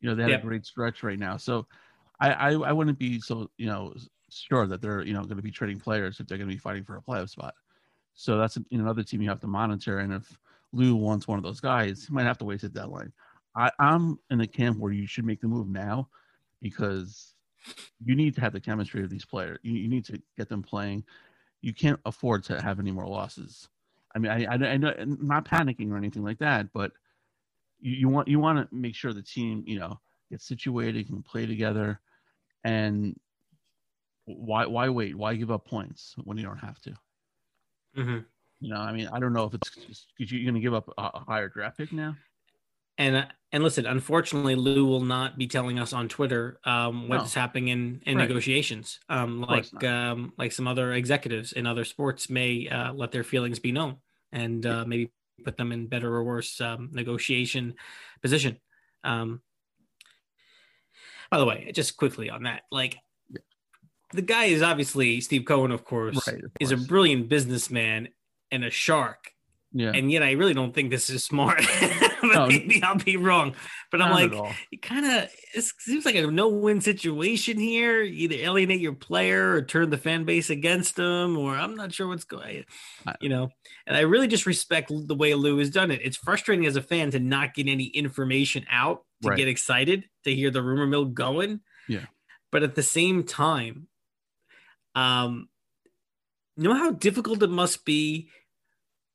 You 0.01 0.09
know 0.09 0.15
they 0.15 0.23
had 0.23 0.31
Yep. 0.33 0.41
a 0.41 0.45
great 0.45 0.65
stretch 0.65 1.03
right 1.03 1.17
now, 1.17 1.37
so 1.37 1.65
I, 2.19 2.31
I 2.33 2.51
I 2.51 2.71
wouldn't 2.73 2.99
be 2.99 3.21
so 3.21 3.49
you 3.55 3.67
know 3.67 3.93
sure 4.29 4.67
that 4.67 4.81
they're 4.81 5.05
you 5.05 5.13
know 5.13 5.21
going 5.21 5.37
to 5.37 5.41
be 5.41 5.51
trading 5.51 5.79
players 5.79 6.19
if 6.19 6.27
they're 6.27 6.37
going 6.37 6.49
to 6.49 6.53
be 6.55 6.59
fighting 6.59 6.83
for 6.83 6.97
a 6.97 7.01
playoff 7.01 7.29
spot. 7.29 7.53
So 8.13 8.37
that's 8.37 8.57
another 8.73 9.03
team 9.03 9.21
you 9.21 9.29
have 9.29 9.39
to 9.39 9.47
monitor. 9.47 9.99
And 9.99 10.11
if 10.11 10.37
Lou 10.73 10.97
wants 10.97 11.29
one 11.29 11.37
of 11.37 11.45
those 11.45 11.61
guys, 11.61 12.07
he 12.07 12.13
might 12.13 12.23
have 12.23 12.39
to 12.39 12.45
wait 12.45 12.63
a 12.63 12.67
deadline. 12.69 13.13
I, 13.55 13.71
I'm 13.79 14.19
in 14.31 14.39
the 14.39 14.47
camp 14.47 14.79
where 14.79 14.91
you 14.91 15.07
should 15.07 15.23
make 15.23 15.39
the 15.39 15.47
move 15.47 15.69
now 15.69 16.09
because 16.65 17.35
you 18.03 18.15
need 18.15 18.33
to 18.33 18.41
have 18.41 18.51
the 18.51 18.59
chemistry 18.59 19.03
of 19.03 19.09
these 19.11 19.23
players. 19.23 19.59
You, 19.61 19.73
you 19.73 19.87
need 19.87 20.03
to 20.05 20.19
get 20.35 20.49
them 20.49 20.63
playing. 20.63 21.03
You 21.61 21.75
can't 21.75 21.99
afford 22.07 22.43
to 22.45 22.59
have 22.59 22.79
any 22.79 22.89
more 22.89 23.05
losses. 23.05 23.69
I 24.15 24.17
mean, 24.17 24.31
I, 24.31 24.45
I, 24.45 24.55
I 24.55 24.77
know, 24.77 24.91
I'm 24.97 25.27
not 25.27 25.45
panicking 25.45 25.91
or 25.91 25.97
anything 25.97 26.23
like 26.23 26.39
that, 26.39 26.73
but 26.73 26.91
you, 27.79 27.93
you 27.93 28.09
want 28.09 28.27
you 28.27 28.39
want 28.39 28.67
to 28.67 28.75
make 28.75 28.95
sure 28.95 29.13
the 29.13 29.21
team, 29.21 29.63
you 29.67 29.77
know, 29.77 29.99
gets 30.31 30.47
situated, 30.47 31.05
can 31.05 31.21
play 31.21 31.45
together, 31.45 31.99
and 32.63 33.15
why 34.25 34.65
why 34.65 34.89
wait? 34.89 35.15
Why 35.15 35.35
give 35.35 35.51
up 35.51 35.67
points 35.67 36.15
when 36.23 36.37
you 36.37 36.45
don't 36.45 36.57
have 36.57 36.81
to? 36.81 36.93
Mm-hmm. 37.95 38.19
You 38.59 38.73
know, 38.73 38.79
I 38.79 38.91
mean, 38.91 39.07
I 39.13 39.19
don't 39.19 39.33
know 39.33 39.43
if 39.43 39.53
it's 39.53 39.69
because 40.17 40.31
you're 40.31 40.43
going 40.43 40.55
to 40.55 40.61
give 40.61 40.73
up 40.73 40.89
a, 40.97 41.11
a 41.13 41.19
higher 41.27 41.47
draft 41.47 41.77
pick 41.77 41.93
now. 41.93 42.15
And 42.97 43.15
uh, 43.15 43.25
and 43.51 43.63
listen, 43.63 43.85
unfortunately, 43.85 44.55
Lou 44.55 44.85
will 44.85 45.03
not 45.03 45.37
be 45.37 45.47
telling 45.47 45.79
us 45.79 45.93
on 45.93 46.07
Twitter 46.09 46.59
um, 46.65 47.07
what's 47.07 47.35
No. 47.35 47.41
happening 47.41 47.69
in, 47.69 48.01
in 48.05 48.17
Right. 48.17 48.27
negotiations. 48.27 48.99
Um, 49.09 49.41
like 49.41 49.83
um, 49.83 50.33
like 50.37 50.51
some 50.51 50.67
other 50.67 50.93
executives 50.93 51.53
in 51.53 51.65
other 51.65 51.85
sports 51.85 52.29
may 52.29 52.67
uh, 52.67 52.93
let 52.93 53.11
their 53.11 53.23
feelings 53.23 53.59
be 53.59 53.71
known 53.71 53.97
and 54.31 54.65
uh, 54.65 54.83
maybe 54.85 55.11
put 55.43 55.57
them 55.57 55.71
in 55.71 55.87
better 55.87 56.13
or 56.13 56.23
worse 56.23 56.59
um, 56.61 56.89
negotiation 56.91 57.75
position. 58.21 58.57
Um, 59.03 59.41
by 61.31 61.37
the 61.37 61.45
way, 61.45 61.71
just 61.73 61.97
quickly 61.97 62.29
on 62.29 62.43
that, 62.43 62.63
like 62.71 62.97
the 64.13 64.21
guy 64.21 64.45
is 64.45 64.61
obviously 64.61 65.19
Steve 65.21 65.45
Cohen, 65.45 65.71
of 65.71 65.83
course, 65.83 66.27
Right, 66.27 66.43
of 66.43 66.51
is 66.59 66.71
a 66.71 66.77
brilliant 66.77 67.27
businessman 67.29 68.09
and 68.51 68.63
a 68.63 68.69
shark. 68.69 69.31
Yeah. 69.73 69.91
And 69.93 70.09
yet, 70.11 70.23
I 70.23 70.31
really 70.31 70.53
don't 70.53 70.73
think 70.73 70.89
this 70.89 71.09
is 71.09 71.23
smart. 71.25 71.61
maybe 72.47 72.81
I'll 72.83 72.97
be 72.97 73.17
wrong. 73.17 73.55
But 73.91 74.01
I'm 74.01 74.11
like, 74.11 74.55
it 74.71 74.81
kind 74.81 75.05
of 75.05 75.29
it 75.53 75.63
seems 75.79 76.05
like 76.05 76.15
a 76.15 76.27
no-win 76.27 76.81
situation 76.81 77.57
here. 77.57 78.01
Either 78.03 78.35
alienate 78.35 78.81
your 78.81 78.93
player 78.93 79.53
or 79.53 79.61
turn 79.61 79.89
the 79.89 79.97
fan 79.97 80.25
base 80.25 80.49
against 80.49 80.95
them, 80.95 81.37
or 81.37 81.55
I'm 81.55 81.75
not 81.75 81.93
sure 81.93 82.07
what's 82.07 82.23
going. 82.25 82.65
You 83.21 83.29
know, 83.29 83.49
and 83.87 83.95
I 83.95 84.01
really 84.01 84.27
just 84.27 84.45
respect 84.45 84.91
the 84.93 85.15
way 85.15 85.33
Lou 85.33 85.57
has 85.59 85.69
done 85.69 85.91
it. 85.91 86.01
It's 86.03 86.17
frustrating 86.17 86.65
as 86.65 86.75
a 86.75 86.81
fan 86.81 87.11
to 87.11 87.19
not 87.19 87.53
get 87.53 87.67
any 87.67 87.85
information 87.85 88.65
out 88.69 89.03
to 89.21 89.29
Right. 89.29 89.37
get 89.37 89.47
excited 89.47 90.05
to 90.25 90.35
hear 90.35 90.51
the 90.51 90.61
rumor 90.61 90.85
mill 90.85 91.05
going. 91.05 91.61
Yeah. 91.87 92.05
But 92.51 92.63
at 92.63 92.75
the 92.75 92.83
same 92.83 93.23
time, 93.23 93.87
um, 94.93 95.49
you 96.57 96.63
know 96.63 96.73
how 96.75 96.91
difficult 96.91 97.43
it 97.43 97.49
must 97.49 97.85
be 97.85 98.29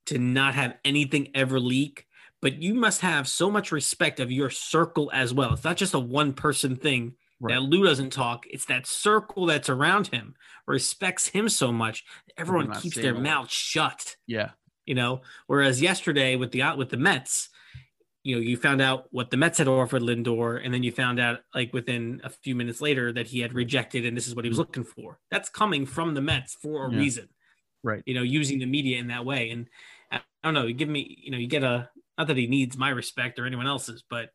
to 0.06 0.18
not 0.18 0.54
have 0.54 0.76
anything 0.84 1.28
ever 1.34 1.60
leak, 1.60 2.06
but 2.42 2.60
you 2.62 2.74
must 2.74 3.00
have 3.02 3.28
so 3.28 3.50
much 3.50 3.72
respect 3.72 4.20
of 4.20 4.30
your 4.30 4.50
circle 4.50 5.10
as 5.12 5.32
well. 5.34 5.52
It's 5.54 5.64
not 5.64 5.76
just 5.76 5.94
a 5.94 5.98
one 5.98 6.32
person 6.32 6.76
thing 6.76 7.14
that 7.48 7.62
Lou 7.62 7.84
doesn't 7.84 8.10
talk. 8.12 8.44
It's 8.50 8.66
that 8.66 8.86
circle 8.86 9.46
that's 9.46 9.68
around 9.70 10.08
him 10.08 10.34
respects 10.66 11.26
him 11.28 11.48
so 11.48 11.72
much. 11.72 12.04
that 12.26 12.40
Everyone 12.40 12.72
keeps 12.72 12.96
their 12.96 13.14
lot. 13.14 13.22
mouth 13.22 13.50
shut. 13.50 14.16
Yeah. 14.26 14.50
You 14.86 14.94
know, 14.94 15.22
whereas 15.46 15.80
yesterday 15.80 16.36
with 16.36 16.52
the 16.52 16.62
uh, 16.62 16.76
with 16.76 16.90
the 16.90 16.96
Mets, 16.96 17.48
you 18.24 18.34
know, 18.36 18.40
you 18.42 18.56
found 18.56 18.82
out 18.82 19.06
what 19.10 19.30
the 19.30 19.36
Mets 19.36 19.58
had 19.58 19.68
offered 19.68 20.02
Lindor, 20.02 20.60
and 20.62 20.72
then 20.74 20.82
you 20.82 20.92
found 20.92 21.18
out 21.20 21.40
like 21.54 21.72
within 21.72 22.20
a 22.24 22.30
few 22.30 22.54
minutes 22.54 22.80
later 22.80 23.12
that 23.12 23.26
he 23.26 23.40
had 23.40 23.54
rejected, 23.54 24.04
and 24.04 24.16
this 24.16 24.26
is 24.26 24.34
what 24.34 24.44
he 24.44 24.48
was 24.48 24.58
looking 24.58 24.84
for. 24.84 25.18
That's 25.30 25.48
coming 25.48 25.86
from 25.86 26.14
the 26.14 26.20
Mets 26.20 26.54
for 26.54 26.86
a. 26.86 26.92
Yeah. 26.92 26.98
reason 26.98 27.28
Right. 27.82 28.02
you 28.04 28.12
know, 28.14 28.22
using 28.22 28.58
the 28.58 28.66
media 28.66 28.98
in 28.98 29.08
that 29.08 29.24
way. 29.24 29.50
And 29.50 29.66
I 30.12 30.16
I 30.16 30.20
don't 30.44 30.54
know, 30.54 30.66
you 30.66 30.74
give 30.74 30.88
me, 30.88 31.16
you 31.22 31.30
know, 31.30 31.38
you 31.38 31.46
get 31.46 31.62
a, 31.62 31.88
not 32.20 32.26
that 32.26 32.36
he 32.36 32.46
needs 32.46 32.76
my 32.76 32.90
respect 32.90 33.38
or 33.38 33.46
anyone 33.46 33.66
else's, 33.66 34.04
but 34.10 34.28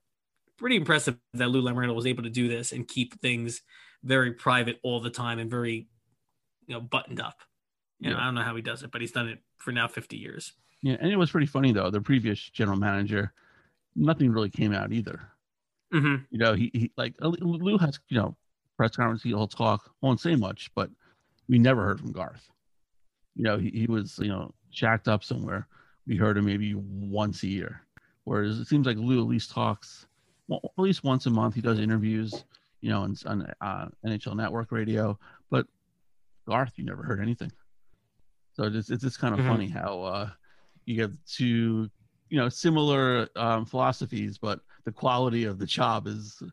pretty 0.57 0.75
impressive 0.75 1.17
that 1.35 1.49
Lou 1.49 1.61
Lamoriello 1.61 1.93
was 1.93 2.07
able 2.07 2.23
to 2.23 2.31
do 2.31 2.47
this 2.47 2.71
and 2.71 2.87
keep 2.87 3.21
things 3.21 3.61
very 4.03 4.31
private 4.31 4.79
all 4.81 4.99
the 4.99 5.11
time 5.11 5.37
and 5.37 5.51
very, 5.51 5.87
you 6.65 6.73
know, 6.73 6.81
buttoned 6.81 7.19
up. 7.19 7.41
You 7.99 8.09
know, 8.09 8.17
I 8.17 8.25
don't 8.25 8.33
know 8.33 8.41
how 8.41 8.55
he 8.55 8.63
does 8.63 8.81
it, 8.81 8.91
but 8.91 9.01
he's 9.01 9.11
done 9.11 9.27
it 9.27 9.37
for 9.57 9.71
now 9.71 9.87
50 9.87 10.17
years. 10.17 10.53
Yeah, 10.81 10.97
and 10.99 11.11
it 11.11 11.15
was 11.15 11.29
pretty 11.29 11.45
funny 11.45 11.73
though. 11.73 11.91
The 11.91 12.01
previous 12.01 12.39
general 12.39 12.77
manager, 12.77 13.33
nothing 13.95 14.31
really 14.31 14.49
came 14.49 14.73
out 14.73 14.91
either. 14.91 15.21
Mm-hmm. 15.93 16.23
You 16.31 16.39
know, 16.39 16.55
he, 16.55 16.71
he 16.73 16.91
like 16.97 17.13
uh, 17.21 17.27
Lou 17.39 17.77
has 17.77 17.99
you 18.09 18.17
know 18.17 18.35
press 18.77 18.95
conference. 18.95 19.21
He'll 19.21 19.47
talk, 19.47 19.91
won't 20.01 20.19
say 20.19 20.35
much, 20.35 20.71
but 20.75 20.89
we 21.47 21.59
never 21.59 21.83
heard 21.83 21.99
from 21.99 22.11
Garth. 22.11 22.49
You 23.35 23.43
know, 23.43 23.57
he, 23.57 23.69
he 23.69 23.85
was 23.85 24.17
you 24.17 24.27
know 24.29 24.55
shacked 24.71 25.07
up 25.07 25.23
somewhere. 25.23 25.67
We 26.07 26.15
heard 26.17 26.37
him 26.37 26.45
maybe 26.45 26.75
once 26.75 27.43
a 27.43 27.47
year, 27.47 27.81
whereas 28.25 28.59
it 28.59 28.67
seems 28.67 28.85
like 28.85 28.97
Lou 28.97 29.21
at 29.21 29.27
least 29.27 29.51
talks 29.51 30.05
well, 30.47 30.61
at 30.77 30.81
least 30.81 31.03
once 31.03 31.25
a 31.25 31.29
month. 31.31 31.55
He 31.55 31.61
does 31.61 31.79
interviews, 31.79 32.43
you 32.81 32.89
know, 32.89 33.01
on, 33.01 33.15
on 33.25 33.51
uh, 33.61 33.87
NHL 34.05 34.35
Network 34.35 34.71
Radio. 34.71 35.17
But 35.49 35.65
Garth, 36.47 36.73
you 36.75 36.85
never 36.85 37.01
heard 37.01 37.19
anything. 37.19 37.51
So 38.53 38.63
it's 38.65 38.89
it's 38.91 39.03
just 39.03 39.19
kind 39.19 39.33
of 39.33 39.39
Mhm. 39.41 39.47
funny 39.47 39.67
how 39.67 40.01
uh, 40.03 40.29
you 40.85 41.01
have 41.01 41.13
two, 41.27 41.89
you 42.29 42.37
know, 42.37 42.49
similar 42.49 43.27
um, 43.35 43.65
philosophies, 43.65 44.37
but 44.37 44.59
the 44.83 44.91
quality 44.91 45.45
of 45.45 45.57
the 45.57 45.65
job 45.65 46.05
is 46.05 46.43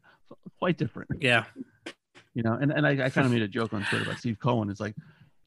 quite 0.58 0.78
different. 0.78 1.10
Yeah. 1.20 1.44
You 2.34 2.42
know, 2.42 2.54
and, 2.54 2.72
and 2.72 2.86
I, 2.86 2.92
I 3.04 3.10
kind 3.10 3.26
of 3.26 3.32
made 3.36 3.42
a 3.42 3.48
joke 3.48 3.74
on 3.74 3.84
Twitter 3.84 4.04
about 4.06 4.18
Steve 4.18 4.38
Cohen. 4.40 4.70
It's 4.70 4.80
like 4.80 4.96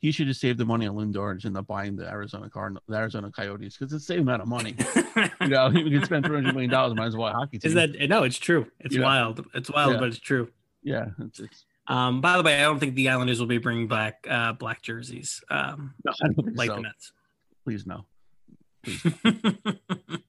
he 0.05 0.11
should 0.11 0.27
just 0.27 0.39
save 0.39 0.57
the 0.57 0.65
money 0.65 0.85
on 0.87 0.95
Lindor 0.95 1.31
and 1.31 1.39
just 1.39 1.47
end 1.47 1.57
up 1.57 1.65
buying 1.65 1.95
the 1.95 2.07
Arizona 2.07 2.47
Cardinal, 2.49 2.83
the 2.87 2.95
Arizona 2.95 3.31
Coyotes 3.31 3.75
because 3.75 3.91
it's 3.91 4.05
the 4.05 4.13
same 4.13 4.21
amount 4.21 4.43
of 4.43 4.47
money. 4.47 4.75
you 5.41 5.47
know, 5.47 5.69
you 5.71 5.97
could 5.99 6.05
spend 6.05 6.25
three 6.25 6.35
hundred 6.35 6.53
million 6.53 6.69
dollars, 6.69 6.95
might 6.95 7.07
as 7.07 7.15
well 7.15 7.33
hockey 7.33 7.57
team. 7.57 7.69
Is 7.69 7.73
that, 7.73 8.07
no, 8.09 8.21
it's 8.23 8.37
true. 8.37 8.67
It's 8.79 8.95
Yeah. 8.95 9.03
wild. 9.03 9.43
It's 9.55 9.69
wild, 9.71 9.93
Yeah. 9.93 9.99
but 9.99 10.07
it's 10.09 10.19
true. 10.19 10.49
Yeah, 10.83 11.07
it's, 11.19 11.39
it's 11.39 11.65
Um, 11.87 12.21
by 12.21 12.37
the 12.37 12.43
way, 12.43 12.55
I 12.59 12.61
don't 12.61 12.79
think 12.79 12.93
the 12.95 13.09
Islanders 13.09 13.39
will 13.39 13.47
be 13.47 13.57
bringing 13.57 13.87
back 13.87 14.25
uh, 14.29 14.53
black 14.53 14.81
jerseys 14.83 15.41
um, 15.49 15.93
No, 16.05 16.11
I 16.21 16.27
don't 16.27 16.35
think 16.45 16.57
like 16.57 16.69
so. 16.69 16.75
the 16.75 16.81
Mets. 16.83 17.11
Please 17.63 17.85
no. 17.87 18.05
Please 18.83 19.03
no. 19.05 19.11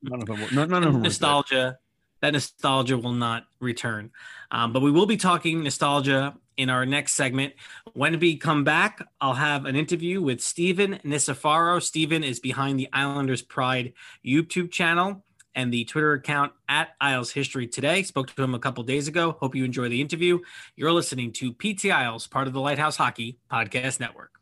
none 0.03 0.23
of 0.23 0.27
them. 0.27 0.41
Will, 0.41 0.55
none, 0.55 0.71
none 0.71 0.85
of 0.85 0.93
them 0.95 1.03
nostalgia. 1.03 1.79
That 2.23 2.33
nostalgia 2.33 2.97
will 2.97 3.13
not 3.13 3.45
return. 3.61 4.11
Um, 4.51 4.73
but 4.73 4.81
we 4.81 4.91
will 4.91 5.05
be 5.05 5.19
talking 5.19 5.63
nostalgia 5.63 6.35
in 6.57 6.71
our 6.71 6.87
next 6.87 7.15
segment. 7.15 7.55
When 7.93 8.19
we 8.19 8.37
come 8.37 8.65
back, 8.65 9.07
I'll 9.21 9.35
have 9.35 9.65
an 9.65 9.77
interview 9.77 10.23
with 10.23 10.41
Stephen 10.41 11.01
Nicefaro. 11.05 11.83
Stephen 11.83 12.25
is 12.25 12.41
behind 12.41 12.79
the 12.79 12.89
Islanders 12.93 13.43
Pride 13.43 13.93
YouTube 14.25 14.71
channel 14.71 15.25
and 15.55 15.73
the 15.73 15.85
Twitter 15.85 16.13
account 16.13 16.53
at 16.69 16.91
Isles 17.01 17.33
History 17.33 17.67
Today. 17.67 18.03
Spoke 18.03 18.33
to 18.35 18.43
him 18.43 18.55
a 18.55 18.59
couple 18.59 18.85
days 18.85 19.09
ago. 19.09 19.37
Hope 19.41 19.55
you 19.55 19.65
enjoy 19.65 19.89
the 19.89 20.01
interview. 20.01 20.41
You're 20.77 20.93
listening 20.93 21.33
to 21.33 21.53
PT 21.53 21.87
Isles, 21.87 22.27
part 22.27 22.47
of 22.47 22.53
the 22.53 22.61
Lighthouse 22.61 22.97
Hockey 22.97 23.39
Podcast 23.51 23.99
Network. 24.01 24.33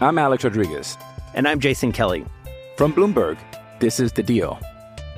I'm 0.00 0.18
Alex 0.18 0.44
Rodriguez. 0.44 0.98
And 1.34 1.48
I'm 1.48 1.60
Jason 1.60 1.92
Kelly. 1.92 2.24
From 2.76 2.92
Bloomberg, 2.92 3.38
this 3.78 4.00
is 4.00 4.12
The 4.12 4.22
Deal. 4.22 4.58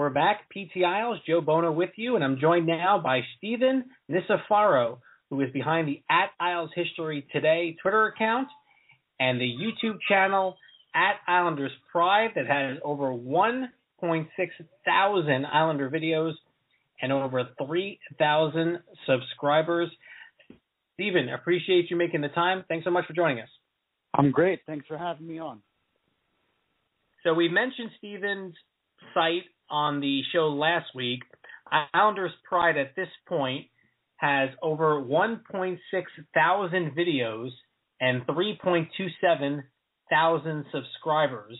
We're 0.00 0.08
back. 0.08 0.48
PT 0.48 0.82
Isles, 0.82 1.18
Joe 1.28 1.42
Bono 1.42 1.70
with 1.72 1.90
you, 1.96 2.14
and 2.14 2.24
I'm 2.24 2.40
joined 2.40 2.66
now 2.66 2.98
by 3.04 3.20
Stephen 3.36 3.84
Nicefaro, 4.10 4.96
who 5.28 5.38
is 5.42 5.52
behind 5.52 5.88
the 5.88 6.02
at 6.08 6.30
Isles 6.40 6.70
History 6.74 7.26
Today 7.30 7.76
Twitter 7.82 8.06
account 8.06 8.48
and 9.20 9.38
the 9.38 9.44
YouTube 9.44 9.98
channel 10.08 10.56
at 10.94 11.16
Islanders 11.28 11.72
Pride 11.92 12.30
that 12.34 12.46
has 12.46 12.78
over 12.82 13.08
1.6 13.08 14.26
thousand 14.86 15.44
Islander 15.44 15.90
videos 15.90 16.32
and 17.02 17.12
over 17.12 17.50
3,000 17.62 18.78
subscribers. 19.06 19.90
Stephen, 20.94 21.28
appreciate 21.28 21.90
you 21.90 21.96
making 21.96 22.22
the 22.22 22.28
time. 22.28 22.64
Thanks 22.68 22.86
so 22.86 22.90
much 22.90 23.04
for 23.04 23.12
joining 23.12 23.40
us. 23.40 23.50
I'm 24.14 24.30
great. 24.30 24.60
Thanks 24.66 24.86
for 24.86 24.96
having 24.96 25.26
me 25.26 25.40
on. 25.40 25.60
So 27.22 27.34
we 27.34 27.50
mentioned 27.50 27.90
Stephen's 27.98 28.54
site 29.12 29.44
on 29.70 30.00
the 30.00 30.22
show 30.32 30.48
last 30.48 30.86
week. 30.94 31.20
Islanders 31.94 32.32
Pride 32.48 32.76
at 32.76 32.96
this 32.96 33.08
point 33.28 33.66
has 34.16 34.50
over 34.62 35.00
1.6 35.00 35.78
thousand 36.34 36.92
videos 36.96 37.50
and 38.00 38.26
3.27 38.26 39.62
thousand 40.10 40.64
subscribers. 40.72 41.58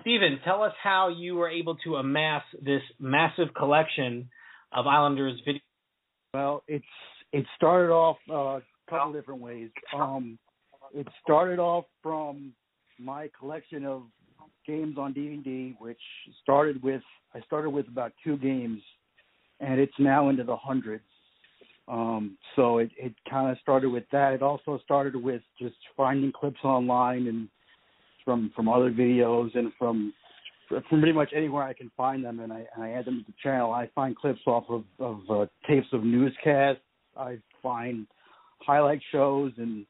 Steven, 0.00 0.40
tell 0.44 0.62
us 0.62 0.72
how 0.82 1.08
you 1.08 1.36
were 1.36 1.48
able 1.48 1.76
to 1.84 1.96
amass 1.96 2.42
this 2.60 2.82
massive 2.98 3.54
collection 3.56 4.28
of 4.72 4.86
Islanders 4.86 5.40
videos. 5.46 5.60
Well, 6.32 6.64
it's 6.66 6.84
it 7.32 7.44
started 7.56 7.92
off 7.92 8.16
uh, 8.28 8.34
a 8.34 8.62
couple 8.88 9.12
different 9.12 9.40
ways. 9.40 9.70
Um, 9.94 10.38
it 10.92 11.06
started 11.22 11.58
off 11.58 11.84
from 12.02 12.52
my 12.98 13.28
collection 13.38 13.84
of 13.84 14.02
games 14.66 14.96
on 14.98 15.14
DVD, 15.14 15.74
which 15.78 16.00
started 16.42 16.82
with 16.82 17.02
I 17.34 17.40
started 17.40 17.70
with 17.70 17.88
about 17.88 18.12
two 18.22 18.36
games, 18.36 18.80
and 19.60 19.80
it's 19.80 19.94
now 19.98 20.28
into 20.28 20.44
the 20.44 20.56
hundreds. 20.56 21.04
Um, 21.86 22.38
so 22.56 22.78
it, 22.78 22.90
it 22.96 23.12
kind 23.28 23.50
of 23.50 23.58
started 23.60 23.90
with 23.90 24.04
that. 24.12 24.32
It 24.32 24.42
also 24.42 24.78
started 24.84 25.16
with 25.16 25.42
just 25.60 25.74
finding 25.96 26.32
clips 26.32 26.60
online 26.64 27.26
and 27.26 27.48
from 28.24 28.52
from 28.56 28.68
other 28.68 28.90
videos 28.90 29.56
and 29.56 29.72
from 29.78 30.14
from 30.68 30.82
pretty 30.88 31.12
much 31.12 31.30
anywhere 31.36 31.62
I 31.62 31.74
can 31.74 31.90
find 31.96 32.24
them, 32.24 32.40
and 32.40 32.52
I, 32.52 32.66
and 32.74 32.84
I 32.84 32.90
add 32.90 33.04
them 33.04 33.24
to 33.24 33.32
the 33.32 33.36
channel. 33.42 33.72
I 33.72 33.90
find 33.94 34.16
clips 34.16 34.40
off 34.46 34.64
of, 34.68 34.84
of 34.98 35.20
uh, 35.28 35.46
tapes 35.68 35.88
of 35.92 36.04
newscasts. 36.04 36.80
I 37.16 37.38
find 37.62 38.06
highlight 38.60 39.00
shows 39.12 39.52
and 39.58 39.84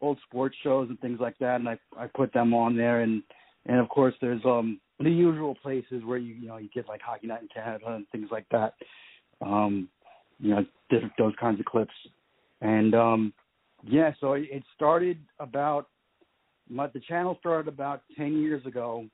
old 0.00 0.18
sports 0.26 0.56
shows 0.62 0.88
and 0.88 0.98
things 1.00 1.20
like 1.20 1.38
that, 1.38 1.56
and 1.56 1.68
I 1.68 1.78
I 1.98 2.06
put 2.06 2.32
them 2.32 2.54
on 2.54 2.76
there. 2.76 3.00
And 3.00 3.22
and 3.66 3.78
of 3.78 3.88
course, 3.88 4.14
there's 4.20 4.44
um 4.44 4.80
the 5.00 5.10
usual 5.10 5.54
places 5.54 6.02
where 6.04 6.18
you 6.18 6.34
you 6.34 6.48
know 6.48 6.56
you 6.56 6.68
get 6.74 6.88
like 6.88 7.00
Hockey 7.00 7.26
Night 7.26 7.42
in 7.42 7.48
Canada 7.48 7.86
and 7.88 8.06
things 8.10 8.28
like 8.30 8.46
that. 8.50 8.74
Um, 9.40 9.88
you 10.38 10.50
know, 10.50 10.64
those 11.18 11.34
kinds 11.40 11.60
of 11.60 11.66
clips. 11.66 11.94
And 12.60 12.94
um, 12.94 13.32
yeah, 13.82 14.12
so 14.20 14.34
it 14.34 14.62
started 14.74 15.18
about 15.38 15.88
my, 16.68 16.86
the 16.88 17.00
channel 17.00 17.36
started 17.40 17.68
about 17.68 18.02
ten 18.16 18.40
years 18.40 18.64
ago, 18.66 19.06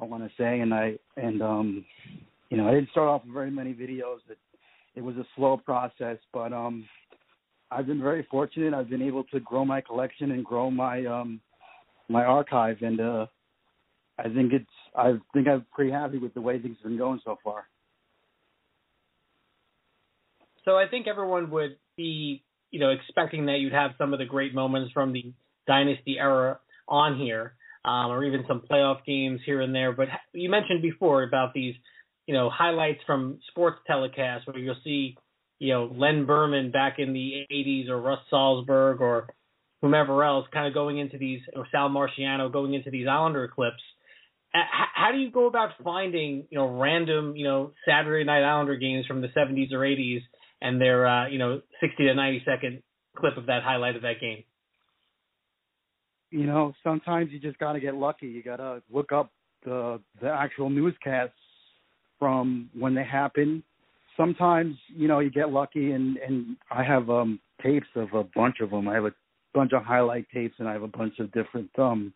I 0.00 0.04
want 0.04 0.22
to 0.24 0.30
say, 0.38 0.60
and 0.60 0.72
I 0.72 0.96
and 1.16 1.42
um, 1.42 1.84
you 2.50 2.56
know 2.56 2.68
I 2.68 2.74
didn't 2.74 2.90
start 2.90 3.08
off 3.08 3.24
with 3.24 3.34
very 3.34 3.50
many 3.50 3.72
videos. 3.72 4.18
That 4.28 4.38
it 4.94 5.02
was 5.02 5.16
a 5.16 5.26
slow 5.36 5.56
process, 5.56 6.18
but 6.32 6.52
um, 6.52 6.86
I've 7.70 7.86
been 7.86 8.00
very 8.00 8.26
fortunate. 8.30 8.74
I've 8.74 8.90
been 8.90 9.02
able 9.02 9.24
to 9.24 9.40
grow 9.40 9.64
my 9.64 9.80
collection 9.80 10.30
and 10.30 10.44
grow 10.44 10.70
my 10.70 11.04
um, 11.06 11.40
my 12.08 12.24
archive, 12.24 12.78
and 12.82 13.00
uh, 13.00 13.26
I 14.18 14.28
think 14.28 14.52
it's 14.52 14.66
I 14.96 15.14
think 15.32 15.48
I'm 15.48 15.66
pretty 15.72 15.90
happy 15.90 16.18
with 16.18 16.34
the 16.34 16.40
way 16.40 16.60
things 16.60 16.76
have 16.82 16.90
been 16.90 16.98
going 16.98 17.20
so 17.24 17.38
far. 17.42 17.66
So 20.64 20.76
I 20.76 20.86
think 20.88 21.06
everyone 21.06 21.50
would 21.50 21.76
be, 21.96 22.42
you 22.70 22.80
know, 22.80 22.90
expecting 22.90 23.46
that 23.46 23.58
you'd 23.58 23.72
have 23.72 23.92
some 23.98 24.12
of 24.12 24.18
the 24.18 24.24
great 24.24 24.54
moments 24.54 24.92
from 24.92 25.12
the 25.12 25.32
dynasty 25.66 26.16
era 26.18 26.58
on 26.88 27.18
here, 27.18 27.54
um, 27.84 28.10
or 28.10 28.24
even 28.24 28.44
some 28.48 28.62
playoff 28.70 29.04
games 29.04 29.40
here 29.44 29.60
and 29.60 29.74
there. 29.74 29.92
But 29.92 30.08
you 30.32 30.48
mentioned 30.48 30.80
before 30.80 31.22
about 31.22 31.52
these, 31.54 31.74
you 32.26 32.34
know, 32.34 32.48
highlights 32.50 33.00
from 33.06 33.40
sports 33.48 33.78
telecasts 33.88 34.46
where 34.46 34.58
you'll 34.58 34.76
see, 34.84 35.16
you 35.58 35.72
know, 35.72 35.92
Len 35.94 36.24
Berman 36.24 36.70
back 36.70 36.98
in 36.98 37.12
the 37.12 37.44
'80s, 37.50 37.88
or 37.88 38.00
Russ 38.00 38.20
Salzberg 38.32 39.00
or 39.00 39.28
whomever 39.82 40.24
else, 40.24 40.46
kind 40.52 40.66
of 40.66 40.72
going 40.72 40.98
into 40.98 41.18
these, 41.18 41.40
or 41.54 41.66
Sal 41.70 41.90
Marciano 41.90 42.50
going 42.50 42.72
into 42.72 42.90
these 42.90 43.06
Islander 43.06 43.48
clips. 43.48 43.82
How 44.54 45.10
do 45.10 45.18
you 45.18 45.32
go 45.32 45.46
about 45.46 45.70
finding, 45.82 46.46
you 46.48 46.58
know, 46.58 46.68
random, 46.78 47.36
you 47.36 47.44
know, 47.44 47.72
Saturday 47.86 48.24
Night 48.24 48.44
Islander 48.44 48.76
games 48.76 49.04
from 49.04 49.20
the 49.20 49.28
70s 49.28 49.72
or 49.72 49.80
80s 49.80 50.20
and 50.62 50.80
their 50.80 51.06
uh, 51.06 51.28
you 51.28 51.38
know 51.38 51.60
60 51.80 52.04
to 52.04 52.14
90 52.14 52.42
second 52.44 52.82
clip 53.16 53.36
of 53.36 53.46
that 53.46 53.64
highlight 53.64 53.96
of 53.96 54.02
that 54.02 54.20
game? 54.20 54.44
You 56.30 56.46
know, 56.46 56.72
sometimes 56.84 57.30
you 57.32 57.40
just 57.40 57.58
got 57.58 57.72
to 57.72 57.80
get 57.80 57.94
lucky. 57.94 58.26
You 58.26 58.42
got 58.42 58.56
to 58.56 58.82
look 58.92 59.10
up 59.10 59.30
the 59.64 60.00
the 60.20 60.28
actual 60.28 60.70
newscasts 60.70 61.32
from 62.20 62.70
when 62.78 62.94
they 62.94 63.04
happen. 63.04 63.64
Sometimes 64.16 64.76
you 64.88 65.08
know 65.08 65.18
you 65.18 65.30
get 65.30 65.50
lucky, 65.50 65.90
and 65.90 66.16
and 66.18 66.56
I 66.70 66.84
have 66.84 67.10
um 67.10 67.40
tapes 67.60 67.88
of 67.96 68.14
a 68.14 68.22
bunch 68.22 68.56
of 68.60 68.70
them. 68.70 68.86
I 68.86 68.94
have 68.94 69.04
a 69.04 69.14
bunch 69.52 69.72
of 69.72 69.82
highlight 69.82 70.26
tapes, 70.32 70.54
and 70.60 70.68
I 70.68 70.72
have 70.74 70.82
a 70.82 70.88
bunch 70.88 71.18
of 71.18 71.32
different 71.32 71.70
um 71.76 72.12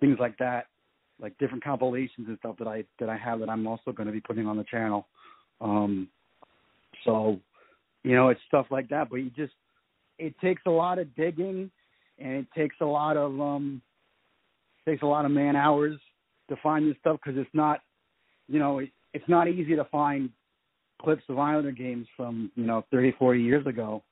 things 0.00 0.16
like 0.18 0.36
that, 0.38 0.66
like 1.20 1.36
different 1.38 1.62
compilations 1.62 2.28
and 2.28 2.38
stuff 2.38 2.56
that 2.58 2.68
I 2.68 2.84
that 2.98 3.08
I 3.08 3.16
have 3.16 3.40
that 3.40 3.48
I'm 3.48 3.66
also 3.66 3.92
going 3.92 4.06
to 4.06 4.12
be 4.12 4.20
putting 4.20 4.46
on 4.46 4.56
the 4.56 4.64
channel. 4.64 5.06
Um, 5.60 6.08
so, 7.04 7.38
you 8.02 8.14
know, 8.14 8.28
it's 8.28 8.40
stuff 8.48 8.66
like 8.70 8.88
that. 8.88 9.10
But 9.10 9.16
you 9.16 9.30
just, 9.30 9.52
it 10.18 10.34
takes 10.40 10.62
a 10.66 10.70
lot 10.70 10.98
of 10.98 11.14
digging, 11.16 11.70
and 12.18 12.32
it 12.32 12.46
takes 12.56 12.76
a 12.80 12.86
lot 12.86 13.16
of 13.16 13.40
um, 13.40 13.82
takes 14.86 15.02
a 15.02 15.06
lot 15.06 15.24
of 15.24 15.30
man 15.30 15.56
hours 15.56 15.98
to 16.48 16.56
find 16.62 16.88
this 16.88 16.96
stuff 17.00 17.18
because 17.24 17.38
it's 17.38 17.54
not, 17.54 17.80
you 18.48 18.58
know, 18.58 18.78
it, 18.80 18.90
it's 19.12 19.28
not 19.28 19.48
easy 19.48 19.76
to 19.76 19.84
find 19.84 20.30
clips 21.00 21.22
of 21.28 21.38
Islander 21.38 21.72
games 21.72 22.06
from 22.16 22.50
you 22.54 22.64
know 22.64 22.84
30, 22.90 23.12
40 23.18 23.40
years 23.40 23.66
ago. 23.66 24.02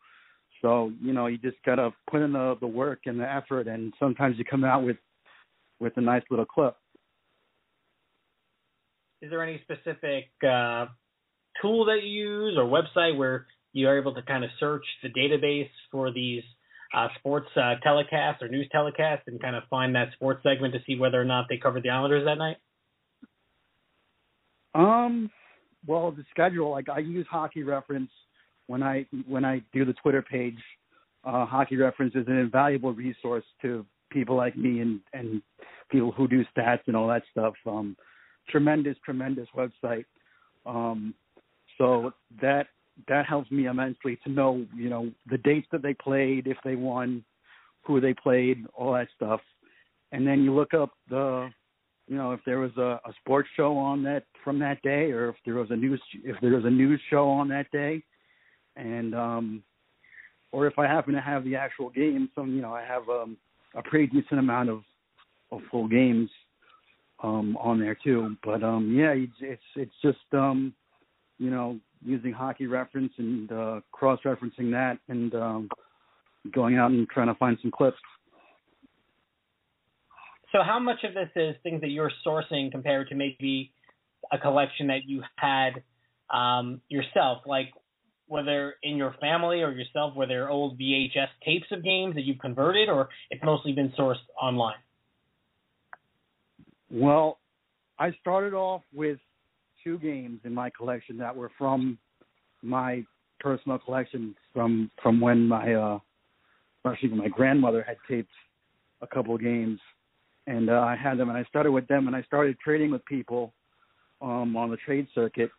So 0.62 0.92
you 1.00 1.12
know, 1.12 1.26
you 1.26 1.38
just 1.38 1.56
gotta 1.64 1.92
put 2.11 2.22
in 2.22 2.32
the 2.32 2.56
the 2.61 2.66
work 2.66 3.00
and 3.06 3.18
the 3.18 3.30
effort, 3.30 3.68
and 3.68 3.92
sometimes 3.98 4.38
you 4.38 4.44
come 4.44 4.64
out 4.64 4.84
with 4.84 4.96
with 5.80 5.96
a 5.96 6.00
nice 6.00 6.22
little 6.30 6.46
clip. 6.46 6.76
Is 9.20 9.30
there 9.30 9.42
any 9.42 9.60
specific 9.62 10.30
uh, 10.42 10.86
tool 11.60 11.86
that 11.86 12.00
you 12.02 12.10
use 12.10 12.58
or 12.58 12.64
website 12.64 13.16
where 13.16 13.46
you 13.72 13.88
are 13.88 13.98
able 13.98 14.14
to 14.14 14.22
kind 14.22 14.44
of 14.44 14.50
search 14.60 14.84
the 15.02 15.08
database 15.08 15.70
for 15.90 16.12
these 16.12 16.42
uh, 16.96 17.08
sports 17.18 17.48
uh, 17.56 17.74
telecasts 17.84 18.40
or 18.40 18.48
news 18.48 18.68
telecasts 18.74 19.22
and 19.26 19.40
kind 19.40 19.56
of 19.56 19.64
find 19.68 19.94
that 19.94 20.12
sports 20.14 20.42
segment 20.42 20.72
to 20.74 20.80
see 20.86 20.96
whether 20.98 21.20
or 21.20 21.24
not 21.24 21.46
they 21.48 21.58
covered 21.58 21.82
the 21.82 21.90
Islanders 21.90 22.24
that 22.24 22.38
night? 22.38 22.56
Um, 24.74 25.30
well, 25.86 26.10
the 26.12 26.24
schedule, 26.30 26.70
like 26.70 26.88
I 26.88 27.00
use 27.00 27.26
Hockey 27.30 27.62
Reference 27.62 28.10
when 28.66 28.82
I 28.82 29.06
when 29.26 29.44
I 29.44 29.62
do 29.72 29.84
the 29.84 29.94
Twitter 29.94 30.22
page. 30.22 30.58
Uh, 31.24 31.44
Hockey 31.44 31.76
Reference 31.76 32.14
is 32.14 32.26
an 32.28 32.38
invaluable 32.38 32.92
resource 32.92 33.44
to 33.62 33.84
people 34.10 34.36
like 34.36 34.56
me 34.56 34.80
and 34.80 35.00
and 35.12 35.42
people 35.90 36.12
who 36.12 36.28
do 36.28 36.44
stats 36.56 36.80
and 36.86 36.96
all 36.96 37.08
that 37.08 37.22
stuff. 37.32 37.54
Um, 37.66 37.96
tremendous, 38.49 38.96
tremendous 39.05 39.49
website. 39.57 40.05
Um, 40.66 41.14
so 41.78 42.12
that 42.42 42.66
that 43.07 43.26
helps 43.26 43.51
me 43.51 43.66
immensely 43.66 44.18
to 44.24 44.30
know, 44.30 44.66
you 44.76 44.90
know, 44.90 45.11
the 45.30 45.38
dates 45.38 45.68
that 45.70 45.82
they 45.82 45.94
played, 45.94 46.49
if 46.49 46.57
they 46.64 46.74
won, 46.74 47.24
who 47.82 48.01
they 48.01 48.12
played, 48.12 48.66
all 48.74 48.92
that 48.94 49.09
stuff. 49.14 49.40
And 50.11 50.26
then 50.26 50.42
you 50.42 50.53
look 50.53 50.74
up 50.74 50.90
the, 51.09 51.49
you 52.09 52.16
know, 52.16 52.32
if 52.32 52.40
there 52.44 52.59
was 52.59 52.76
a, 52.76 53.01
a 53.05 53.12
sports 53.20 53.49
show 53.57 53.76
on 53.76 54.03
that 54.03 54.24
from 54.42 54.59
that 54.59 54.82
day, 54.82 55.12
or 55.12 55.28
if 55.28 55.36
there 55.44 55.55
was 55.55 55.70
a 55.70 55.76
news 55.76 56.03
if 56.24 56.36
there 56.40 56.55
was 56.55 56.64
a 56.64 56.70
news 56.70 57.01
show 57.09 57.28
on 57.28 57.49
that 57.49 57.70
day, 57.70 58.03
and 58.76 59.14
um, 59.14 59.62
or 60.51 60.66
if 60.66 60.78
I 60.78 60.86
happen 60.86 61.14
to 61.14 61.20
have 61.20 61.44
the 61.44 61.57
actual 61.57 61.90
game, 61.90 62.30
some 62.34 62.55
you 62.55 62.62
know 62.62 62.72
I 62.72 62.82
have 62.82 63.09
um, 63.09 63.36
a 63.74 63.82
pretty 63.82 64.07
decent 64.07 64.40
amount 64.40 64.70
of 64.70 64.82
of 65.53 65.61
full 65.70 65.86
games 65.86 66.30
um, 67.22 67.56
on 67.58 67.80
there 67.80 67.96
too. 68.02 68.36
But 68.44 68.62
um, 68.62 68.94
yeah, 68.96 69.14
it's 69.42 69.60
it's, 69.76 69.92
just 70.02 70.18
um, 70.32 70.74
you 71.38 71.50
know 71.50 71.78
using 72.04 72.32
hockey 72.32 72.66
reference 72.66 73.12
and 73.18 73.50
uh, 73.50 73.80
cross 73.90 74.20
referencing 74.24 74.70
that 74.70 74.98
and 75.08 75.34
um, 75.34 75.68
going 76.52 76.78
out 76.78 76.90
and 76.90 77.08
trying 77.08 77.26
to 77.26 77.34
find 77.34 77.58
some 77.60 77.70
clips. 77.70 77.96
So 80.52 80.62
how 80.64 80.78
much 80.78 81.04
of 81.04 81.12
this 81.12 81.28
is 81.36 81.56
things 81.62 81.80
that 81.82 81.90
you're 81.90 82.12
sourcing 82.26 82.70
compared 82.70 83.08
to 83.08 83.14
maybe 83.14 83.72
a 84.32 84.38
collection 84.38 84.86
that 84.86 85.00
you 85.06 85.22
had 85.36 85.82
um, 86.30 86.80
yourself, 86.88 87.42
like 87.46 87.70
whether 88.28 88.74
in 88.82 88.96
your 88.96 89.14
family 89.20 89.62
or 89.62 89.70
yourself, 89.72 90.14
were 90.14 90.26
there 90.26 90.48
old 90.48 90.78
VHS 90.78 91.28
tapes 91.44 91.66
of 91.70 91.82
games 91.82 92.14
that 92.14 92.22
you've 92.22 92.38
converted, 92.38 92.88
or 92.88 93.08
it's 93.30 93.42
mostly 93.42 93.72
been 93.72 93.92
sourced 93.98 94.16
online? 94.40 94.76
Well, 96.91 97.39
I 97.99 98.12
started 98.20 98.55
off 98.55 98.82
with 98.95 99.18
two 99.84 99.99
games 99.99 100.41
in 100.45 100.55
my 100.55 100.70
collection 100.70 101.18
that 101.18 101.34
were 101.34 101.51
from 101.59 101.99
my 102.62 103.05
personal 103.41 103.78
collection 103.78 104.34
from 104.53 104.91
from 105.01 105.20
when 105.20 105.47
my 105.47 105.74
uh 105.74 105.99
actually 106.86 107.11
my 107.11 107.28
grandmother 107.28 107.84
had 107.86 107.97
taped 108.09 108.30
a 109.01 109.07
couple 109.07 109.34
of 109.34 109.41
games 109.41 109.78
and 110.47 110.70
uh, 110.70 110.80
I 110.80 110.97
had 110.97 111.18
them 111.18 111.28
and 111.28 111.39
I 111.39 111.45
started 111.45 111.70
with 111.70 111.86
them 111.86 112.09
and 112.09 112.16
I 112.16 112.22
started 112.22 112.57
trading 112.59 112.91
with 112.91 113.05
people 113.05 113.53
um 114.20 114.57
on 114.57 114.70
the 114.70 114.76
trade 114.78 115.07
circuit 115.14 115.51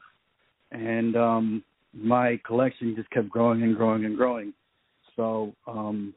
and 0.72 1.16
um 1.16 1.64
my 1.94 2.40
collection 2.46 2.96
just 2.96 3.10
kept 3.12 3.30
growing 3.30 3.64
and 3.64 3.76
growing 3.76 4.06
and 4.06 4.18
growing. 4.18 4.54
So 5.16 5.54
um 5.68 6.14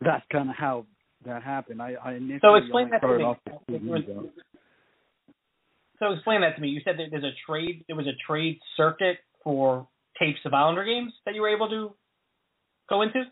that's 0.00 0.24
kind 0.30 0.48
of 0.50 0.56
how 0.56 0.86
that 1.26 1.42
happened. 1.42 1.82
I, 1.82 1.94
I 2.02 2.14
initially 2.14 2.40
so 2.42 2.54
explain 2.54 2.90
that 2.90 3.00
to 3.00 3.18
me. 3.18 4.32
So 5.98 6.12
explain 6.12 6.42
that 6.42 6.56
to 6.56 6.60
me. 6.60 6.68
You 6.68 6.80
said 6.84 6.96
that 6.98 7.06
there's 7.10 7.24
a 7.24 7.32
trade. 7.50 7.84
There 7.86 7.96
was 7.96 8.06
a 8.06 8.16
trade 8.26 8.58
circuit 8.76 9.16
for 9.42 9.88
tapes 10.18 10.40
of 10.44 10.52
Islander 10.52 10.84
games 10.84 11.12
that 11.24 11.34
you 11.34 11.40
were 11.40 11.54
able 11.54 11.68
to 11.68 11.92
go 12.88 13.02
into. 13.02 13.24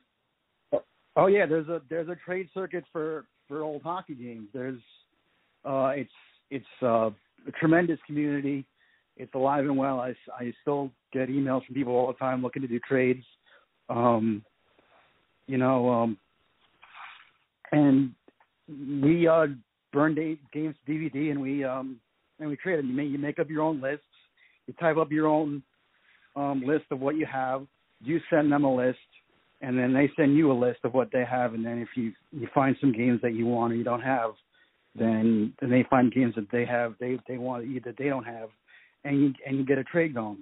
Oh 1.16 1.26
yeah, 1.26 1.47
there's 1.47 1.68
a 1.68 1.80
there's 1.88 2.09
a 2.09 2.16
trade 2.24 2.49
circuit 2.55 2.84
for 2.92 3.26
for 3.49 3.62
old 3.62 3.82
hockey 3.82 4.14
games. 4.14 4.49
There's 4.53 4.80
uh 5.64 5.92
it's 5.95 6.11
it's 6.51 6.64
uh, 6.82 7.11
a 7.47 7.53
tremendous 7.59 7.99
community. 8.07 8.64
It's 9.16 9.34
alive 9.34 9.64
and 9.64 9.76
well. 9.76 10.01
I 10.01 10.14
I 10.38 10.53
still 10.62 10.90
get 11.12 11.28
emails 11.28 11.64
from 11.66 11.74
people 11.74 11.95
all 11.95 12.09
the 12.09 12.14
time 12.14 12.42
looking 12.42 12.62
to 12.62 12.68
do 12.68 12.80
trades. 12.80 13.24
Um 13.88 14.42
you 15.47 15.59
know 15.59 15.90
um 15.90 16.18
and 17.72 18.12
we 18.68 19.28
uh 19.28 19.46
burned 19.92 20.18
eight 20.18 20.40
games 20.52 20.74
DVD 20.88 21.30
and 21.30 21.40
we 21.40 21.64
um 21.64 22.00
and 22.40 22.48
we 22.48 22.56
created 22.56 22.86
you 22.86 22.94
make 22.94 23.10
you 23.10 23.18
make 23.18 23.38
up 23.38 23.50
your 23.50 23.62
own 23.62 23.80
lists. 23.80 24.04
You 24.66 24.74
type 24.80 24.96
up 24.96 25.10
your 25.10 25.26
own 25.26 25.62
um 26.36 26.62
list 26.64 26.84
of 26.90 27.00
what 27.00 27.16
you 27.16 27.26
have. 27.30 27.66
You 28.00 28.20
send 28.30 28.50
them 28.52 28.64
a 28.64 28.74
list 28.74 28.98
and 29.60 29.78
then 29.78 29.92
they 29.94 30.10
send 30.16 30.36
you 30.36 30.52
a 30.52 30.54
list 30.54 30.80
of 30.84 30.92
what 30.94 31.08
they 31.12 31.24
have 31.24 31.54
and 31.54 31.64
then 31.64 31.78
if 31.78 31.88
you 31.96 32.12
you 32.32 32.48
find 32.54 32.76
some 32.80 32.92
games 32.92 33.20
that 33.22 33.34
you 33.34 33.46
want 33.46 33.72
or 33.72 33.76
you 33.76 33.84
don't 33.84 34.02
have 34.02 34.32
then 34.94 35.52
then 35.60 35.70
they 35.70 35.84
find 35.88 36.12
games 36.12 36.34
that 36.34 36.50
they 36.52 36.64
have 36.64 36.94
they 37.00 37.18
they 37.28 37.38
want 37.38 37.64
that 37.84 37.96
they 37.96 38.08
don't 38.08 38.24
have 38.24 38.48
and 39.04 39.20
you 39.20 39.32
and 39.46 39.56
you 39.56 39.64
get 39.64 39.78
a 39.78 39.84
trade 39.84 40.14
going 40.14 40.38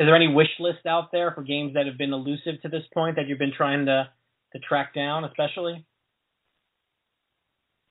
Is 0.00 0.06
there 0.06 0.16
any 0.16 0.32
wish 0.32 0.48
list 0.58 0.86
out 0.86 1.12
there 1.12 1.32
for 1.32 1.42
games 1.42 1.74
that 1.74 1.86
have 1.86 1.98
been 1.98 2.12
elusive 2.12 2.60
to 2.62 2.68
this 2.68 2.84
point 2.92 3.16
that 3.16 3.28
you've 3.28 3.38
been 3.38 3.54
trying 3.56 3.86
to 3.86 4.08
to 4.52 4.58
track 4.60 4.94
down, 4.94 5.24
especially? 5.24 5.84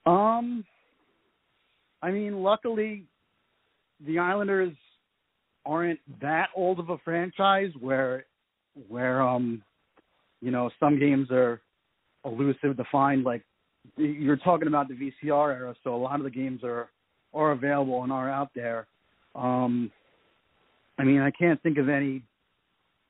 Um 0.08 0.64
i 2.02 2.10
mean 2.10 2.42
luckily 2.42 3.06
the 4.06 4.18
islanders 4.18 4.74
aren't 5.66 6.00
that 6.22 6.48
old 6.56 6.80
of 6.80 6.90
a 6.90 6.98
franchise 7.00 7.72
where 7.80 8.26
where 8.88 9.22
um 9.22 9.62
you 10.42 10.52
know 10.52 10.70
some 10.80 11.00
games 11.00 11.30
are 11.32 11.62
elusive 12.26 12.78
to 12.78 12.84
find. 12.92 13.24
Like 13.24 13.44
you're 13.96 14.38
talking 14.38 14.68
about 14.68 14.88
the 14.88 14.94
VCR 14.94 15.56
era 15.56 15.76
so 15.84 15.96
a 15.96 15.98
lot 15.98 16.20
of 16.20 16.24
the 16.24 16.30
games 16.30 16.62
are 16.64 16.90
are 17.34 17.52
available 17.52 18.04
and 18.04 18.12
are 18.12 18.30
out 18.30 18.50
there. 18.56 18.88
Um 19.36 19.92
I 20.98 21.04
mean 21.04 21.22
I 21.22 21.32
can't 21.32 21.62
think 21.64 21.78
of 21.78 21.90
any 21.90 22.24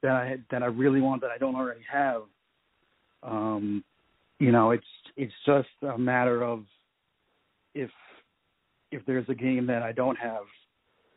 that 0.04 0.12
I 0.12 0.38
that 0.52 0.64
I 0.64 0.68
really 0.68 1.02
want 1.02 1.22
that 1.22 1.32
I 1.32 1.38
don't 1.38 1.56
already 1.56 1.86
have. 1.92 2.24
Um 3.24 3.84
you 4.40 4.52
know 4.52 4.72
it's 4.72 4.86
it's 5.16 5.34
just 5.46 5.70
a 5.82 5.98
matter 5.98 6.44
of 6.44 6.64
if 7.78 7.90
if 8.92 9.06
there's 9.06 9.28
a 9.30 9.36
game 9.36 9.68
that 9.68 9.84
I 9.84 9.92
don't 9.92 10.18
have 10.18 10.44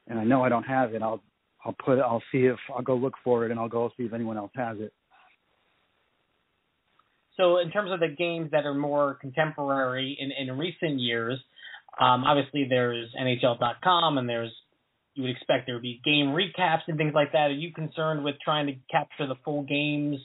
and 0.08 0.18
I 0.18 0.24
know 0.24 0.42
I 0.44 0.48
don't 0.48 0.64
have 0.64 0.94
it 0.94 1.02
I'll 1.02 1.22
I'll 1.64 1.76
put 1.84 1.98
I'll 1.98 2.22
see 2.32 2.46
if 2.46 2.58
I'll 2.74 2.82
go 2.82 2.96
look 2.96 3.14
for 3.24 3.44
it 3.44 3.50
and 3.50 3.58
I'll 3.58 3.68
go 3.68 3.90
see 3.96 4.04
if 4.04 4.12
anyone 4.12 4.36
else 4.36 4.52
has 4.54 4.78
it 4.80 4.92
So 7.36 7.58
in 7.58 7.70
terms 7.70 7.90
of 7.90 8.00
the 8.00 8.08
games 8.08 8.50
that 8.50 8.66
are 8.66 8.74
more 8.74 9.14
contemporary 9.14 10.16
in, 10.20 10.30
in 10.30 10.58
recent 10.58 11.00
years, 11.00 11.38
um, 11.98 12.24
obviously 12.24 12.66
there's 12.68 13.08
NHL.com 13.20 14.18
and 14.18 14.28
there's 14.28 14.52
you 15.14 15.24
would 15.24 15.32
expect 15.32 15.66
there 15.66 15.74
would 15.74 15.82
be 15.82 16.00
game 16.04 16.28
recaps 16.28 16.82
and 16.86 16.96
things 16.96 17.12
like 17.14 17.32
that. 17.32 17.50
Are 17.50 17.52
you 17.52 17.72
concerned 17.72 18.24
with 18.24 18.36
trying 18.44 18.66
to 18.66 18.74
capture 18.90 19.26
the 19.26 19.34
full 19.44 19.64
games 19.64 20.18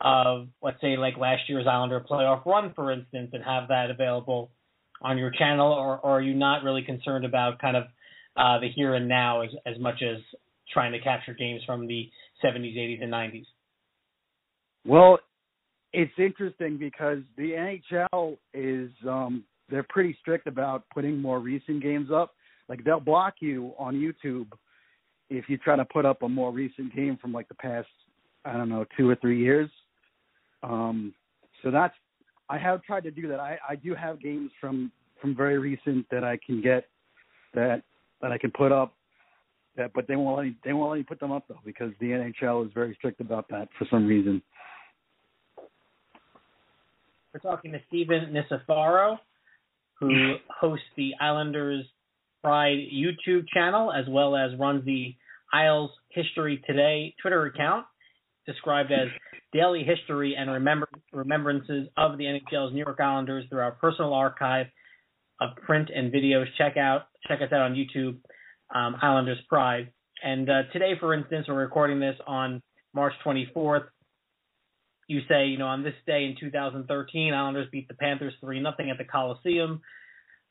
of 0.00 0.48
let's 0.62 0.80
say 0.80 0.96
like 0.96 1.16
last 1.16 1.48
year's 1.48 1.66
Islander 1.66 2.04
playoff 2.08 2.46
run, 2.46 2.72
for 2.74 2.92
instance, 2.92 3.30
and 3.32 3.42
have 3.42 3.68
that 3.68 3.90
available 3.90 4.50
on 5.02 5.18
your 5.18 5.30
channel, 5.30 5.72
or, 5.72 5.98
or 5.98 6.18
are 6.18 6.22
you 6.22 6.34
not 6.34 6.64
really 6.64 6.82
concerned 6.82 7.24
about 7.24 7.58
kind 7.60 7.76
of 7.76 7.84
uh, 8.36 8.58
the 8.60 8.68
here 8.68 8.94
and 8.94 9.08
now 9.08 9.42
as 9.42 9.50
as 9.66 9.78
much 9.78 10.02
as 10.02 10.18
trying 10.72 10.92
to 10.92 11.00
capture 11.00 11.34
games 11.34 11.62
from 11.64 11.86
the 11.86 12.08
70s, 12.44 12.76
80s, 12.76 13.02
and 13.02 13.12
90s? 13.12 13.46
Well, 14.84 15.18
it's 15.92 16.12
interesting 16.18 16.78
because 16.78 17.18
the 17.36 17.78
NHL 18.02 18.36
is 18.54 18.90
um 19.06 19.44
they're 19.70 19.86
pretty 19.88 20.16
strict 20.20 20.46
about 20.46 20.84
putting 20.94 21.20
more 21.20 21.40
recent 21.40 21.82
games 21.82 22.08
up. 22.14 22.32
Like 22.68 22.84
they'll 22.84 23.00
block 23.00 23.34
you 23.40 23.72
on 23.78 23.94
YouTube 23.94 24.48
if 25.30 25.46
you 25.48 25.58
try 25.58 25.76
to 25.76 25.84
put 25.84 26.06
up 26.06 26.22
a 26.22 26.28
more 26.28 26.52
recent 26.52 26.94
game 26.94 27.18
from 27.20 27.32
like 27.32 27.48
the 27.48 27.54
past 27.54 27.88
I 28.44 28.52
don't 28.54 28.68
know, 28.68 28.86
2 28.96 29.08
or 29.08 29.16
3 29.16 29.38
years. 29.38 29.70
Um 30.62 31.14
so 31.62 31.70
that's 31.70 31.94
I 32.50 32.58
have 32.58 32.82
tried 32.82 33.04
to 33.04 33.10
do 33.10 33.28
that. 33.28 33.40
I 33.40 33.58
I 33.68 33.76
do 33.76 33.94
have 33.94 34.20
games 34.20 34.50
from 34.60 34.90
from 35.20 35.36
very 35.36 35.58
recent 35.58 36.06
that 36.10 36.24
I 36.24 36.38
can 36.44 36.62
get 36.62 36.84
that 37.54 37.82
that 38.20 38.32
I 38.32 38.38
can 38.38 38.50
put 38.50 38.72
up 38.72 38.94
that 39.76 39.92
but 39.94 40.06
they 40.08 40.16
won't 40.16 40.36
let 40.36 40.46
me, 40.46 40.56
they 40.64 40.72
won't 40.72 40.90
let 40.90 40.96
me 40.98 41.04
put 41.04 41.20
them 41.20 41.32
up 41.32 41.44
though 41.48 41.60
because 41.64 41.92
the 42.00 42.06
NHL 42.06 42.66
is 42.66 42.72
very 42.74 42.94
strict 42.96 43.20
about 43.20 43.48
that 43.50 43.68
for 43.78 43.86
some 43.90 44.06
reason. 44.06 44.42
We're 47.32 47.40
talking 47.40 47.72
to 47.72 47.78
Steven 47.88 48.34
Nicefaro, 48.34 49.18
who 50.00 50.36
hosts 50.48 50.86
the 50.96 51.12
Islanders 51.20 51.84
Pride 52.42 52.78
YouTube 52.92 53.46
channel 53.52 53.92
as 53.92 54.06
well 54.08 54.36
as 54.36 54.58
runs 54.58 54.84
the 54.84 55.14
Isles 55.52 55.90
History 56.10 56.62
Today 56.66 57.14
Twitter 57.20 57.46
account, 57.46 57.86
described 58.48 58.90
as 58.90 59.08
daily 59.52 59.84
history 59.84 60.34
and 60.36 60.50
remember, 60.50 60.88
remembrances 61.12 61.88
of 61.96 62.18
the 62.18 62.24
NHL's 62.24 62.72
New 62.72 62.82
York 62.84 62.98
Islanders 63.00 63.44
through 63.48 63.60
our 63.60 63.72
personal 63.72 64.12
archive 64.14 64.66
of 65.40 65.50
print 65.64 65.90
and 65.94 66.12
videos. 66.12 66.46
Check 66.56 66.76
out 66.76 67.02
check 67.28 67.40
us 67.40 67.52
out 67.52 67.60
on 67.60 67.74
YouTube, 67.74 68.18
um, 68.74 68.96
Islanders 69.00 69.38
Pride. 69.48 69.92
And 70.24 70.50
uh, 70.50 70.62
today, 70.72 70.94
for 70.98 71.14
instance, 71.14 71.46
we're 71.48 71.54
recording 71.54 72.00
this 72.00 72.16
on 72.26 72.60
March 72.92 73.12
24th 73.24 73.84
you 75.08 75.20
say, 75.26 75.46
you 75.46 75.58
know, 75.58 75.66
on 75.66 75.82
this 75.82 75.94
day 76.06 76.24
in 76.24 76.36
2013, 76.38 77.32
Islanders 77.32 77.66
beat 77.72 77.88
the 77.88 77.94
Panthers 77.94 78.34
3 78.40 78.60
nothing 78.60 78.90
at 78.90 78.98
the 78.98 79.04
Coliseum. 79.04 79.80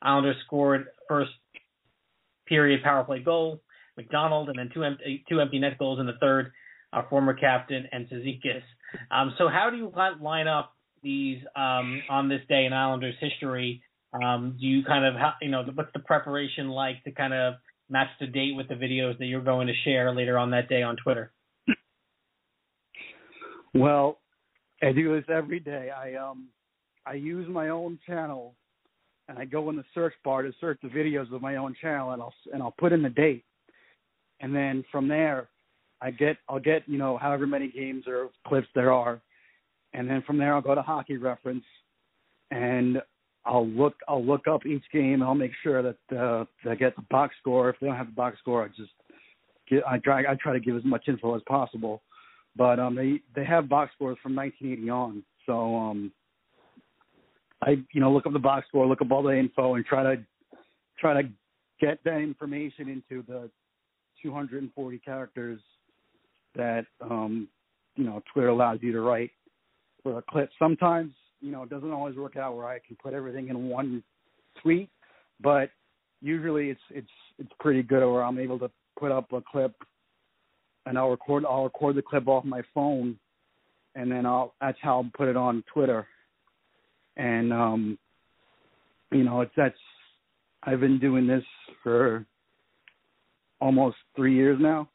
Islanders 0.02 0.36
scored 0.44 0.86
first 1.08 1.30
period 2.46 2.82
power 2.82 3.04
play 3.04 3.20
goal, 3.20 3.62
McDonald, 3.96 4.48
and 4.48 4.58
then 4.58 4.70
two 4.74 4.84
empty, 4.84 5.24
two 5.28 5.40
empty 5.40 5.60
net 5.60 5.78
goals 5.78 6.00
in 6.00 6.06
the 6.06 6.18
third, 6.20 6.52
our 6.92 7.06
former 7.10 7.34
captain, 7.34 7.86
and 7.92 8.08
Cizikas. 8.08 8.62
Um, 9.10 9.34
so 9.38 9.48
how 9.48 9.70
do 9.70 9.76
you 9.76 9.92
line 10.20 10.48
up 10.48 10.74
these 11.02 11.38
um, 11.56 12.02
on 12.08 12.28
this 12.28 12.40
day 12.48 12.64
in 12.64 12.72
Islanders 12.72 13.14
history 13.20 13.82
Um, 14.12 14.56
do 14.58 14.66
you 14.66 14.84
kind 14.84 15.04
of 15.04 15.14
you 15.42 15.50
know 15.50 15.64
what's 15.74 15.92
the 15.92 16.00
preparation 16.00 16.68
like 16.68 17.04
to 17.04 17.10
kind 17.12 17.34
of 17.34 17.54
match 17.90 18.08
the 18.20 18.26
date 18.26 18.56
with 18.56 18.68
the 18.68 18.74
videos 18.74 19.18
that 19.18 19.26
you're 19.26 19.42
going 19.42 19.66
to 19.66 19.74
share 19.84 20.14
later 20.14 20.38
on 20.38 20.50
that 20.50 20.68
day 20.68 20.82
on 20.82 20.96
Twitter? 20.96 21.30
Well, 23.74 24.18
I 24.82 24.92
do 24.92 25.14
this 25.14 25.28
every 25.28 25.60
day. 25.60 25.90
I 25.90 26.14
um 26.14 26.48
I 27.06 27.14
use 27.14 27.48
my 27.48 27.68
own 27.68 27.98
channel 28.06 28.54
and 29.28 29.38
I 29.38 29.44
go 29.44 29.68
in 29.68 29.76
the 29.76 29.84
search 29.94 30.14
bar 30.24 30.42
to 30.42 30.52
search 30.58 30.78
the 30.82 30.88
videos 30.88 31.32
of 31.32 31.42
my 31.42 31.56
own 31.56 31.74
channel 31.80 32.12
and 32.12 32.22
I'll 32.22 32.34
and 32.52 32.62
I'll 32.62 32.74
put 32.78 32.92
in 32.92 33.02
the 33.02 33.10
date. 33.10 33.44
And 34.40 34.54
then 34.54 34.84
from 34.90 35.06
there 35.08 35.48
I 36.00 36.10
get 36.10 36.36
I'll 36.48 36.60
get, 36.60 36.82
you 36.86 36.98
know, 36.98 37.18
however 37.18 37.46
many 37.46 37.68
games 37.68 38.04
or 38.06 38.30
clips 38.46 38.68
there 38.74 38.92
are. 38.92 39.20
And 39.94 40.08
then 40.08 40.22
from 40.26 40.38
there 40.38 40.54
I'll 40.54 40.62
go 40.62 40.74
to 40.74 40.82
hockey 40.82 41.16
reference 41.16 41.64
and 42.50 43.02
I'll 43.44 43.66
look 43.66 43.94
I'll 44.06 44.24
look 44.24 44.46
up 44.46 44.66
each 44.66 44.84
game 44.92 45.14
and 45.14 45.24
I'll 45.24 45.34
make 45.34 45.52
sure 45.62 45.82
that 45.82 46.16
uh 46.16 46.44
that 46.64 46.70
I 46.70 46.74
get 46.74 46.96
the 46.96 47.02
box 47.10 47.34
score. 47.40 47.70
If 47.70 47.76
they 47.80 47.86
don't 47.86 47.96
have 47.96 48.06
the 48.06 48.12
box 48.12 48.38
score 48.38 48.64
I 48.64 48.68
just 48.68 48.92
get 49.68 49.86
I 49.86 49.98
try 49.98 50.20
I 50.20 50.36
try 50.40 50.52
to 50.52 50.60
give 50.60 50.76
as 50.76 50.84
much 50.84 51.08
info 51.08 51.34
as 51.34 51.42
possible. 51.48 52.02
But 52.56 52.78
um 52.78 52.94
they 52.94 53.20
they 53.34 53.44
have 53.44 53.68
box 53.68 53.92
scores 53.94 54.18
from 54.22 54.34
nineteen 54.34 54.72
eighty 54.72 54.90
on. 54.90 55.24
So 55.46 55.76
um 55.76 56.12
I 57.62 57.82
you 57.92 58.00
know 58.00 58.12
look 58.12 58.26
up 58.26 58.32
the 58.32 58.38
box 58.38 58.68
score, 58.68 58.86
look 58.86 59.02
up 59.02 59.10
all 59.10 59.22
the 59.22 59.36
info, 59.36 59.74
and 59.74 59.84
try 59.84 60.02
to 60.02 60.22
try 60.98 61.20
to 61.20 61.28
get 61.80 62.02
that 62.04 62.18
information 62.18 62.88
into 62.88 63.22
the 63.26 63.48
240 64.22 64.98
characters 64.98 65.60
that 66.54 66.86
um, 67.00 67.48
you 67.96 68.04
know 68.04 68.22
Twitter 68.32 68.48
allows 68.48 68.78
you 68.82 68.92
to 68.92 69.00
write 69.00 69.30
for 70.02 70.18
a 70.18 70.22
clip. 70.22 70.50
Sometimes 70.58 71.12
you 71.40 71.52
know 71.52 71.62
it 71.62 71.70
doesn't 71.70 71.92
always 71.92 72.16
work 72.16 72.36
out 72.36 72.56
where 72.56 72.66
I 72.66 72.78
can 72.78 72.96
put 73.02 73.14
everything 73.14 73.48
in 73.48 73.68
one 73.68 74.02
tweet, 74.62 74.90
but 75.40 75.70
usually 76.20 76.70
it's 76.70 76.80
it's 76.90 77.10
it's 77.38 77.52
pretty 77.60 77.82
good 77.82 78.00
where 78.00 78.24
I'm 78.24 78.38
able 78.38 78.58
to 78.60 78.70
put 78.98 79.12
up 79.12 79.32
a 79.32 79.40
clip 79.40 79.74
and 80.86 80.98
I'll 80.98 81.10
record 81.10 81.44
I'll 81.44 81.64
record 81.64 81.96
the 81.96 82.02
clip 82.02 82.26
off 82.28 82.44
my 82.44 82.62
phone 82.74 83.18
and 83.94 84.10
then 84.10 84.26
I'll 84.26 84.54
that's 84.60 84.78
how 84.80 84.98
I'll 84.98 85.10
put 85.16 85.28
it 85.28 85.36
on 85.36 85.62
Twitter 85.72 86.06
and 87.16 87.52
um 87.52 87.98
you 89.12 89.24
know 89.24 89.40
it's 89.42 89.52
that's 89.56 89.78
I've 90.64 90.80
been 90.80 90.98
doing 90.98 91.26
this 91.26 91.44
for 91.82 92.26
almost 93.60 93.96
three 94.16 94.34
years 94.34 94.58
now 94.60 94.88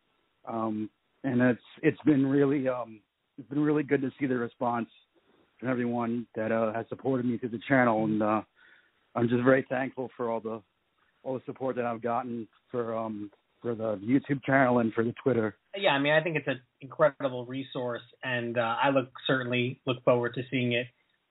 um 0.48 0.90
and 1.24 1.42
it's 1.42 1.62
it's 1.82 2.02
been 2.06 2.26
really 2.26 2.68
um 2.68 3.00
it's 3.38 3.50
been 3.50 3.64
really 3.64 3.84
good 3.84 4.02
to 4.02 4.12
see 4.20 4.26
the 4.26 4.36
response 4.36 4.90
from 5.60 5.70
everyone 5.70 6.28
that 6.36 6.52
uh 6.52 6.74
has 6.74 6.86
supported 6.90 7.26
me 7.26 7.38
through 7.38 7.50
the 7.50 7.62
channel 7.68 8.06
and 8.06 8.22
uh 8.22 8.42
I'm 9.16 9.30
just 9.30 9.44
very 9.44 9.66
thankful 9.70 10.10
for 10.18 10.30
all 10.30 10.40
the 10.40 10.62
all 11.24 11.36
the 11.36 11.42
support 11.46 11.76
that 11.78 11.86
I've 11.86 12.02
gotten 12.02 12.48
for 12.70 12.96
um 12.98 13.32
for 13.62 13.74
the 13.74 13.96
YouTube 13.98 14.44
channel 14.44 14.80
and 14.80 14.94
for 14.94 15.04
the 15.04 15.14
Twitter. 15.24 15.56
Yeah, 15.76 15.92
I 15.92 16.00
mean, 16.00 16.12
I 16.12 16.22
think 16.22 16.36
it's 16.36 16.48
an 16.48 16.60
incredible 16.82 17.46
resource, 17.46 18.02
and 18.22 18.58
uh, 18.58 18.76
I 18.84 18.90
look 18.90 19.10
certainly 19.26 19.80
look 19.88 20.04
forward 20.04 20.36
to 20.36 20.42
seeing 20.52 20.74
it 20.74 20.88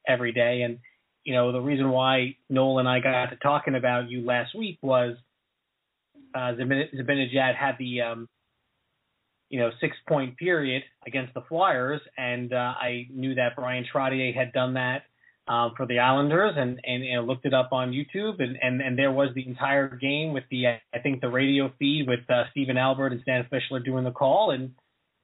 every 0.09 0.33
day. 0.33 0.63
And 0.63 0.79
you 1.25 1.35
know, 1.35 1.53
the 1.53 1.61
reason 1.61 1.91
why 1.91 2.37
Noel 2.49 2.81
and 2.81 2.89
I 2.89 3.01
got 3.01 3.27
to 3.27 3.37
talking 3.37 3.75
about 3.75 4.11
you 4.11 4.25
last 4.25 4.57
week 4.57 4.79
was 4.83 5.17
uh, 6.35 6.53
Zibanejad 6.59 7.55
had 7.55 7.77
the 7.79 8.01
um, 8.01 8.29
you 9.53 9.59
know 9.61 9.71
six 9.81 9.95
point 10.09 10.37
period 10.39 10.83
against 11.07 11.35
the 11.35 11.43
Flyers, 11.43 12.01
and 12.17 12.53
uh, 12.53 12.57
I 12.57 13.07
knew 13.13 13.35
that 13.35 13.55
Bryan 13.55 13.85
Trottier 13.85 14.35
had 14.35 14.53
done 14.55 14.75
that 14.75 15.03
um, 15.47 15.75
for 15.77 15.87
the 15.87 15.99
Islanders, 15.99 16.55
and, 16.57 16.81
and 16.83 17.05
and 17.05 17.27
looked 17.27 17.45
it 17.45 17.53
up 17.53 17.69
on 17.71 17.93
YouTube, 17.93 18.43
and, 18.43 18.57
and 18.61 18.81
and 18.81 18.99
there 18.99 19.13
was 19.13 19.29
the 19.35 19.47
entire 19.47 19.95
game 19.95 20.33
with 20.33 20.45
the 20.51 20.69
I 20.69 20.99
think 21.03 21.21
the 21.21 21.29
radio 21.29 21.71
feed 21.79 22.09
with 22.09 22.21
uh, 22.31 22.45
Steven 22.51 22.79
Albert 22.79 23.13
and 23.13 23.21
Stan 23.21 23.47
Fischler 23.53 23.85
doing 23.85 24.05
the 24.05 24.11
call, 24.11 24.53
and 24.53 24.73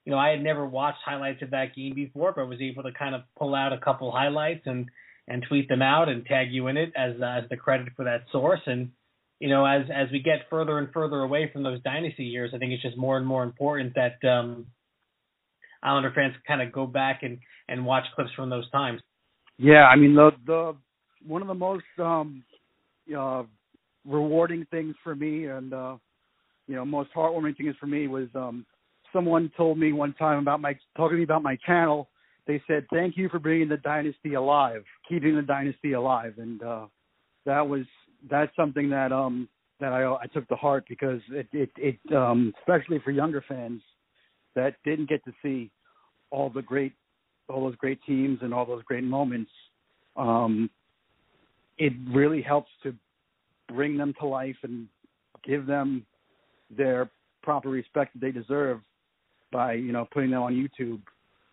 you 0.04 0.12
know 0.12 0.18
I 0.18 0.28
had 0.28 0.44
never 0.44 0.66
watched 0.66 0.98
highlights 1.02 1.40
of 1.40 1.50
that 1.52 1.74
game 1.74 1.94
before, 1.94 2.34
but 2.36 2.46
was 2.48 2.60
able 2.60 2.82
to 2.82 2.92
kind 2.92 3.14
of 3.14 3.22
pull 3.38 3.54
out 3.54 3.72
a 3.72 3.78
couple 3.78 4.12
highlights 4.12 4.66
and 4.66 4.90
and 5.26 5.42
tweet 5.48 5.70
them 5.70 5.80
out 5.80 6.10
and 6.10 6.26
tag 6.26 6.48
you 6.50 6.66
in 6.66 6.76
it 6.76 6.92
as 6.94 7.14
uh, 7.22 7.40
as 7.42 7.48
the 7.48 7.56
credit 7.56 7.88
for 7.96 8.04
that 8.04 8.24
source, 8.30 8.60
and 8.66 8.90
you 9.41 9.49
know 9.49 9.64
as 9.64 9.82
as 9.95 10.09
we 10.11 10.20
get 10.20 10.49
further 10.51 10.78
and 10.78 10.93
further 10.93 11.20
away 11.20 11.51
from 11.53 11.62
those 11.62 11.82
dynasty 11.82 12.24
years, 12.24 12.53
I 12.55 12.59
think 12.59 12.72
it's 12.72 12.82
just 12.82 12.97
more 12.97 13.16
and 13.16 13.26
more 13.26 13.45
important 13.45 13.95
that 13.95 14.28
um, 14.28 14.66
Islander 15.82 16.12
fans 16.14 16.34
kind 16.47 16.62
of 16.62 16.72
go 16.72 16.86
back 16.86 17.22
and 17.22 17.39
and 17.68 17.84
watch 17.84 18.05
clips 18.14 18.30
from 18.34 18.51
those 18.51 18.68
times. 18.70 19.01
Yeah, 19.59 19.86
I 19.86 19.97
mean 19.97 20.14
the 20.14 20.30
the 20.47 20.76
one 21.26 21.43
of 21.43 21.49
the 21.49 21.55
most 21.55 21.84
um 21.99 22.45
uh 23.16 23.43
rewarding 24.05 24.66
things 24.70 24.95
for 25.03 25.14
me 25.14 25.47
and 25.47 25.72
uh 25.72 25.97
you 26.66 26.74
know 26.74 26.84
most 26.84 27.11
heartwarming 27.14 27.57
thing 27.57 27.68
is 27.68 27.76
for 27.80 27.86
me 27.86 28.07
was 28.07 28.28
um 28.34 28.64
someone 29.12 29.51
told 29.57 29.78
me 29.78 29.93
one 29.93 30.14
time 30.14 30.39
about 30.39 30.61
my 30.61 30.74
talking 30.97 31.16
to 31.16 31.18
me 31.18 31.24
about 31.24 31.43
my 31.43 31.57
channel 31.66 32.09
they 32.47 32.62
said 32.66 32.86
thank 32.93 33.16
you 33.16 33.28
for 33.28 33.39
bringing 33.39 33.68
the 33.68 33.76
dynasty 33.78 34.34
alive 34.34 34.82
keeping 35.09 35.34
the 35.34 35.43
dynasty 35.43 35.93
alive 35.93 36.34
and 36.39 36.62
uh 36.62 36.86
that 37.45 37.66
was 37.66 37.84
that's 38.30 38.54
something 38.56 38.90
that 38.90 39.12
um 39.12 39.48
that 39.80 39.92
I 39.92 40.04
I 40.14 40.26
took 40.26 40.48
to 40.48 40.56
heart 40.56 40.84
because 40.88 41.20
it 41.30 41.46
it 41.52 41.70
it 41.76 42.14
um 42.14 42.52
especially 42.60 42.98
for 43.00 43.10
younger 43.10 43.44
fans 43.48 43.82
that 44.54 44.74
didn't 44.84 45.08
get 45.08 45.24
to 45.24 45.32
see 45.42 45.70
all 46.30 46.50
the 46.50 46.62
great 46.62 46.92
all 47.48 47.64
those 47.64 47.76
great 47.76 47.98
teams 48.06 48.38
and 48.42 48.52
all 48.52 48.66
those 48.66 48.82
great 48.84 49.04
moments, 49.04 49.50
um, 50.16 50.68
it 51.78 51.92
really 52.10 52.42
helps 52.42 52.70
to 52.82 52.94
bring 53.68 53.96
them 53.96 54.14
to 54.20 54.26
life 54.26 54.56
and 54.62 54.86
give 55.44 55.66
them 55.66 56.04
their 56.76 57.08
proper 57.42 57.70
respect 57.70 58.12
that 58.12 58.20
they 58.20 58.32
deserve 58.32 58.80
by 59.50 59.72
you 59.72 59.92
know 59.92 60.06
putting 60.12 60.30
them 60.30 60.42
on 60.42 60.54
YouTube. 60.54 61.00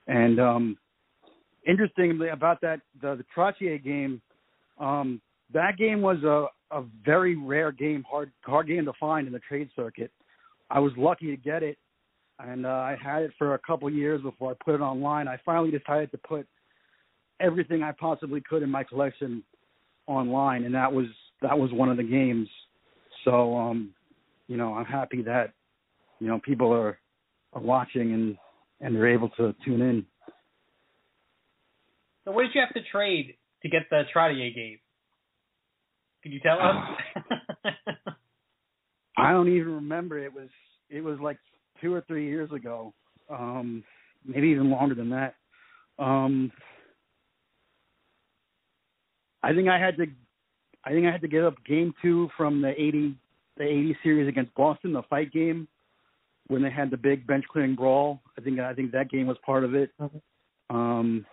And 0.08 0.40
um, 0.40 0.78
interestingly 1.66 2.30
about 2.30 2.62
that 2.62 2.82
the, 3.02 3.16
the 3.16 3.26
Trottier 3.36 3.82
game, 3.84 4.22
um, 4.80 5.22
that 5.54 5.78
game 5.78 6.02
was 6.02 6.22
a, 6.24 6.48
a 6.72 6.84
very 7.06 7.36
rare 7.36 7.72
game, 7.72 8.04
hard 8.10 8.32
hard 8.42 8.68
game 8.68 8.86
to 8.86 8.94
find 9.00 9.28
in 9.28 9.34
the 9.34 9.40
trade 9.40 9.70
circuit. 9.76 10.12
I 10.70 10.80
was 10.80 10.92
lucky 10.98 11.28
to 11.28 11.38
get 11.38 11.64
it 11.64 11.78
and 12.40 12.66
uh, 12.66 12.70
I 12.70 12.98
had 13.02 13.24
it 13.24 13.32
for 13.38 13.54
a 13.54 13.60
couple 13.60 13.90
years 13.90 14.22
before 14.22 14.52
I 14.52 14.56
put 14.64 14.76
it 14.76 14.82
online. 14.82 15.28
I 15.28 15.40
finally 15.46 15.72
decided 15.72 16.12
to 16.12 16.18
put 16.18 16.48
everything 17.40 17.84
I 17.84 17.92
possibly 17.92 18.42
could 18.42 18.64
in 18.64 18.70
my 18.70 18.84
collection 18.84 19.44
online, 20.08 20.64
and 20.64 20.76
that 20.76 20.92
was 20.92 21.06
that 21.42 21.58
was 21.58 21.72
one 21.72 21.90
of 21.90 21.98
the 21.98 22.04
games. 22.04 22.48
So, 23.24 23.56
um, 23.56 23.94
you 24.48 24.58
know, 24.58 24.74
I'm 24.74 24.86
happy 24.86 25.22
that 25.24 25.54
you 26.20 26.28
know 26.28 26.40
people 26.44 26.74
are 26.74 26.98
are 27.54 27.62
watching 27.62 28.14
and 28.14 28.38
and 28.82 28.96
they're 28.96 29.14
able 29.14 29.30
to 29.30 29.56
tune 29.64 29.82
in. 29.82 30.06
So, 32.26 32.32
what 32.32 32.44
did 32.44 32.52
you 32.54 32.62
have 32.62 32.74
to 32.74 32.82
trade 32.92 33.36
to 33.64 33.70
get 33.70 33.84
the 33.90 34.04
Trottier 34.14 34.54
game? 34.54 34.80
Can 36.26 36.32
you 36.32 36.40
tell 36.40 36.58
us? 36.60 36.76
I 39.18 39.32
don't 39.32 39.48
even 39.48 39.76
remember. 39.76 40.18
It 40.18 40.34
was 40.34 40.50
it 40.90 41.02
was 41.02 41.20
like 41.22 41.38
two 41.80 41.94
or 41.94 42.04
three 42.08 42.28
years 42.28 42.52
ago, 42.52 42.96
um, 43.30 43.84
maybe 44.26 44.48
even 44.48 44.72
longer 44.72 44.96
than 44.96 45.12
that. 45.12 45.36
Um, 46.00 46.52
I 49.44 49.54
think 49.54 49.70
I 49.70 49.78
had 49.78 49.98
to, 49.98 50.08
I 50.84 50.94
think 50.94 51.06
I 51.06 51.12
had 51.12 51.22
to 51.22 51.28
give 51.28 51.46
up 51.46 51.64
game 51.64 51.94
two 52.02 52.28
from 52.36 52.60
the 52.60 52.70
eighty, 52.72 53.16
the 53.58 53.64
eighty 53.66 53.96
series 54.02 54.28
against 54.28 54.56
Boston, 54.56 54.94
the 54.94 55.04
fight 55.04 55.32
game, 55.32 55.68
when 56.48 56.64
they 56.64 56.72
had 56.72 56.90
the 56.90 56.98
big 56.98 57.28
bench 57.28 57.46
clearing 57.52 57.76
brawl. 57.76 58.20
I 58.36 58.42
think 58.42 58.60
I 58.60 58.74
think 58.74 58.94
that 58.94 59.12
game 59.12 59.28
was 59.28 59.38
part 59.46 59.64
of 59.64 59.76
it. 59.76 59.92
Um, 60.72 61.24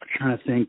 I'm 0.00 0.08
trying 0.18 0.36
to 0.36 0.44
think. 0.44 0.68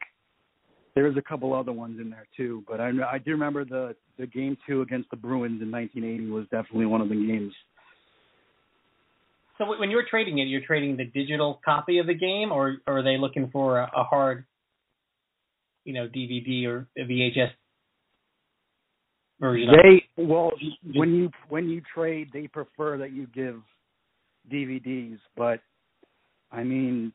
There 0.96 1.06
was 1.06 1.18
a 1.18 1.22
couple 1.22 1.54
other 1.54 1.72
ones 1.72 2.00
in 2.00 2.10
there 2.10 2.28
too, 2.38 2.64
but 2.68 2.80
I 2.80 2.91
I 3.12 3.18
do 3.18 3.32
remember 3.32 3.66
the 3.66 3.96
the 4.18 4.28
game 4.28 4.58
two 4.68 4.82
against 4.82 5.10
the 5.10 5.18
Bruins 5.18 5.62
in 5.62 5.72
1980 5.72 6.30
was 6.30 6.44
definitely 6.52 6.86
one 6.86 7.02
of 7.02 7.10
the 7.10 7.16
games. 7.16 7.54
So 9.58 9.66
when 9.80 9.91
you're 9.91 10.06
trading 10.10 10.39
it, 10.39 10.48
you're 10.48 10.66
trading 10.66 10.98
the 10.98 11.06
digital 11.06 11.62
copy 11.64 12.00
of 12.00 12.08
the 12.08 12.16
game, 12.16 12.52
or, 12.52 12.78
or 12.88 13.00
are 13.00 13.04
they 13.04 13.18
looking 13.18 13.50
for 13.52 13.80
a, 13.80 13.91
a 13.96 14.04
hard, 14.04 14.46
you 15.84 15.94
know, 15.94 16.08
DVD 16.08 16.66
or 16.66 16.88
VHS 16.98 17.52
version? 19.39 19.70
They 19.72 20.24
well, 20.24 20.52
when 20.96 21.14
you 21.14 21.30
when 21.50 21.70
you 21.70 21.82
trade, 21.94 22.30
they 22.34 22.48
prefer 22.48 22.98
that 22.98 23.12
you 23.12 23.28
give 23.28 23.62
DVDs, 24.52 25.20
but 25.38 25.60
I 26.52 26.64
mean, 26.64 27.14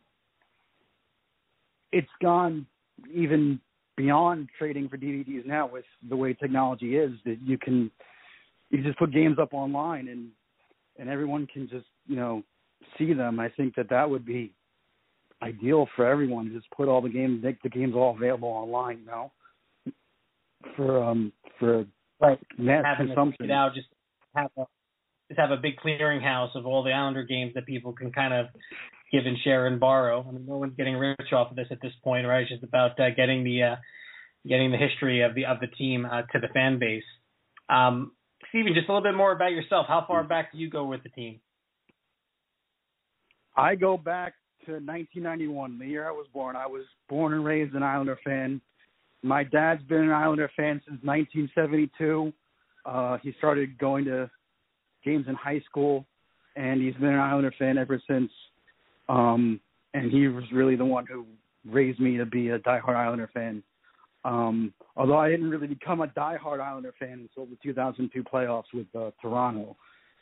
it's 1.90 2.08
gone 2.22 2.66
even 3.12 3.60
beyond 3.98 4.48
trading 4.56 4.88
for 4.88 4.96
DVDs 4.96 5.44
now 5.44 5.66
with 5.66 5.84
the 6.08 6.16
way 6.16 6.32
technology 6.32 6.96
is 6.96 7.10
that 7.24 7.38
you 7.42 7.58
can 7.58 7.90
you 8.70 8.82
just 8.82 8.98
put 8.98 9.12
games 9.12 9.38
up 9.38 9.52
online 9.52 10.08
and 10.08 10.28
and 10.98 11.10
everyone 11.10 11.46
can 11.52 11.68
just 11.68 11.86
you 12.06 12.16
know 12.16 12.42
see 12.96 13.12
them. 13.12 13.40
I 13.40 13.48
think 13.50 13.74
that 13.74 13.90
that 13.90 14.08
would 14.08 14.24
be 14.24 14.52
ideal 15.42 15.88
for 15.96 16.06
everyone. 16.06 16.52
Just 16.54 16.70
put 16.70 16.88
all 16.88 17.00
the 17.00 17.08
games, 17.08 17.42
make 17.42 17.60
the 17.62 17.68
games 17.68 17.94
all 17.94 18.16
available 18.16 18.48
online. 18.48 19.00
You 19.00 19.06
know, 19.06 19.32
for 20.76 21.02
um 21.02 21.32
for 21.58 21.84
right. 22.20 22.38
mass 22.56 22.84
having 22.84 23.08
consumption. 23.08 23.46
it 23.46 23.50
out, 23.50 23.74
just 23.74 23.88
have 24.34 24.50
a 24.56 24.64
just 25.28 25.40
have 25.40 25.50
a 25.50 25.56
big 25.56 25.76
clearinghouse 25.76 26.54
of 26.54 26.66
all 26.66 26.84
the 26.84 26.92
Islander 26.92 27.24
games 27.24 27.52
that 27.54 27.66
people 27.66 27.92
can 27.92 28.12
kind 28.12 28.32
of 28.32 28.46
give 29.12 29.26
and 29.26 29.36
share 29.42 29.66
and 29.66 29.80
borrow. 29.80 30.24
I 30.26 30.32
mean, 30.32 30.46
no 30.46 30.56
one's 30.56 30.76
getting 30.76 30.96
rich 30.96 31.32
off 31.32 31.50
of 31.50 31.56
this 31.56 31.68
at 31.70 31.80
this 31.80 31.92
point, 32.02 32.26
right? 32.26 32.42
It's 32.42 32.50
just 32.50 32.62
about 32.62 32.98
uh, 33.00 33.10
getting 33.16 33.44
the 33.44 33.62
uh, 33.62 33.76
getting 34.46 34.70
the 34.70 34.76
history 34.76 35.22
of 35.22 35.34
the 35.34 35.46
of 35.46 35.60
the 35.60 35.66
team 35.66 36.06
uh, 36.06 36.22
to 36.32 36.40
the 36.40 36.48
fan 36.48 36.78
base. 36.78 37.04
Um, 37.68 38.12
Steven, 38.50 38.72
just 38.74 38.88
a 38.88 38.92
little 38.92 39.02
bit 39.02 39.16
more 39.16 39.32
about 39.32 39.52
yourself. 39.52 39.86
How 39.88 40.04
far 40.06 40.24
back 40.24 40.52
do 40.52 40.58
you 40.58 40.70
go 40.70 40.84
with 40.84 41.02
the 41.02 41.10
team? 41.10 41.40
I 43.56 43.74
go 43.74 43.96
back 43.96 44.34
to 44.66 44.72
1991, 44.72 45.78
the 45.78 45.86
year 45.86 46.08
I 46.08 46.12
was 46.12 46.26
born. 46.32 46.54
I 46.56 46.66
was 46.66 46.84
born 47.08 47.34
and 47.34 47.44
raised 47.44 47.74
an 47.74 47.82
Islander 47.82 48.18
fan. 48.24 48.60
My 49.22 49.42
dad's 49.42 49.82
been 49.82 50.02
an 50.02 50.12
Islander 50.12 50.50
fan 50.56 50.80
since 50.86 51.00
1972. 51.02 52.32
Uh, 52.86 53.18
he 53.22 53.34
started 53.38 53.76
going 53.78 54.04
to 54.04 54.30
games 55.04 55.26
in 55.28 55.34
high 55.34 55.60
school, 55.68 56.06
and 56.54 56.80
he's 56.80 56.94
been 56.94 57.10
an 57.10 57.18
Islander 57.18 57.52
fan 57.58 57.78
ever 57.78 58.00
since. 58.08 58.30
Um, 59.08 59.60
and 59.94 60.10
he 60.10 60.28
was 60.28 60.44
really 60.52 60.76
the 60.76 60.84
one 60.84 61.06
who 61.06 61.26
raised 61.66 62.00
me 62.00 62.16
to 62.16 62.26
be 62.26 62.50
a 62.50 62.58
diehard 62.58 62.96
Islander 62.96 63.30
fan. 63.32 63.62
Um, 64.24 64.74
although 64.96 65.16
I 65.16 65.30
didn't 65.30 65.50
really 65.50 65.66
become 65.66 66.00
a 66.00 66.08
diehard 66.08 66.60
Islander 66.60 66.94
fan 66.98 67.28
until 67.28 67.46
the 67.46 67.56
2002 67.62 68.22
playoffs 68.22 68.64
with 68.74 68.86
uh, 68.96 69.10
Toronto. 69.20 69.76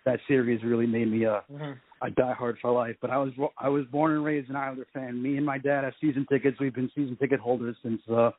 That 0.05 0.20
series 0.28 0.62
really 0.62 0.87
made 0.87 1.11
me 1.11 1.24
a 1.24 1.43
mm-hmm. 1.53 1.72
a 2.01 2.11
diehard 2.11 2.59
for 2.62 2.70
life. 2.70 2.95
But 3.01 3.11
I 3.11 3.16
was 3.16 3.32
I 3.59 3.68
was 3.68 3.87
born 3.87 4.12
and 4.12 4.24
raised 4.24 4.49
an 4.49 4.55
Islander 4.55 4.87
fan. 4.95 5.20
Me 5.20 5.37
and 5.37 5.45
my 5.45 5.59
dad 5.59 5.82
have 5.82 5.95
season 6.01 6.24
tickets. 6.30 6.59
We've 6.61 6.74
been 6.74 6.91
season 6.95 7.16
ticket 7.16 7.41
holders 7.41 7.76
since 7.82 8.01
uh, 8.09 8.30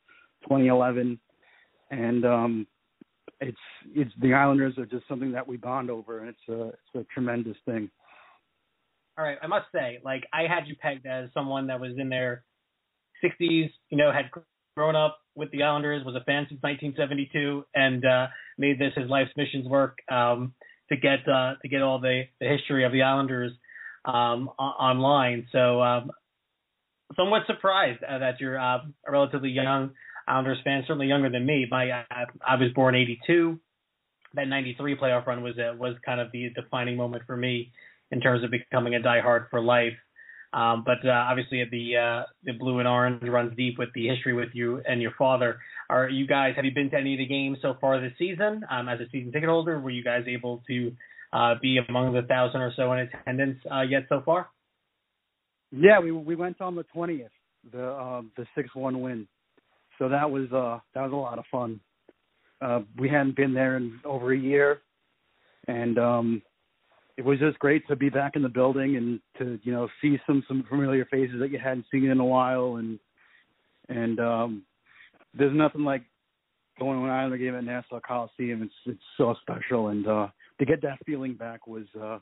2011, 0.44 1.20
and 1.92 2.26
um, 2.26 2.68
it's 3.42 3.58
it's 3.94 4.12
the 4.22 4.34
Islanders 4.34 4.78
are 4.78 4.86
just 4.86 5.10
something 5.10 5.34
that 5.34 5.46
we 5.46 5.58
bond 5.58 5.90
over, 5.90 6.20
and 6.20 6.30
it's 6.30 6.48
a 6.48 6.68
it's 6.70 6.96
a 6.96 7.14
tremendous 7.14 7.58
thing. 7.66 7.90
All 9.18 9.26
right, 9.26 9.38
I 9.42 9.48
must 9.48 9.66
say, 9.74 10.00
like 10.04 10.28
I 10.32 10.44
had 10.44 10.68
you 10.68 10.76
pegged 10.80 11.08
as 11.08 11.30
someone 11.34 11.68
that 11.68 11.80
was 11.80 11.94
in 11.98 12.10
their 12.10 12.44
60s, 13.24 13.70
you 13.90 13.98
know, 13.98 14.12
had 14.12 14.30
grown 14.76 14.96
up 14.96 15.18
with 15.34 15.50
the 15.52 15.64
Islanders, 15.64 16.06
was 16.06 16.16
a 16.16 16.24
fan 16.24 16.46
since 16.50 16.62
1972, 16.62 17.66
and 17.74 18.06
uh, 18.06 18.28
made 18.60 18.80
this 18.80 18.94
his 18.96 19.10
life's 19.10 19.32
mission's 19.36 19.68
work 19.68 19.98
um, 20.12 20.54
to 20.90 20.98
get 20.98 21.28
uh, 21.28 21.56
to 21.64 21.68
get 21.68 21.82
all 21.82 22.00
the, 22.00 22.24
the 22.40 22.48
history 22.48 22.86
of 22.86 22.92
the 22.92 23.02
Islanders 23.02 23.52
um, 24.06 24.52
o- 24.60 24.64
online. 24.64 25.48
So, 25.52 25.82
um, 25.82 26.12
somewhat 27.16 27.42
surprised 27.48 28.04
uh, 28.04 28.20
that 28.20 28.40
you're 28.40 28.60
uh, 28.60 28.80
a 29.08 29.12
relatively 29.12 29.50
young 29.50 29.92
Islanders 30.28 30.60
fan, 30.64 30.84
certainly 30.86 31.08
younger 31.08 31.32
than 31.32 31.44
me. 31.44 31.66
My 31.72 31.92
I, 31.92 32.26
I 32.48 32.56
was 32.56 32.72
born 32.76 32.94
'82. 32.94 33.60
That 34.36 34.48
'93 34.48 34.96
playoff 34.98 35.26
run 35.26 35.42
was 35.42 35.56
uh, 35.58 35.76
was 35.76 35.96
kind 36.06 36.22
of 36.22 36.32
the 36.32 36.52
defining 36.54 36.98
moment 36.98 37.24
for 37.26 37.36
me 37.36 37.72
in 38.12 38.22
terms 38.22 38.44
of 38.44 38.52
becoming 38.52 38.96
a 38.96 39.00
diehard 39.00 39.50
for 39.50 39.62
life. 39.62 39.94
Um, 40.54 40.84
but 40.86 41.06
uh, 41.08 41.12
obviously, 41.12 41.64
the 41.70 41.98
uh, 41.98 42.24
the 42.44 42.54
blue 42.54 42.80
and 42.80 42.88
orange 42.88 43.22
runs 43.24 43.56
deep 43.58 43.78
with 43.78 43.90
the 43.94 44.08
history 44.08 44.34
with 44.34 44.50
you 44.54 44.82
and 44.88 45.02
your 45.02 45.12
father. 45.18 45.60
Are 45.90 46.10
you 46.10 46.26
guys? 46.26 46.54
Have 46.56 46.66
you 46.66 46.72
been 46.74 46.90
to 46.92 46.98
any 46.98 47.14
of 47.14 47.20
the 47.20 47.28
games 47.28 47.58
so 47.62 47.76
far 47.82 48.00
this 48.00 48.14
season? 48.18 48.64
Um, 48.70 48.88
as 48.88 49.00
a 49.00 49.10
season 49.12 49.32
ticket 49.32 49.50
holder, 49.50 49.80
were 49.80 49.90
you 49.90 50.04
guys 50.04 50.24
able 50.28 50.64
to 50.68 50.94
uh, 51.34 51.56
be 51.62 51.80
among 51.90 52.14
the 52.14 52.22
thousand 52.22 52.62
or 52.62 52.72
so 52.76 52.92
in 52.94 53.00
attendance 53.00 53.60
uh, 53.70 53.82
yet 53.82 54.04
so 54.08 54.22
far? 54.24 54.50
Yeah, 55.72 56.00
we 56.00 56.12
we 56.12 56.36
went 56.36 56.62
on 56.62 56.76
the 56.76 56.84
twentieth, 56.84 57.32
the 57.72 57.86
uh, 57.86 58.22
the 58.38 58.46
six 58.56 58.74
one 58.74 59.02
win. 59.02 59.28
So 60.00 60.10
that 60.10 60.30
was 60.30 60.52
uh 60.54 60.80
that 60.94 61.02
was 61.04 61.12
a 61.12 61.16
lot 61.16 61.40
of 61.40 61.46
fun. 61.52 61.80
Uh, 62.62 62.82
we 62.98 63.10
hadn't 63.10 63.36
been 63.36 63.54
there 63.54 63.78
in 63.78 64.00
over 64.06 64.34
a 64.34 64.38
year, 64.38 64.82
and 65.68 66.00
um, 66.00 66.42
it 67.18 67.26
was 67.26 67.40
just 67.40 67.58
great 67.60 67.88
to 67.88 67.96
be 67.96 68.10
back 68.10 68.36
in 68.36 68.44
the 68.44 68.50
building 68.50 68.96
and 68.96 69.20
to 69.40 69.60
you 69.64 69.74
know 69.74 69.90
see 70.02 70.18
some 70.28 70.44
some 70.48 70.64
familiar 70.70 71.06
faces 71.06 71.40
that 71.40 71.52
you 71.52 71.60
hadn't 71.60 71.86
seen 71.92 72.06
in 72.06 72.20
a 72.20 72.26
while, 72.26 72.76
and 72.76 73.00
and 73.90 74.20
um, 74.20 74.64
there's 75.34 75.56
nothing 75.56 75.84
like 75.84 76.04
going 76.80 77.00
to 77.00 77.06
an 77.06 77.10
Islander 77.10 77.38
game 77.38 77.56
at 77.56 77.64
Nassau 77.64 78.00
Coliseum. 78.00 78.62
It's 78.62 78.74
it's 78.86 79.04
so 79.18 79.36
special, 79.42 79.88
and 79.88 80.08
uh, 80.08 80.28
to 80.60 80.66
get 80.66 80.82
that 80.84 81.00
feeling 81.06 81.34
back 81.34 81.66
was 81.66 81.86
uh, 82.00 82.20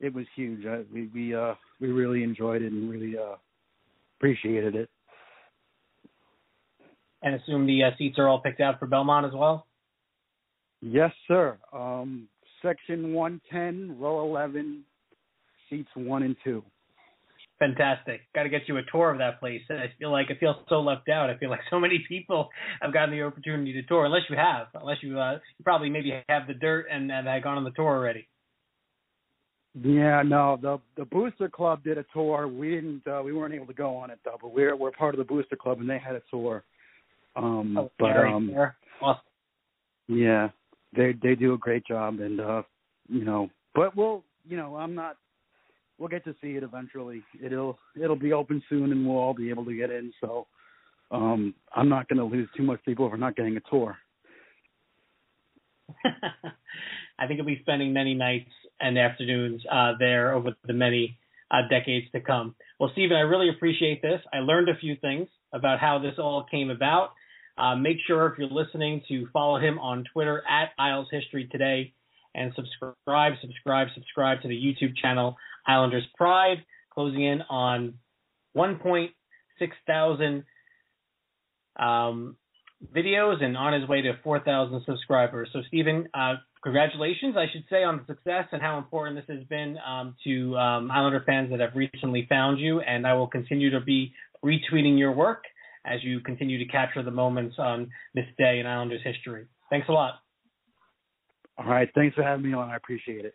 it 0.00 0.14
was 0.14 0.26
huge. 0.36 0.64
I, 0.66 0.82
we 0.92 1.08
we 1.12 1.34
uh, 1.34 1.54
we 1.80 1.88
really 1.88 2.22
enjoyed 2.22 2.62
it 2.62 2.72
and 2.72 2.88
really 2.88 3.18
uh, 3.18 3.36
appreciated 4.18 4.76
it. 4.76 4.88
And 7.24 7.36
assume 7.36 7.66
the 7.66 7.84
uh, 7.84 7.90
seats 7.98 8.18
are 8.18 8.28
all 8.28 8.40
picked 8.40 8.60
out 8.60 8.78
for 8.78 8.86
Belmont 8.86 9.26
as 9.26 9.32
well. 9.32 9.66
Yes, 10.80 11.12
sir. 11.28 11.56
Um, 11.72 12.28
section 12.62 13.12
110, 13.12 13.98
row 13.98 14.24
11, 14.24 14.84
seats 15.68 15.88
one 15.94 16.22
and 16.22 16.36
two. 16.44 16.62
Fantastic. 17.58 18.22
Got 18.34 18.42
to 18.42 18.48
get 18.48 18.62
you 18.66 18.76
a 18.78 18.82
tour 18.90 19.12
of 19.12 19.18
that 19.18 19.38
place. 19.38 19.60
I 19.70 19.92
feel 19.98 20.10
like 20.10 20.26
I 20.30 20.38
feel 20.38 20.56
so 20.68 20.80
left 20.80 21.08
out. 21.08 21.30
I 21.30 21.36
feel 21.36 21.48
like 21.48 21.60
so 21.70 21.78
many 21.78 22.04
people 22.08 22.48
have 22.80 22.92
gotten 22.92 23.14
the 23.14 23.22
opportunity 23.22 23.72
to 23.74 23.82
tour, 23.84 24.04
unless 24.04 24.22
you 24.28 24.36
have, 24.36 24.66
unless 24.74 24.96
you, 25.00 25.20
uh, 25.20 25.34
you 25.34 25.64
probably 25.64 25.88
maybe 25.88 26.12
have 26.28 26.48
the 26.48 26.54
dirt 26.54 26.86
and, 26.90 27.12
and 27.12 27.28
had 27.28 27.44
gone 27.44 27.58
on 27.58 27.64
the 27.64 27.70
tour 27.70 27.86
already. 27.86 28.26
Yeah, 29.80 30.22
no, 30.22 30.58
the 30.60 30.78
the 30.96 31.06
Booster 31.06 31.48
Club 31.48 31.82
did 31.82 31.96
a 31.96 32.04
tour. 32.12 32.46
We 32.46 32.74
didn't, 32.74 33.06
uh, 33.06 33.22
we 33.24 33.32
weren't 33.32 33.54
able 33.54 33.66
to 33.66 33.72
go 33.72 33.96
on 33.96 34.10
it 34.10 34.18
though. 34.24 34.36
But 34.40 34.52
we're 34.52 34.76
we're 34.76 34.90
part 34.90 35.14
of 35.14 35.18
the 35.18 35.24
Booster 35.24 35.56
Club, 35.56 35.80
and 35.80 35.88
they 35.88 35.98
had 35.98 36.14
a 36.14 36.22
tour. 36.30 36.62
Um, 37.36 37.78
oh, 37.78 37.90
but 37.98 38.16
um, 38.16 38.54
awesome. 39.00 39.22
yeah, 40.08 40.48
they 40.94 41.14
they 41.22 41.34
do 41.34 41.54
a 41.54 41.58
great 41.58 41.86
job, 41.86 42.20
and 42.20 42.40
uh, 42.40 42.62
you 43.08 43.24
know, 43.24 43.50
but 43.74 43.96
we'll, 43.96 44.24
you 44.46 44.56
know, 44.56 44.76
I'm 44.76 44.94
not. 44.94 45.16
We'll 45.98 46.08
get 46.08 46.24
to 46.24 46.34
see 46.42 46.52
it 46.56 46.62
eventually. 46.62 47.22
It'll 47.42 47.78
it'll 48.00 48.16
be 48.16 48.32
open 48.32 48.62
soon, 48.68 48.92
and 48.92 49.06
we'll 49.06 49.18
all 49.18 49.34
be 49.34 49.50
able 49.50 49.64
to 49.64 49.74
get 49.74 49.90
in. 49.90 50.12
So, 50.20 50.46
um, 51.10 51.54
I'm 51.74 51.88
not 51.88 52.08
going 52.08 52.18
to 52.18 52.24
lose 52.24 52.48
too 52.56 52.62
much 52.62 52.82
sleep 52.84 53.00
over 53.00 53.16
not 53.16 53.36
getting 53.36 53.56
a 53.56 53.60
tour. 53.70 53.96
I 57.18 57.26
think 57.26 57.38
I'll 57.38 57.46
be 57.46 57.60
spending 57.60 57.92
many 57.92 58.14
nights 58.14 58.50
and 58.80 58.98
afternoons 58.98 59.62
uh, 59.70 59.92
there 59.98 60.32
over 60.32 60.50
the 60.66 60.72
many 60.72 61.18
uh, 61.50 61.68
decades 61.68 62.06
to 62.12 62.20
come. 62.20 62.54
Well, 62.80 62.90
Stephen, 62.92 63.16
I 63.16 63.20
really 63.20 63.48
appreciate 63.48 64.02
this. 64.02 64.20
I 64.32 64.38
learned 64.38 64.68
a 64.68 64.76
few 64.76 64.96
things 64.96 65.28
about 65.52 65.78
how 65.78 65.98
this 65.98 66.14
all 66.18 66.46
came 66.50 66.70
about. 66.70 67.10
Uh, 67.58 67.76
make 67.76 67.98
sure 68.06 68.26
if 68.26 68.38
you're 68.38 68.48
listening 68.48 69.02
to 69.08 69.26
follow 69.32 69.58
him 69.58 69.78
on 69.78 70.04
Twitter 70.12 70.42
at 70.48 70.70
Isles 70.78 71.08
History 71.10 71.48
Today 71.50 71.92
and 72.34 72.52
subscribe, 72.54 73.34
subscribe, 73.40 73.88
subscribe 73.94 74.40
to 74.42 74.48
the 74.48 74.54
YouTube 74.54 74.96
channel 74.96 75.36
Islanders 75.66 76.06
Pride, 76.16 76.64
closing 76.90 77.24
in 77.24 77.42
on 77.42 77.94
1.6 78.56 79.10
thousand 79.86 80.44
um, 81.78 82.36
videos 82.94 83.42
and 83.42 83.56
on 83.56 83.78
his 83.78 83.88
way 83.88 84.02
to 84.02 84.14
4,000 84.24 84.82
subscribers. 84.86 85.48
So, 85.52 85.60
Stephen, 85.68 86.08
uh, 86.14 86.34
congratulations, 86.62 87.36
I 87.36 87.46
should 87.52 87.64
say, 87.70 87.84
on 87.84 87.98
the 87.98 88.14
success 88.14 88.46
and 88.52 88.60
how 88.60 88.78
important 88.78 89.16
this 89.16 89.36
has 89.36 89.46
been 89.46 89.76
um, 89.86 90.16
to 90.24 90.56
um, 90.56 90.90
Islander 90.90 91.22
fans 91.24 91.50
that 91.50 91.60
have 91.60 91.74
recently 91.74 92.26
found 92.28 92.58
you. 92.58 92.80
And 92.80 93.06
I 93.06 93.14
will 93.14 93.28
continue 93.28 93.70
to 93.70 93.80
be 93.80 94.12
retweeting 94.44 94.98
your 94.98 95.12
work 95.12 95.44
as 95.84 96.02
you 96.04 96.20
continue 96.20 96.58
to 96.58 96.64
capture 96.66 97.02
the 97.02 97.10
moments 97.10 97.56
on 97.58 97.90
this 98.14 98.26
day 98.38 98.60
in 98.60 98.66
Islanders 98.66 99.02
history. 99.02 99.46
Thanks 99.70 99.88
a 99.88 99.92
lot. 99.92 100.14
All 101.58 101.66
right. 101.66 101.88
Thanks 101.94 102.14
for 102.14 102.22
having 102.22 102.46
me 102.46 102.54
on. 102.54 102.70
I 102.70 102.76
appreciate 102.76 103.24
it. 103.24 103.34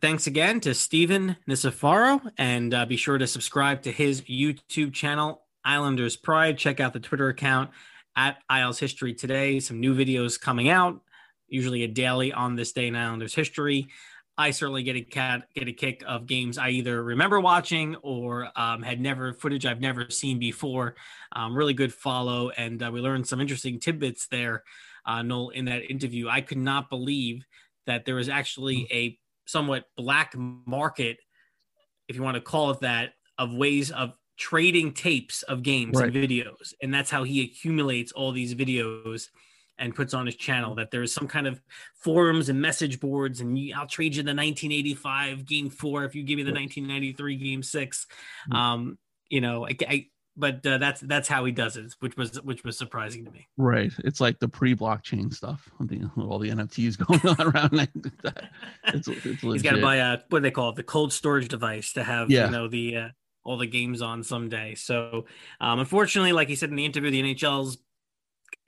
Thanks 0.00 0.28
again 0.28 0.60
to 0.60 0.74
Stephen 0.74 1.36
Nicefaro, 1.48 2.30
and 2.38 2.72
uh, 2.72 2.86
be 2.86 2.96
sure 2.96 3.18
to 3.18 3.26
subscribe 3.26 3.82
to 3.82 3.90
his 3.90 4.22
YouTube 4.22 4.92
channel, 4.92 5.42
Islanders 5.64 6.16
Pride. 6.16 6.56
Check 6.56 6.78
out 6.78 6.92
the 6.92 7.00
Twitter 7.00 7.28
account 7.28 7.70
at 8.14 8.38
Isles 8.48 8.78
History 8.78 9.12
Today. 9.12 9.58
Some 9.58 9.80
new 9.80 9.96
videos 9.96 10.40
coming 10.40 10.68
out, 10.68 11.00
usually 11.48 11.82
a 11.82 11.88
daily 11.88 12.32
on 12.32 12.54
this 12.54 12.70
day 12.70 12.86
in 12.86 12.94
Islanders 12.94 13.34
history. 13.34 13.88
I 14.38 14.52
certainly 14.52 14.84
get 14.84 14.94
a 14.94 15.00
cat 15.00 15.48
get 15.54 15.66
a 15.66 15.72
kick 15.72 16.04
of 16.06 16.26
games 16.26 16.58
I 16.58 16.70
either 16.70 17.02
remember 17.02 17.40
watching 17.40 17.96
or 17.96 18.48
um, 18.54 18.82
had 18.82 19.00
never 19.00 19.32
footage 19.32 19.66
I've 19.66 19.80
never 19.80 20.08
seen 20.10 20.38
before. 20.38 20.94
Um, 21.32 21.56
really 21.56 21.74
good 21.74 21.92
follow, 21.92 22.50
and 22.50 22.80
uh, 22.80 22.90
we 22.92 23.00
learned 23.00 23.26
some 23.26 23.40
interesting 23.40 23.80
tidbits 23.80 24.28
there, 24.28 24.62
uh, 25.04 25.22
Noel, 25.22 25.48
in 25.50 25.64
that 25.64 25.90
interview. 25.90 26.28
I 26.28 26.40
could 26.40 26.58
not 26.58 26.88
believe 26.88 27.44
that 27.86 28.04
there 28.04 28.14
was 28.14 28.28
actually 28.28 28.86
a 28.92 29.18
somewhat 29.46 29.84
black 29.96 30.34
market, 30.36 31.18
if 32.06 32.14
you 32.14 32.22
want 32.22 32.36
to 32.36 32.40
call 32.40 32.70
it 32.70 32.80
that, 32.80 33.14
of 33.38 33.52
ways 33.52 33.90
of 33.90 34.12
trading 34.38 34.92
tapes 34.92 35.42
of 35.42 35.64
games 35.64 35.96
Right. 35.98 36.14
and 36.14 36.30
videos, 36.30 36.72
and 36.80 36.94
that's 36.94 37.10
how 37.10 37.24
he 37.24 37.42
accumulates 37.42 38.12
all 38.12 38.30
these 38.30 38.54
videos 38.54 39.26
and 39.78 39.94
puts 39.94 40.14
on 40.14 40.26
his 40.26 40.36
channel 40.36 40.74
that 40.76 40.90
there 40.90 41.02
is 41.02 41.12
some 41.14 41.28
kind 41.28 41.46
of 41.46 41.60
forums 41.94 42.48
and 42.48 42.60
message 42.60 43.00
boards 43.00 43.40
and 43.40 43.56
I'll 43.76 43.86
trade 43.86 44.16
you 44.16 44.22
the 44.22 44.30
1985 44.34 45.44
game 45.46 45.70
four 45.70 46.04
if 46.04 46.14
you 46.14 46.22
give 46.22 46.36
me 46.36 46.42
the 46.42 46.52
1993 46.52 47.36
game 47.36 47.62
6 47.62 48.06
Um, 48.52 48.98
you 49.28 49.40
know, 49.40 49.66
I, 49.66 49.76
I 49.88 50.06
but 50.40 50.64
uh, 50.64 50.78
that's 50.78 51.00
that's 51.00 51.26
how 51.28 51.44
he 51.44 51.50
does 51.52 51.76
it, 51.76 51.92
which 51.98 52.16
was 52.16 52.40
which 52.42 52.62
was 52.62 52.78
surprising 52.78 53.24
to 53.24 53.30
me. 53.32 53.48
Right. 53.56 53.92
It's 54.04 54.20
like 54.20 54.38
the 54.38 54.48
pre-blockchain 54.48 55.34
stuff. 55.34 55.68
The, 55.80 56.08
all 56.16 56.38
the 56.38 56.50
NFTs 56.50 56.96
going 57.06 57.20
on 57.26 57.48
around 57.48 57.72
like 57.72 57.90
that. 58.22 58.50
It's, 58.84 59.08
it's 59.08 59.26
He's 59.42 59.62
got 59.62 59.74
to 59.74 59.82
buy 59.82 59.96
a 59.96 60.18
what 60.28 60.38
do 60.38 60.40
they 60.40 60.52
call 60.52 60.70
it, 60.70 60.76
the 60.76 60.84
cold 60.84 61.12
storage 61.12 61.48
device 61.48 61.92
to 61.94 62.04
have 62.04 62.30
Yeah. 62.30 62.46
you 62.46 62.52
know 62.52 62.68
the 62.68 62.96
uh, 62.96 63.08
all 63.44 63.56
the 63.58 63.66
games 63.66 64.00
on 64.00 64.22
someday. 64.22 64.76
So 64.76 65.26
um, 65.60 65.80
unfortunately, 65.80 66.32
like 66.32 66.48
he 66.48 66.54
said 66.54 66.70
in 66.70 66.76
the 66.76 66.84
interview, 66.84 67.10
the 67.10 67.34
NHL's 67.34 67.78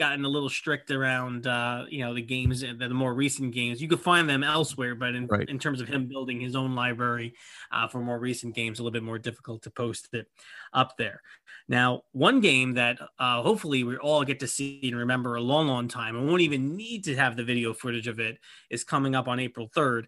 gotten 0.00 0.24
a 0.24 0.28
little 0.28 0.48
strict 0.48 0.90
around 0.90 1.46
uh, 1.46 1.84
you 1.88 2.00
know 2.04 2.12
the 2.14 2.22
games, 2.22 2.62
the, 2.62 2.74
the 2.74 2.88
more 2.88 3.14
recent 3.14 3.54
games. 3.54 3.80
You 3.80 3.86
could 3.86 4.00
find 4.00 4.28
them 4.28 4.42
elsewhere, 4.42 4.96
but 4.96 5.14
in, 5.14 5.28
Right. 5.28 5.48
in 5.48 5.58
terms 5.60 5.80
of 5.80 5.86
him 5.86 6.08
building 6.08 6.40
his 6.40 6.56
own 6.56 6.74
library 6.74 7.34
uh, 7.70 7.86
for 7.86 8.00
more 8.00 8.18
recent 8.18 8.54
games, 8.56 8.80
a 8.80 8.82
little 8.82 8.92
bit 8.92 9.04
more 9.04 9.18
difficult 9.18 9.62
to 9.62 9.70
post 9.70 10.08
it 10.12 10.26
up 10.72 10.96
there. 10.96 11.20
Now, 11.68 12.02
one 12.10 12.40
game 12.40 12.74
that 12.74 12.98
uh, 13.20 13.42
hopefully 13.42 13.84
we 13.84 13.96
all 13.98 14.24
get 14.24 14.40
to 14.40 14.48
see 14.48 14.80
and 14.82 14.96
remember 14.96 15.36
a 15.36 15.40
long, 15.40 15.68
long 15.68 15.86
time, 15.86 16.16
and 16.16 16.26
won't 16.26 16.40
even 16.42 16.76
need 16.76 17.04
to 17.04 17.14
have 17.14 17.36
the 17.36 17.44
video 17.44 17.72
footage 17.72 18.08
of 18.08 18.18
it, 18.18 18.38
is 18.70 18.82
coming 18.82 19.14
up 19.14 19.28
on 19.28 19.38
April 19.38 19.68
3rd, 19.76 20.06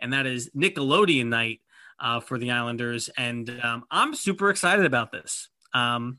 and 0.00 0.12
that 0.12 0.26
is 0.26 0.50
Nickelodeon 0.56 1.26
night 1.28 1.60
uh, 2.00 2.20
for 2.20 2.38
the 2.38 2.50
Islanders. 2.50 3.08
And 3.16 3.48
um, 3.62 3.84
I'm 3.90 4.14
super 4.14 4.50
excited 4.50 4.84
about 4.84 5.12
this. 5.12 5.48
Um, 5.72 6.18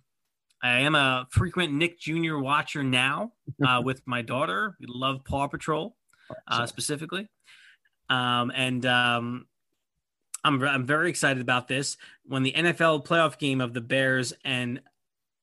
I 0.64 0.80
am 0.80 0.96
a 0.96 1.28
frequent 1.30 1.74
Nick 1.74 2.00
Jr. 2.00 2.38
watcher 2.38 2.84
now 2.84 3.34
uh, 3.66 3.82
with 3.84 4.02
my 4.06 4.22
daughter. 4.22 4.76
We 4.80 4.88
love 4.90 5.24
Paw 5.24 5.48
Patrol 5.48 5.96
uh, 6.48 6.66
specifically. 6.66 7.28
Um, 8.10 8.52
and 8.56 8.86
um, 8.86 9.46
I'm, 10.44 10.62
I'm 10.64 10.86
very 10.86 11.10
excited 11.10 11.42
about 11.42 11.68
this. 11.68 11.98
When 12.26 12.44
the 12.44 12.54
NFL 12.54 13.06
playoff 13.06 13.38
game 13.38 13.62
of 13.62 13.74
the 13.74 13.82
Bears 13.82 14.34
and 14.44 14.82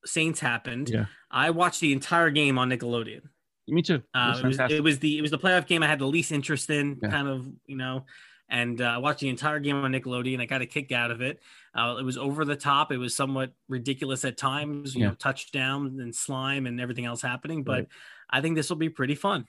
Saints 0.04 0.40
happened, 0.40 0.88
Yeah. 0.90 1.06
I 1.30 1.50
watched 1.50 1.80
the 1.80 1.92
entire 1.92 2.30
game 2.30 2.58
on 2.58 2.70
Nickelodeon. 2.70 3.22
Me 3.68 3.82
too. 3.82 3.94
It 3.94 4.02
Uh, 4.14 4.40
was 4.44 4.58
it, 4.58 4.62
was, 4.62 4.72
it 4.72 4.82
was 4.82 4.98
the 4.98 5.18
it 5.18 5.22
was 5.22 5.30
the 5.30 5.38
playoff 5.38 5.66
game 5.66 5.82
I 5.82 5.86
had 5.86 5.98
the 5.98 6.06
least 6.06 6.32
interest 6.32 6.68
in, 6.70 6.98
Yeah. 7.02 7.08
kind 7.10 7.28
of 7.28 7.46
you 7.66 7.76
know, 7.76 8.04
and 8.48 8.80
uh, 8.80 8.84
I 8.84 8.98
watched 8.98 9.20
the 9.20 9.28
entire 9.28 9.58
game 9.58 9.76
on 9.76 9.92
Nickelodeon. 9.92 10.40
I 10.40 10.46
got 10.46 10.60
a 10.62 10.66
kick 10.66 10.92
out 10.92 11.10
of 11.10 11.20
it. 11.22 11.40
Uh, 11.74 11.96
it 11.98 12.04
was 12.04 12.16
over 12.18 12.44
the 12.44 12.56
top. 12.56 12.92
It 12.92 12.98
was 12.98 13.14
somewhat 13.16 13.52
ridiculous 13.68 14.24
at 14.24 14.36
times, 14.36 14.94
you 14.94 15.02
Yeah. 15.02 15.08
know, 15.08 15.14
touchdown 15.14 15.98
and 16.00 16.14
slime 16.14 16.66
and 16.66 16.80
everything 16.80 17.04
else 17.06 17.22
happening. 17.22 17.62
But 17.64 17.72
Right. 17.72 17.88
I 18.30 18.40
think 18.40 18.56
this 18.56 18.68
will 18.68 18.76
be 18.76 18.88
pretty 18.90 19.14
fun. 19.14 19.46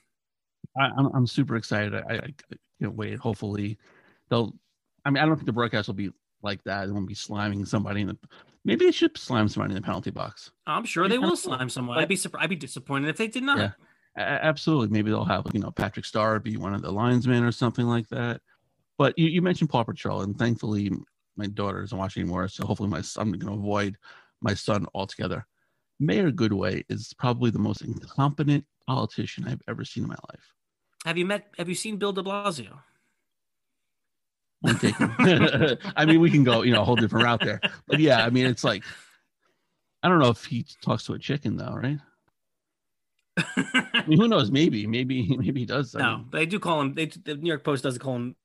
I, 0.78 0.90
I'm 0.96 1.06
I'm 1.14 1.26
super 1.26 1.56
excited. 1.56 1.94
I, 1.94 2.14
I 2.16 2.30
can't 2.80 2.94
wait. 2.94 3.18
Hopefully, 3.18 3.78
they'll. 4.28 4.54
I 5.04 5.10
mean, 5.10 5.22
I 5.22 5.26
don't 5.26 5.36
think 5.36 5.46
the 5.46 5.52
broadcast 5.52 5.88
will 5.88 5.94
be 5.94 6.10
like 6.42 6.62
that. 6.64 6.88
It 6.88 6.92
won't 6.92 7.06
be 7.08 7.14
sliming 7.14 7.66
somebody 7.66 8.00
in 8.02 8.08
the. 8.08 8.18
Maybe 8.64 8.84
they 8.86 8.90
should 8.92 9.16
slime 9.16 9.46
somebody 9.48 9.74
in 9.76 9.80
the 9.80 9.86
penalty 9.86 10.10
box. 10.10 10.50
I'm 10.66 10.84
sure 10.84 11.08
they 11.08 11.18
will 11.18 11.36
slime 11.36 11.68
someone. 11.68 11.98
I'd 11.98 12.08
be 12.08 12.16
surprised. 12.16 12.42
I'd 12.44 12.50
be 12.50 12.56
disappointed 12.56 13.08
if 13.08 13.16
they 13.16 13.28
did 13.28 13.44
not. 13.44 13.58
Yeah, 13.58 13.70
absolutely. 14.16 14.88
Maybe 14.88 15.10
they'll 15.10 15.24
have 15.24 15.46
you 15.54 15.60
know 15.60 15.70
Patrick 15.70 16.04
Star 16.04 16.40
be 16.40 16.56
one 16.56 16.74
of 16.74 16.82
the 16.82 16.90
linesmen 16.90 17.44
or 17.44 17.52
something 17.52 17.86
like 17.86 18.08
that. 18.08 18.40
But 18.98 19.18
you, 19.18 19.26
you 19.26 19.42
mentioned 19.42 19.70
Paw 19.70 19.84
Patrol, 19.84 20.22
and 20.22 20.38
thankfully 20.38 20.90
my 21.36 21.46
daughter 21.46 21.82
isn't 21.82 21.96
watching 21.96 22.22
anymore, 22.22 22.48
so 22.48 22.66
hopefully 22.66 22.88
my 22.88 23.02
son, 23.02 23.22
I'm 23.22 23.38
going 23.38 23.52
to 23.52 23.58
avoid 23.58 23.96
my 24.40 24.54
son 24.54 24.86
altogether. 24.94 25.46
Mayor 26.00 26.30
Goodway 26.30 26.82
is 26.88 27.12
probably 27.18 27.50
the 27.50 27.58
most 27.58 27.82
incompetent 27.82 28.64
politician 28.86 29.46
I've 29.46 29.62
ever 29.68 29.84
seen 29.84 30.04
in 30.04 30.08
my 30.08 30.16
life. 30.30 30.54
Have 31.04 31.18
you 31.18 31.26
met? 31.26 31.46
Have 31.58 31.68
you 31.68 31.74
seen 31.74 31.96
Bill 31.96 32.12
De 32.12 32.22
Blasio? 32.22 32.78
I 35.96 36.04
mean, 36.06 36.20
we 36.20 36.30
can 36.30 36.42
go, 36.42 36.62
you 36.62 36.72
know, 36.72 36.82
a 36.82 36.84
whole 36.84 36.96
different 36.96 37.24
route 37.24 37.40
there. 37.40 37.60
But 37.86 38.00
yeah, 38.00 38.24
I 38.24 38.30
mean, 38.30 38.46
it's 38.46 38.64
like, 38.64 38.82
I 40.02 40.08
don't 40.08 40.18
know 40.18 40.30
if 40.30 40.44
he 40.44 40.66
talks 40.82 41.04
to 41.04 41.12
a 41.12 41.18
chicken 41.18 41.56
though, 41.56 41.74
right? 41.74 41.98
I 43.56 44.04
mean, 44.06 44.18
who 44.18 44.28
knows? 44.28 44.50
Maybe, 44.50 44.86
maybe, 44.86 45.36
maybe 45.38 45.60
he 45.60 45.66
does. 45.66 45.94
I 45.94 46.00
No, 46.00 46.16
mean, 46.18 46.26
they 46.32 46.46
do 46.46 46.58
call 46.58 46.80
him. 46.80 46.94
They, 46.94 47.06
the 47.06 47.36
New 47.36 47.48
York 47.48 47.64
Post 47.64 47.82
does 47.84 47.98
call 47.98 48.16
him 48.16 48.36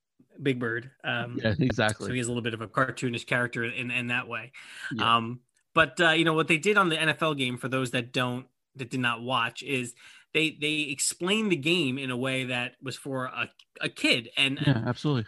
Big 0.42 0.60
Bird. 0.60 0.92
Um, 1.04 1.40
yeah, 1.42 1.54
exactly. 1.60 2.08
So 2.08 2.14
he 2.14 2.20
has 2.20 2.28
a 2.28 2.30
little 2.30 2.44
bit 2.44 2.54
of 2.54 2.62
a 2.62 2.68
cartoonish 2.68 3.26
character 3.26 3.64
in 3.64 3.92
in 3.92 4.08
that 4.08 4.28
way. 4.28 4.52
Yeah. 4.94 5.18
Um, 5.18 5.42
but 5.74 6.00
uh, 6.00 6.12
you 6.12 6.26
know 6.26 6.34
what 6.34 6.48
they 6.48 6.58
did 6.58 6.78
on 6.78 6.90
the 6.90 6.98
NFL 6.98 7.38
game 7.38 7.58
for 7.58 7.68
those 7.68 7.92
that 7.92 8.12
don't 8.12 8.46
that 8.76 8.90
did 8.90 9.00
not 9.00 9.22
watch 9.22 9.64
is 9.64 9.94
they 10.34 10.58
they 10.60 10.82
explained 10.90 11.52
the 11.52 11.58
game 11.58 11.98
in 11.98 12.12
a 12.12 12.18
way 12.18 12.46
that 12.46 12.76
was 12.82 12.96
for 12.96 13.26
a, 13.26 13.50
a 13.82 13.90
kid 13.90 14.30
and 14.38 14.60
yeah, 14.66 14.84
absolutely. 14.86 15.26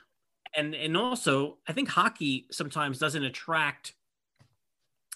and 0.56 0.74
and 0.74 0.96
also 0.96 1.58
I 1.68 1.74
think 1.74 1.90
hockey 1.90 2.48
sometimes 2.52 3.00
doesn't 3.00 3.24
attract 3.24 3.94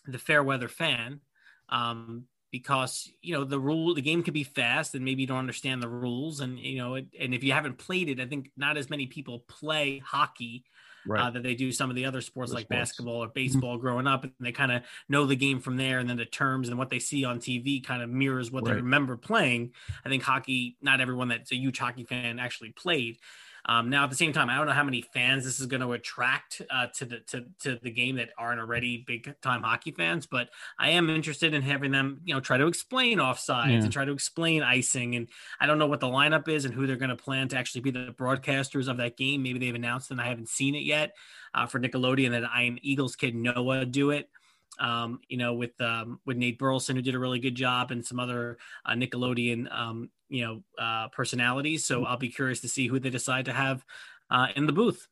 the 0.06 0.18
fair 0.18 0.44
weather 0.44 0.68
fan 0.68 1.22
um, 1.70 2.26
because 2.52 3.10
you 3.22 3.34
know 3.34 3.43
the 3.43 3.60
rule 3.60 3.93
the 3.93 4.02
game 4.02 4.24
can 4.24 4.34
be 4.34 4.43
fast 4.43 4.95
and 4.95 5.04
maybe 5.04 5.22
you 5.22 5.28
don't 5.28 5.38
understand 5.38 5.82
the 5.82 5.88
rules 5.89 6.39
and 6.39 6.58
you 6.60 6.78
know 6.78 6.95
it, 6.95 7.08
and 7.20 7.34
if 7.34 7.43
you 7.43 7.52
haven't 7.54 7.78
played 7.78 8.10
it 8.10 8.20
I 8.20 8.26
think 8.26 8.52
not 8.58 8.78
as 8.78 8.89
many 8.89 9.08
people 9.08 9.39
play 9.48 10.00
hockey 10.00 10.66
Right. 11.10 11.22
uh, 11.22 11.30
that 11.30 11.43
they 11.43 11.56
do 11.56 11.72
some 11.72 11.89
of 11.89 11.95
the 11.95 12.04
other 12.04 12.20
sports 12.20 12.52
like 12.52 12.66
sports. 12.66 12.80
basketball 12.82 13.24
or 13.24 13.30
baseball 13.30 13.78
growing 13.78 14.08
up 14.08 14.26
and 14.26 14.34
they 14.41 14.52
kind 14.52 14.74
of 14.74 14.84
know 15.08 15.26
the 15.26 15.38
game 15.38 15.62
from 15.62 15.78
there 15.78 16.00
and 16.00 16.10
then 16.10 16.18
the 16.18 16.26
terms 16.26 16.68
and 16.68 16.78
what 16.78 16.89
they 16.89 17.00
see 17.00 17.24
on 17.24 17.39
TV 17.39 17.82
kind 17.82 18.02
of 18.02 18.10
mirrors 18.10 18.52
what 18.52 18.66
they 18.66 18.74
remember 18.74 19.16
playing 19.16 19.72
I 20.04 20.10
think 20.10 20.24
hockey 20.24 20.76
not 20.82 21.00
everyone 21.00 21.30
that's 21.30 21.54
a 21.54 21.56
huge 21.56 21.80
hockey 21.80 22.04
fan 22.04 22.39
actually 22.39 22.72
played 22.74 23.20
um, 23.68 23.89
now, 23.89 24.05
at 24.05 24.09
the 24.09 24.15
same 24.15 24.32
time, 24.32 24.49
I 24.49 24.55
don't 24.55 24.65
know 24.65 24.72
how 24.72 24.84
many 24.84 25.01
fans 25.13 25.43
this 25.43 25.59
is 25.59 25.65
going 25.65 25.82
to 25.82 25.91
attract 25.91 26.61
uh, 26.70 26.88
to 26.95 27.05
the 27.05 27.20
to, 27.28 27.45
to 27.61 27.80
the 27.82 27.91
game 27.91 28.15
that 28.15 28.30
aren't 28.38 28.59
already 28.61 29.03
big 29.05 29.34
time 29.41 29.61
hockey 29.61 29.91
fans, 29.91 30.26
but 30.26 30.49
I 30.80 30.91
am 30.91 31.09
interested 31.09 31.53
in 31.53 31.61
having 31.61 31.91
them, 31.91 32.22
you 32.24 32.34
know, 32.34 32.39
try 32.39 32.57
to 32.57 32.68
explain 32.68 33.18
offsides 33.18 33.68
Yeah. 33.70 33.84
and 33.84 33.91
try 33.91 34.05
to 34.05 34.11
explain 34.13 34.63
icing. 34.63 35.15
And 35.15 35.28
I 35.59 35.65
don't 35.65 35.80
know 35.80 35.88
what 35.88 35.99
the 35.99 36.07
lineup 36.07 36.47
is 36.47 36.65
and 36.65 36.74
who 36.74 36.88
they're 36.88 36.95
going 36.95 37.09
to 37.09 37.15
plan 37.18 37.49
to 37.49 37.57
actually 37.57 37.82
be 37.82 37.91
the 37.91 38.15
broadcasters 38.18 38.88
of 38.88 38.97
that 38.97 39.18
game. 39.18 39.43
Maybe 39.43 39.59
they've 39.59 39.76
announced 39.76 40.11
and 40.11 40.22
I 40.22 40.28
haven't 40.28 40.49
seen 40.49 40.74
it 40.76 40.84
yet. 40.84 41.15
Uh, 41.53 41.65
for 41.65 41.80
Nickelodeon, 41.80 42.32
that 42.32 42.43
Ian 42.57 42.78
Eagle's 42.84 43.15
kid 43.15 43.34
Noah 43.36 43.86
do 43.86 44.11
it. 44.11 44.30
Um, 44.80 45.22
you 45.28 45.38
know, 45.38 45.53
with 45.53 45.80
um, 45.82 46.20
with 46.26 46.38
Nate 46.38 46.59
Burleson, 46.59 46.95
who 46.95 47.01
did 47.01 47.15
a 47.15 47.20
really 47.20 47.39
good 47.39 47.55
job, 47.55 47.91
and 47.91 48.05
some 48.05 48.20
other 48.20 48.57
uh, 48.86 48.93
Nickelodeon, 48.93 49.72
um, 49.72 50.09
you 50.30 50.45
know, 50.45 50.63
uh, 50.78 51.07
personalities. 51.09 51.86
So 51.86 52.05
I'll 52.05 52.18
be 52.18 52.30
curious 52.30 52.61
to 52.61 52.70
see 52.70 52.88
who 52.88 52.99
they 52.99 53.09
decide 53.09 53.45
to 53.45 53.53
have 53.53 53.84
uh, 54.30 54.47
in 54.55 54.68
the 54.68 54.74
booth. 54.74 55.07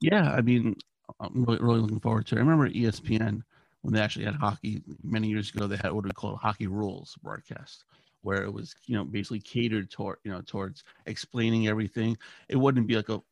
Yeah, 0.00 0.30
I 0.30 0.42
mean, 0.42 0.76
I'm 1.20 1.44
really, 1.44 1.58
really 1.60 1.80
looking 1.80 2.00
forward 2.00 2.26
to 2.26 2.34
it. 2.34 2.38
I 2.38 2.40
remember 2.40 2.68
ESPN 2.68 3.42
when 3.82 3.94
they 3.94 4.00
actually 4.00 4.24
had 4.24 4.34
hockey 4.34 4.82
many 5.02 5.28
years 5.28 5.54
ago. 5.54 5.66
They 5.66 5.76
had 5.76 5.92
what 5.92 6.04
we 6.04 6.10
call 6.10 6.36
hockey 6.36 6.66
rules 6.66 7.16
broadcast, 7.22 7.84
where 8.22 8.42
it 8.42 8.52
was 8.52 8.74
you 8.86 8.96
know 8.96 9.04
basically 9.04 9.40
catered 9.40 9.90
toward 9.90 10.18
you 10.24 10.30
know 10.30 10.42
towards 10.42 10.84
explaining 11.06 11.68
everything. 11.68 12.16
It 12.48 12.56
wouldn't 12.56 12.86
be 12.86 12.96
like 12.96 13.08
a 13.08 13.22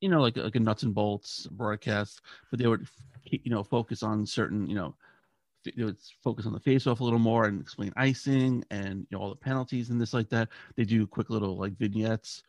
you 0.00 0.08
know 0.08 0.20
like 0.20 0.36
like 0.36 0.54
a 0.54 0.60
nuts 0.60 0.82
and 0.82 0.94
bolts 0.94 1.46
broadcast, 1.50 2.20
but 2.50 2.58
they 2.58 2.66
would 2.66 2.86
you 3.24 3.50
know 3.50 3.62
focus 3.62 4.02
on 4.02 4.26
certain 4.26 4.68
you 4.68 4.74
know 4.74 4.94
they 5.64 5.84
would 5.84 5.98
focus 6.22 6.46
on 6.46 6.52
the 6.52 6.60
face 6.60 6.86
off 6.86 7.00
a 7.00 7.04
little 7.04 7.18
more 7.18 7.46
and 7.46 7.60
explain 7.60 7.92
icing 7.96 8.64
and 8.70 9.00
you 9.00 9.16
know 9.16 9.22
all 9.22 9.30
the 9.30 9.36
penalties 9.36 9.90
and 9.90 10.00
this 10.00 10.14
like 10.14 10.28
that. 10.30 10.48
They 10.76 10.84
do 10.84 11.06
quick 11.06 11.30
little 11.30 11.56
like 11.56 11.76
vignettes 11.76 12.42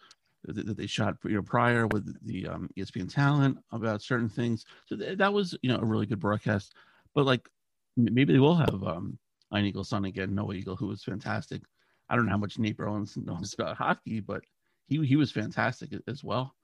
that 0.45 0.77
they 0.77 0.87
shot 0.87 1.17
you 1.23 1.31
know 1.31 1.41
prior 1.41 1.87
with 1.87 2.15
the 2.25 2.47
um, 2.47 2.69
ESPN 2.77 3.13
talent 3.13 3.57
about 3.71 4.01
certain 4.01 4.29
things. 4.29 4.65
So 4.85 4.95
th- 4.95 5.17
that 5.17 5.33
was 5.33 5.57
you 5.61 5.69
know 5.69 5.79
a 5.79 5.85
really 5.85 6.05
good 6.05 6.19
broadcast. 6.19 6.73
But 7.13 7.25
like 7.25 7.49
maybe 7.97 8.33
they 8.33 8.39
will 8.39 8.55
have 8.55 8.83
um 8.83 9.17
Ian 9.55 9.83
son 9.83 10.05
again, 10.05 10.35
Noah 10.35 10.53
Eagle, 10.53 10.75
who 10.75 10.87
was 10.87 11.03
fantastic. 11.03 11.61
I 12.09 12.15
don't 12.15 12.25
know 12.25 12.31
how 12.31 12.37
much 12.37 12.59
Nate 12.59 12.77
Burleson 12.77 13.25
knows 13.25 13.53
about 13.57 13.77
hockey, 13.77 14.19
but 14.19 14.43
he 14.87 15.03
he 15.05 15.15
was 15.15 15.31
fantastic 15.31 15.89
as 16.07 16.23
well. 16.23 16.55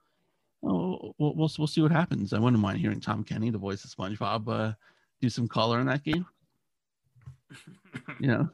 Oh, 0.68 1.14
we'll, 1.20 1.36
we'll 1.36 1.52
we'll 1.60 1.68
see 1.68 1.82
what 1.82 1.92
happens. 1.92 2.34
I 2.34 2.40
wouldn't 2.40 2.62
mind 2.62 2.80
hearing 2.80 3.00
Tom 3.00 3.24
Kenny, 3.24 3.52
the 3.52 3.58
voice 3.58 3.84
of 3.84 3.92
SpongeBob, 3.92 4.48
uh, 4.48 4.74
do 5.22 5.30
some 5.30 5.48
color 5.48 5.80
in 5.80 5.86
that 5.88 6.04
game. 6.04 6.26
You 8.20 8.28
know, 8.28 8.50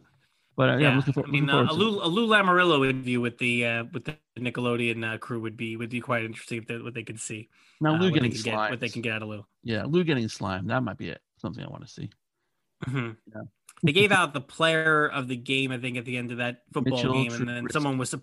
but 0.58 0.70
uh, 0.70 0.78
yeah, 0.78 0.90
I'm 0.90 0.98
looking, 0.98 1.14
for, 1.14 1.26
I 1.26 1.30
mean, 1.30 1.50
uh, 1.50 1.68
a. 1.70 1.74
Lou, 1.74 2.04
a 2.04 2.08
Lou 2.08 2.28
Lamoriello 2.28 2.88
interview 2.88 3.22
with 3.22 3.38
the 3.38 3.66
uh, 3.66 3.84
with 3.94 4.04
the 4.04 4.18
Nickelodeon 4.38 5.16
uh, 5.16 5.18
crew 5.18 5.40
would 5.40 5.56
be 5.56 5.78
would 5.78 5.90
be 5.90 6.02
quite 6.02 6.26
interesting 6.26 6.58
if 6.58 6.68
they, 6.68 6.78
what 6.78 6.94
they 6.94 7.04
could 7.04 7.20
see. 7.20 7.50
Now 7.80 7.96
uh, 7.96 8.00
Lou 8.00 8.12
getting 8.12 8.32
can 8.32 8.42
get, 8.42 8.56
what 8.56 8.80
they 8.80 8.90
can 8.90 9.02
get 9.02 9.14
out 9.14 9.24
of 9.24 9.30
Lou. 9.30 9.46
Yeah, 9.64 9.86
Lou 9.86 10.04
getting 10.04 10.28
slime. 10.28 10.68
That 10.68 10.84
might 10.84 10.98
be 10.98 11.10
it. 11.10 11.22
Something 11.38 11.64
I 11.64 11.70
want 11.70 11.88
to 11.88 11.92
see. 11.92 12.10
Mhm. 12.86 13.16
Yeah. 13.34 13.42
They 13.84 13.94
gave 13.94 14.12
out 14.12 14.34
the 14.34 14.42
player 14.42 15.08
of 15.08 15.28
the 15.28 15.36
game, 15.36 15.72
I 15.72 15.80
think, 15.80 15.98
at 15.98 16.06
the 16.06 16.18
end 16.18 16.32
of 16.32 16.38
that 16.38 16.64
football 16.72 16.98
Mitchell 16.98 17.14
game, 17.14 17.34
and 17.34 17.48
then 17.48 17.70
someone 17.72 17.98
was 17.98 18.14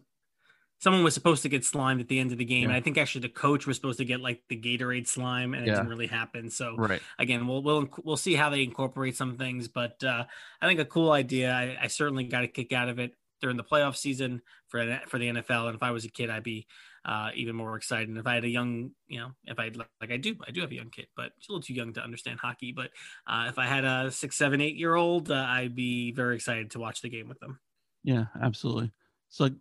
someone 0.79 1.03
was 1.05 1.15
supposed 1.15 1.43
to 1.43 1.49
get 1.49 1.65
slimed 1.65 2.01
at 2.01 2.09
the 2.09 2.19
end 2.19 2.33
of 2.33 2.39
the 2.39 2.45
game, 2.45 2.63
Yeah. 2.65 2.69
and 2.69 2.77
I 2.77 2.81
think 2.81 2.99
actually 2.99 3.23
the 3.23 3.29
coach 3.31 3.67
was 3.67 3.77
supposed 3.77 3.99
to 3.99 4.05
get 4.05 4.21
like 4.21 4.43
the 4.49 4.57
Gatorade 4.61 5.07
slime, 5.09 5.55
and 5.55 5.65
it 5.65 5.69
Yeah. 5.69 5.75
didn't 5.77 5.89
really 5.89 6.07
happen. 6.07 6.51
So 6.51 6.77
Right. 6.77 7.03
again, 7.19 7.47
we'll 7.47 7.63
we'll 7.63 7.89
we'll 8.05 8.17
see 8.17 8.35
how 8.35 8.51
they 8.51 8.63
incorporate 8.63 9.17
some 9.17 9.37
things, 9.37 9.69
but 9.69 10.03
uh, 10.05 10.25
I 10.61 10.67
think 10.67 10.81
a 10.81 10.85
cool 10.85 11.11
idea. 11.13 11.53
I, 11.53 11.77
I 11.83 11.87
certainly 11.89 12.25
got 12.25 12.45
a 12.45 12.49
kick 12.49 12.73
out 12.73 12.89
of 12.89 12.99
it. 12.99 13.15
during 13.41 13.57
the 13.57 13.63
playoff 13.63 13.95
season 13.97 14.43
for 14.67 14.99
for 15.07 15.17
the 15.17 15.29
NFL. 15.29 15.67
And 15.69 15.77
if 15.77 15.83
I 15.85 15.93
was 15.93 16.05
a 16.05 16.11
kid, 16.11 16.29
I'd 16.29 16.43
be 16.43 16.67
uh, 17.05 17.31
even 17.37 17.55
more 17.55 17.77
excited. 17.77 18.09
And 18.09 18.19
if 18.19 18.27
I 18.27 18.35
had 18.35 18.43
a 18.43 18.49
young, 18.49 18.91
you 19.07 19.21
know, 19.21 19.31
if 19.45 19.61
I 19.61 19.71
like 20.01 20.11
I 20.11 20.17
do, 20.17 20.35
I 20.45 20.51
do 20.51 20.61
have 20.63 20.73
a 20.73 20.75
young 20.75 20.91
kid, 20.91 21.07
but 21.17 21.31
he's 21.37 21.49
a 21.49 21.53
little 21.53 21.63
too 21.63 21.73
young 21.73 21.93
to 21.93 22.03
understand 22.03 22.41
hockey. 22.41 22.73
But 22.73 22.91
uh, 23.29 23.47
if 23.49 23.57
I 23.57 23.67
had 23.67 23.85
a 23.85 24.11
six, 24.11 24.35
seven, 24.37 24.61
eight 24.61 24.75
year 24.75 24.97
old, 24.97 25.31
uh, 25.31 25.37
I'd 25.37 25.77
be 25.77 26.11
very 26.11 26.35
excited 26.35 26.73
to 26.73 26.81
watch 26.81 27.01
the 27.01 27.09
game 27.09 27.29
with 27.29 27.39
them. 27.39 27.61
Yeah, 28.03 28.25
absolutely. 28.43 28.91
So, 29.29 29.45
like, 29.45 29.55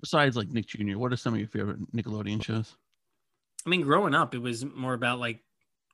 besides 0.00 0.36
like 0.36 0.48
Nick 0.48 0.66
Jr., 0.66 0.96
what 0.98 1.12
are 1.12 1.16
some 1.16 1.34
of 1.34 1.40
your 1.40 1.48
favorite 1.48 1.78
Nickelodeon 1.94 2.42
shows? 2.42 2.74
I 3.66 3.70
mean, 3.70 3.82
growing 3.82 4.14
up, 4.14 4.34
it 4.34 4.38
was 4.38 4.64
more 4.64 4.94
about 4.94 5.18
like, 5.18 5.40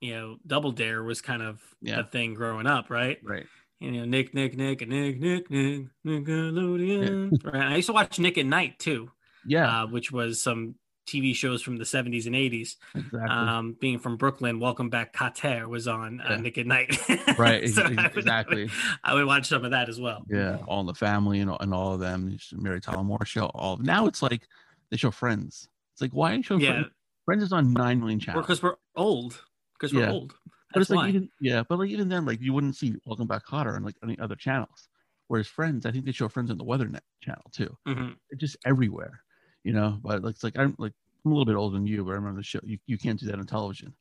you 0.00 0.14
know, 0.14 0.36
Double 0.46 0.72
Dare 0.72 1.02
was 1.02 1.20
kind 1.20 1.42
of 1.42 1.60
Yeah. 1.80 2.02
the 2.02 2.04
thing 2.08 2.34
growing 2.34 2.66
up, 2.66 2.90
right? 2.90 3.18
Right. 3.22 3.46
You 3.80 3.90
know, 3.92 4.04
Nick, 4.04 4.34
Nick, 4.34 4.56
Nick, 4.56 4.82
and 4.82 4.90
Nick, 4.90 5.18
Nick, 5.20 5.50
Nick, 5.50 5.86
Nickelodeon. 6.06 7.44
right. 7.44 7.72
I 7.72 7.76
used 7.76 7.86
to 7.86 7.92
watch 7.92 8.18
Nick 8.18 8.38
at 8.38 8.46
Night 8.46 8.78
too. 8.78 9.10
Yeah. 9.46 9.82
Uh, 9.82 9.86
which 9.86 10.10
was 10.12 10.42
some 10.42 10.74
TV 11.06 11.34
shows 11.34 11.62
from 11.62 11.76
the 11.76 11.84
70s 11.84 12.26
and 12.26 12.34
80s. 12.34 12.76
Exactly. 12.94 13.20
Um, 13.28 13.76
being 13.80 13.98
from 13.98 14.16
Brooklyn, 14.16 14.58
Welcome 14.60 14.88
Back 14.88 15.12
Kotter 15.14 15.66
was 15.68 15.86
on 15.86 16.20
uh, 16.20 16.36
Nick 16.36 16.56
at 16.58 16.66
Nite. 16.66 16.96
Right, 17.38 17.68
So 17.70 17.82
I 17.82 17.88
would- 17.88 18.16
exactly. 18.16 18.70
I 19.02 19.14
would 19.14 19.26
watch 19.26 19.48
some 19.48 19.64
of 19.64 19.70
that 19.72 19.88
as 19.88 20.00
well. 20.00 20.24
Yeah, 20.28 20.58
All 20.66 20.80
in 20.80 20.86
the 20.86 20.94
Family 20.94 21.40
and 21.40 21.50
all, 21.50 21.58
and 21.60 21.74
all 21.74 21.94
of 21.94 22.00
them. 22.00 22.36
Mary 22.52 22.80
Tyler 22.80 23.02
Moore 23.04 23.24
show. 23.24 23.46
All 23.46 23.76
now 23.78 24.06
it's 24.06 24.22
like 24.22 24.46
they 24.90 24.96
show 24.96 25.10
Friends. 25.10 25.68
It's 25.92 26.00
like 26.02 26.12
why 26.12 26.32
are 26.32 26.36
you 26.36 26.42
showing 26.42 26.60
Yeah. 26.60 26.72
Friends? 26.72 26.88
Friends 27.26 27.42
is 27.44 27.52
on 27.52 27.72
nine 27.72 28.00
million 28.00 28.20
channels. 28.20 28.44
because 28.44 28.62
we're 28.62 28.76
old. 28.96 29.40
Because 29.78 29.92
we're 29.94 30.02
Yeah. 30.02 30.10
old. 30.12 30.34
But 30.72 30.80
it's 30.80 30.90
like 30.90 31.08
even 31.10 31.28
yeah, 31.40 31.62
but 31.68 31.78
like 31.78 31.90
even 31.90 32.08
then, 32.08 32.24
like 32.26 32.40
you 32.40 32.52
wouldn't 32.52 32.76
see 32.76 32.94
Welcome 33.04 33.26
Back 33.26 33.46
Kotter 33.46 33.74
on 33.76 33.84
like 33.84 33.96
any 34.02 34.18
other 34.18 34.34
channels. 34.36 34.88
Whereas 35.28 35.46
Friends, 35.46 35.86
I 35.86 35.90
think 35.92 36.04
they 36.04 36.12
show 36.12 36.28
Friends 36.28 36.50
on 36.50 36.58
the 36.58 36.64
Weather 36.64 36.86
Net 36.88 37.02
channel 37.22 37.44
too. 37.52 37.76
Mhm. 37.88 38.16
It's 38.30 38.40
just 38.40 38.56
everywhere, 38.66 39.20
you 39.64 39.72
know. 39.72 40.00
But 40.02 40.22
like, 40.22 40.34
it's 40.34 40.44
like 40.44 40.58
I'm 40.58 40.74
like 40.78 40.92
I'm 41.24 41.32
a 41.32 41.34
little 41.34 41.46
bit 41.46 41.56
older 41.56 41.74
than 41.76 41.86
you, 41.86 42.04
but 42.04 42.12
I 42.12 42.14
remember 42.14 42.40
the 42.40 42.44
show. 42.44 42.60
You, 42.64 42.78
you 42.86 42.98
can't 42.98 43.20
do 43.20 43.26
that 43.26 43.38
on 43.38 43.46
television. 43.46 43.94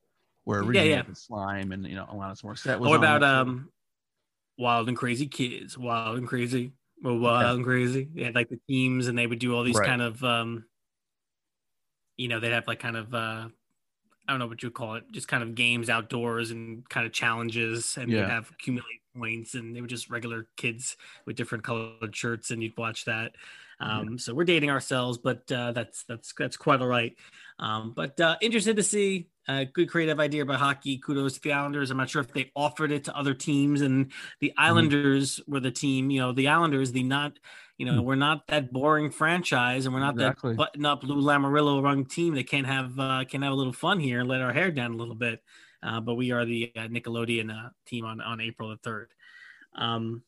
Where 0.46 0.60
Yeah, 0.60 0.84
originally 0.84 0.84
yeah. 0.84 1.04
like, 1.08 1.16
slime 1.18 1.72
and 1.72 1.86
you 1.88 1.96
know 1.96 2.06
Alanis 2.08 2.44
Morissette 2.44 2.80
was. 2.80 2.92
What 2.92 2.98
about 2.98 3.24
um, 3.24 3.72
Wild 4.58 4.88
and 4.90 4.98
Crazy 4.98 5.28
Kids? 5.28 5.78
Wild 5.78 6.18
and 6.18 6.28
Crazy. 6.28 6.74
Well, 7.04 7.20
Wild 7.20 7.42
Yeah. 7.42 7.56
and 7.58 7.66
Crazy. 7.66 8.10
They 8.14 8.24
had 8.24 8.36
like 8.36 8.50
the 8.50 8.62
teams, 8.70 9.08
and 9.08 9.18
they 9.18 9.28
would 9.28 9.40
do 9.40 9.56
all 9.56 9.64
these 9.64 9.80
Right. 9.80 9.82
kind 9.82 10.02
of, 10.02 10.24
um, 10.24 10.66
you 12.18 12.28
know, 12.28 12.40
they'd 12.40 12.52
have 12.52 12.68
like 12.68 12.80
kind 12.80 12.98
of, 12.98 13.14
uh, 13.14 13.50
I 14.28 14.32
don't 14.34 14.40
know 14.40 14.48
what 14.48 14.64
you 14.64 14.70
would 14.70 14.76
call 14.76 14.96
it, 14.96 15.06
just 15.12 15.28
kind 15.28 15.44
of 15.44 15.56
games 15.56 15.90
outdoors 15.90 16.52
and 16.52 16.88
kind 16.90 17.06
of 17.08 17.14
challenges, 17.14 17.98
and 17.98 18.16
Yeah. 18.16 18.18
you'd 18.18 18.30
have 18.30 18.52
accumulate 18.52 19.02
points, 19.16 19.56
and 19.56 19.76
they 19.76 19.82
were 19.82 19.88
just 19.88 20.10
regular 20.10 20.50
kids 20.58 20.98
with 21.26 21.38
different 21.38 21.64
colored 21.64 22.16
shirts, 22.16 22.52
and 22.52 22.64
you'd 22.64 22.78
watch 22.78 23.06
that. 23.06 23.36
Um, 23.84 24.18
So 24.18 24.34
we're 24.34 24.46
dating 24.46 24.70
ourselves, 24.70 25.18
but 25.18 25.52
uh, 25.52 25.72
that's 25.74 26.04
that's 26.06 26.34
that's 26.38 26.58
quite 26.58 26.82
all 26.82 26.88
right. 26.88 27.16
Um, 27.60 27.94
but 27.96 28.20
uh, 28.20 28.38
interested 28.42 28.78
to 28.78 28.84
see 28.84 29.30
a 29.48 29.66
good 29.66 29.90
creative 29.90 30.20
idea 30.20 30.46
by 30.46 30.56
hockey. 30.56 30.98
Kudos 30.98 31.34
to 31.36 31.42
the 31.42 31.54
Islanders. 31.54 31.92
I'm 31.92 31.98
not 31.98 32.10
sure 32.10 32.22
if 32.22 32.34
they 32.34 32.52
offered 32.56 32.92
it 32.92 33.04
to 33.06 33.16
other 33.16 33.34
teams, 33.34 33.82
and 33.82 34.12
the 34.40 34.54
Islanders 34.58 35.40
were 35.48 35.60
the 35.60 35.72
team. 35.72 36.10
You 36.10 36.22
know, 36.22 36.32
the 36.32 36.48
Islanders, 36.48 36.92
the 36.92 37.04
not, 37.04 37.38
you 37.78 37.86
know, 37.86 38.02
we're 38.02 38.16
not 38.16 38.48
that 38.48 38.72
boring 38.72 39.12
franchise, 39.12 39.86
and 39.86 39.94
we're 39.94 40.00
not 40.00 40.14
Exactly. 40.14 40.52
that 40.52 40.58
button 40.58 40.86
up 40.86 41.04
Lou 41.04 41.22
Lamoriello 41.22 41.84
run 41.84 42.06
team 42.06 42.36
that 42.36 42.48
can't 42.48 42.68
have 42.68 42.98
uh, 42.98 43.26
can 43.26 43.42
have 43.42 43.52
a 43.52 43.56
little 43.56 43.74
fun 43.74 44.00
here 44.00 44.22
and 44.22 44.30
let 44.30 44.42
our 44.42 44.54
hair 44.54 44.72
down 44.72 44.94
a 44.94 44.98
little 44.98 45.16
bit. 45.16 45.44
Uh, 45.82 46.00
but 46.00 46.16
we 46.16 46.32
are 46.32 46.46
the 46.46 46.72
uh, 46.78 46.88
Nickelodeon 46.88 47.52
uh, 47.52 47.70
team 47.86 48.06
on 48.06 48.22
on 48.22 48.40
April 48.40 48.70
the 48.70 48.78
third. 48.78 49.12
Um, 49.76 50.24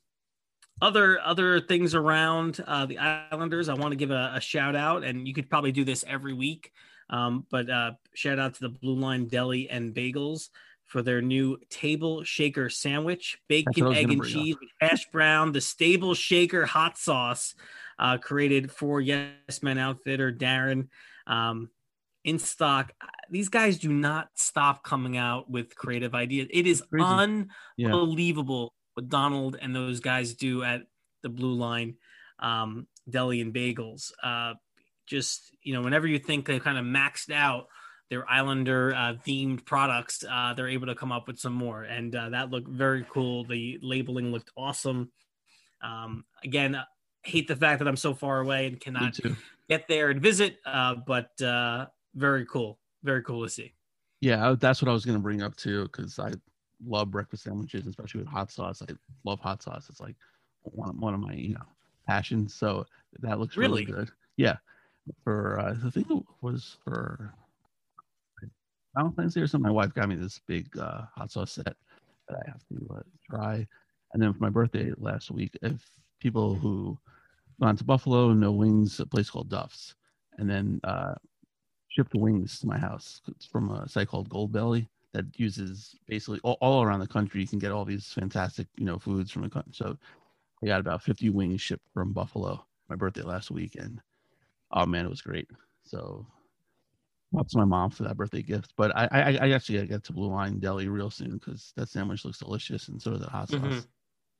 other 0.81 1.19
other 1.21 1.59
things 1.59 1.95
around 1.95 2.63
uh, 2.67 2.85
the 2.85 2.97
Islanders, 2.97 3.69
I 3.69 3.73
want 3.73 3.91
to 3.91 3.95
give 3.95 4.11
a, 4.11 4.33
a 4.35 4.41
shout 4.41 4.75
out, 4.75 5.03
and 5.03 5.27
you 5.27 5.33
could 5.33 5.49
probably 5.49 5.71
do 5.71 5.83
this 5.83 6.03
every 6.07 6.33
week. 6.33 6.71
Um, 7.09 7.45
but 7.49 7.69
uh, 7.69 7.91
shout 8.13 8.39
out 8.39 8.55
to 8.55 8.61
the 8.61 8.69
Blue 8.69 8.95
Line 8.95 9.27
Deli 9.27 9.69
and 9.69 9.93
Bagels 9.93 10.49
for 10.85 11.01
their 11.01 11.21
new 11.21 11.57
table 11.69 12.23
shaker 12.23 12.69
sandwich, 12.69 13.37
bacon, 13.47 13.93
egg, 13.93 14.11
and 14.11 14.23
cheese, 14.23 14.55
hash 14.81 15.07
brown, 15.11 15.51
the 15.51 15.61
stable 15.61 16.13
shaker 16.13 16.65
hot 16.65 16.97
sauce 16.97 17.55
uh, 17.99 18.17
created 18.17 18.71
for 18.71 19.01
Yes 19.01 19.61
Men 19.61 19.77
Outfitter 19.77 20.31
Darren. 20.31 20.87
Um, 21.27 21.69
in 22.23 22.39
stock, 22.39 22.91
these 23.29 23.49
guys 23.49 23.77
do 23.77 23.93
not 23.93 24.29
stop 24.33 24.83
coming 24.83 25.15
out 25.15 25.49
with 25.49 25.75
creative 25.75 26.15
ideas. 26.15 26.47
It 26.51 26.65
is 26.65 26.81
Crazy. 26.81 27.45
Unbelievable 27.85 28.73
what 28.95 29.09
Donald 29.09 29.57
and 29.61 29.75
those 29.75 29.99
guys 29.99 30.33
do 30.33 30.63
at 30.63 30.81
the 31.21 31.29
Blue 31.29 31.53
Line 31.53 31.95
um, 32.39 32.87
Deli 33.09 33.41
and 33.41 33.53
Bagels. 33.53 34.11
Uh, 34.21 34.55
just 35.05 35.55
you 35.61 35.73
know, 35.73 35.81
whenever 35.81 36.07
you 36.07 36.19
think 36.19 36.45
they've 36.45 36.63
kind 36.63 36.77
of 36.77 36.85
maxed 36.85 37.31
out 37.31 37.67
their 38.09 38.29
Islander 38.29 38.93
uh, 38.93 39.13
themed 39.25 39.65
products, 39.65 40.23
uh, 40.29 40.53
they're 40.53 40.69
able 40.69 40.87
to 40.87 40.95
come 40.95 41.11
up 41.11 41.27
with 41.27 41.39
some 41.39 41.53
more, 41.53 41.83
and 41.83 42.15
uh, 42.15 42.29
that 42.29 42.49
looked 42.49 42.67
very 42.67 43.05
cool. 43.09 43.43
The 43.45 43.79
labeling 43.81 44.31
looked 44.31 44.51
awesome. 44.57 45.11
Um, 45.81 46.25
again, 46.43 46.79
hate 47.23 47.47
the 47.47 47.55
fact 47.55 47.79
that 47.79 47.87
I'm 47.87 47.97
so 47.97 48.13
far 48.13 48.39
away 48.39 48.67
and 48.67 48.79
cannot 48.79 49.19
get 49.69 49.87
there 49.87 50.09
and 50.09 50.21
visit, 50.21 50.57
uh, 50.65 50.95
but 50.95 51.39
uh, 51.41 51.87
very 52.15 52.45
cool, 52.45 52.79
very 53.03 53.23
cool 53.23 53.43
to 53.43 53.49
see. 53.49 53.73
Yeah, 54.21 54.55
that's 54.59 54.81
what 54.81 54.89
I 54.89 54.93
was 54.93 55.05
gonna 55.05 55.19
bring 55.19 55.41
up 55.41 55.55
too, 55.55 55.83
because 55.83 56.17
I 56.17 56.31
love 56.85 57.11
breakfast 57.11 57.43
sandwiches, 57.43 57.87
especially 57.87 58.21
with 58.21 58.29
hot 58.29 58.51
sauce. 58.51 58.81
I 58.81 58.93
love 59.23 59.39
hot 59.39 59.61
sauce. 59.61 59.87
It's 59.89 60.01
like 60.01 60.15
one 60.63 60.89
of, 60.89 60.97
one 60.97 61.13
of 61.13 61.19
my 61.19 61.33
you 61.33 61.53
know 61.53 61.65
passions. 62.07 62.53
So 62.53 62.85
that 63.19 63.39
looks 63.39 63.57
really, 63.57 63.85
Really? 63.85 63.85
good. 63.85 64.11
Yeah, 64.37 64.57
for 65.23 65.59
uh, 65.59 65.75
I 65.85 65.89
think 65.89 66.09
it 66.09 66.23
was 66.41 66.77
for 66.83 67.33
Valentine's 68.95 69.33
Day 69.33 69.41
or 69.41 69.47
something. 69.47 69.67
My 69.67 69.73
wife 69.73 69.93
got 69.93 70.09
me 70.09 70.15
this 70.15 70.39
big 70.47 70.67
uh, 70.77 71.01
hot 71.15 71.31
sauce 71.31 71.53
set 71.53 71.75
that 72.27 72.37
I 72.45 72.49
have 72.49 72.61
to 72.69 72.95
uh, 72.95 73.01
try. 73.29 73.67
And 74.13 74.21
then 74.21 74.33
for 74.33 74.39
my 74.39 74.49
birthday 74.49 74.91
last 74.97 75.31
week, 75.31 75.57
if 75.61 75.85
people 76.19 76.55
who 76.55 76.97
gone 77.61 77.75
to 77.75 77.83
Buffalo 77.83 78.33
know 78.33 78.51
wings, 78.51 78.99
a 78.99 79.05
place 79.05 79.29
called 79.29 79.49
Duff's, 79.49 79.95
and 80.37 80.49
then 80.49 80.79
uh, 80.83 81.15
ship 81.89 82.09
the 82.09 82.19
wings 82.19 82.59
to 82.59 82.67
my 82.67 82.77
house. 82.77 83.21
It's 83.27 83.45
from 83.45 83.71
a 83.71 83.87
site 83.87 84.07
called 84.07 84.29
Gold 84.29 84.51
Belly 84.51 84.89
that 85.15 85.39
uses 85.39 85.95
basically 86.07 86.41
all, 86.43 86.57
all 86.59 86.83
around 86.83 86.99
the 86.99 87.07
country. 87.07 87.39
You 87.39 87.47
can 87.47 87.59
get 87.59 87.71
all 87.71 87.85
these 87.85 88.11
fantastic, 88.11 88.67
you 88.75 88.85
know, 88.85 88.99
foods 88.99 89.31
from 89.31 89.43
the 89.43 89.49
country. 89.49 89.71
So 89.73 89.97
I 90.61 90.67
got 90.67 90.81
about 90.81 91.01
50 91.01 91.29
wings 91.29 91.61
shipped 91.61 91.87
from 91.93 92.11
Buffalo. 92.11 92.65
My 92.89 92.95
birthday 92.95 93.23
last 93.23 93.49
week, 93.49 93.77
and 93.79 93.99
oh 94.71 94.85
man, 94.85 95.05
it 95.05 95.09
was 95.09 95.21
great. 95.21 95.49
So 95.83 96.27
props 97.33 97.53
to 97.53 97.57
my 97.57 97.65
mom 97.65 97.89
for 97.89 98.03
that 98.03 98.15
birthday 98.15 98.43
gift. 98.43 98.73
But 98.77 98.95
I, 98.95 99.07
I, 99.11 99.19
I 99.41 99.49
actually 99.53 99.77
gotta 99.77 99.87
get 99.87 100.03
to 100.03 100.13
Blue 100.13 100.29
Line 100.29 100.59
Deli 100.59 100.87
real 100.87 101.09
soon 101.09 101.37
because 101.37 101.73
that 101.77 101.89
sandwich 101.89 102.25
looks 102.25 102.37
delicious, 102.37 102.89
and 102.89 103.01
so 103.01 103.09
does 103.09 103.21
that 103.21 103.29
hot 103.29 103.49
sauce. 103.49 103.59
Mhm. 103.59 103.87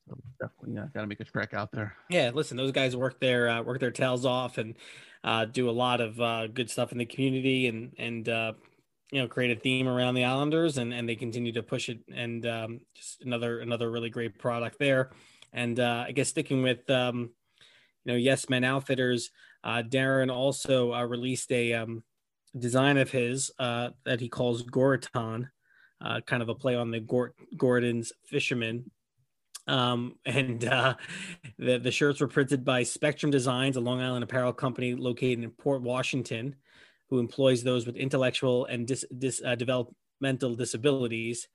So 0.08 0.18
definitely, 0.40 0.76
yeah, 0.76 0.86
gotta 0.94 1.08
make 1.08 1.22
a 1.22 1.24
trek 1.24 1.56
out 1.56 1.72
there. 1.72 1.96
Yeah, 2.12 2.30
listen, 2.36 2.56
those 2.56 2.72
guys 2.72 2.96
work 2.96 3.20
their 3.20 3.50
uh, 3.50 3.62
work 3.64 3.80
their 3.80 3.90
tails 3.90 4.28
off 4.28 4.60
and 4.60 4.76
uh, 5.24 5.46
do 5.46 5.68
a 5.68 5.72
lot 5.72 6.02
of 6.02 6.22
uh, 6.22 6.46
good 6.46 6.70
stuff 6.70 6.92
in 6.92 7.00
the 7.00 7.06
community 7.08 7.66
and 7.68 7.94
and 7.98 8.30
uh, 8.30 8.54
you 9.12 9.22
know 9.22 9.28
create 9.28 9.56
a 9.56 9.60
theme 9.60 9.88
around 9.88 10.16
the 10.16 10.26
Islanders 10.26 10.78
and 10.78 10.94
and 10.94 11.08
they 11.08 11.16
continue 11.16 11.52
to 11.54 11.64
push 11.64 11.90
it 11.90 12.00
and 12.14 12.46
um, 12.46 12.80
just 12.96 13.22
another 13.22 13.60
another 13.60 13.92
really 13.92 14.10
great 14.10 14.38
product 14.40 14.80
there. 14.80 15.12
And 15.54 15.80
uh, 15.80 16.06
I 16.08 16.12
guess 16.12 16.30
sticking 16.30 16.64
with 16.64 16.90
um, 16.90 17.32
you 18.04 18.12
know 18.12 18.18
Yes 18.18 18.50
Men 18.50 18.64
Outfitters, 18.64 19.30
uh, 19.64 19.84
Darren 19.88 20.34
also 20.34 20.94
uh, 20.94 21.04
released 21.04 21.52
a 21.52 21.74
um, 21.74 22.04
design 22.58 22.98
of 22.98 23.12
his 23.12 23.52
uh, 23.60 23.90
that 24.06 24.20
he 24.20 24.30
calls 24.30 24.64
Goraton, 24.64 25.50
uh, 26.02 26.22
kind 26.22 26.42
of 26.42 26.50
a 26.50 26.56
play 26.56 26.76
on 26.76 26.92
the 26.92 27.00
Gort- 27.00 27.36
Gorton's 27.58 28.12
Fisherman. 28.26 28.92
Um, 29.68 30.16
and 30.26 30.64
uh, 30.66 30.96
the, 31.58 31.80
the 31.80 31.92
shirts 31.92 32.22
were 32.22 32.28
printed 32.28 32.64
by 32.64 32.84
Spectrum 32.84 33.32
Designs, 33.32 33.78
a 33.78 33.82
Long 33.82 34.02
Island 34.02 34.24
apparel 34.24 34.54
company 34.54 34.94
located 34.94 35.44
in 35.44 35.50
Port 35.52 35.82
Washington, 35.82 36.56
who 37.10 37.20
employs 37.20 37.64
those 37.64 37.86
with 37.86 37.96
intellectual 37.96 38.66
and 38.66 38.88
dis, 38.88 39.06
dis, 39.18 39.42
uh, 39.46 39.56
developmental 39.56 40.56
disabilities. 40.56 41.48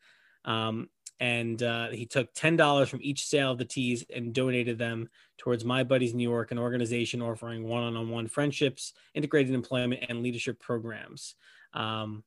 Um, 0.45 0.89
and 1.19 1.63
uh, 1.63 1.91
he 1.91 2.07
took 2.07 2.33
$10 2.35 2.89
from 2.89 3.01
each 3.03 3.27
sale 3.27 3.53
of 3.53 3.59
the 3.59 3.65
teas 3.65 4.05
and 4.15 4.33
donated 4.33 4.79
them 4.79 5.11
towards 5.37 5.65
My 5.65 5.85
Buddies 5.85 6.15
New 6.15 6.29
York, 6.29 6.51
an 6.51 6.59
organization 6.59 7.21
offering 7.21 7.69
one 7.69 7.95
on 7.95 8.09
one 8.09 8.27
friendships, 8.27 8.95
integrated 9.15 9.55
employment, 9.55 10.05
and 10.09 10.23
leadership 10.23 10.59
programs. 10.61 11.35
Um, 11.75 12.25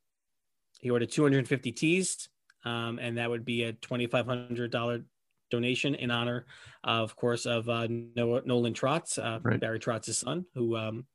he 0.79 0.91
ordered 0.91 1.11
250 1.11 1.71
teas, 1.71 2.29
um, 2.65 2.99
and 2.99 3.17
that 3.17 3.29
would 3.29 3.45
be 3.45 3.63
a 3.63 3.73
$2,500 3.73 5.03
donation 5.49 5.95
in 5.95 6.11
honor, 6.11 6.45
of 6.83 7.15
course, 7.15 7.45
of 7.45 7.69
uh, 7.69 7.87
Noah, 7.89 8.41
Nolan 8.45 8.73
Trotz, 8.73 9.17
uh, 9.17 9.39
Right. 9.41 9.59
Barry 9.59 9.79
Trotz's 9.79 10.19
son, 10.19 10.45
who 10.53 10.75
um, 10.75 11.05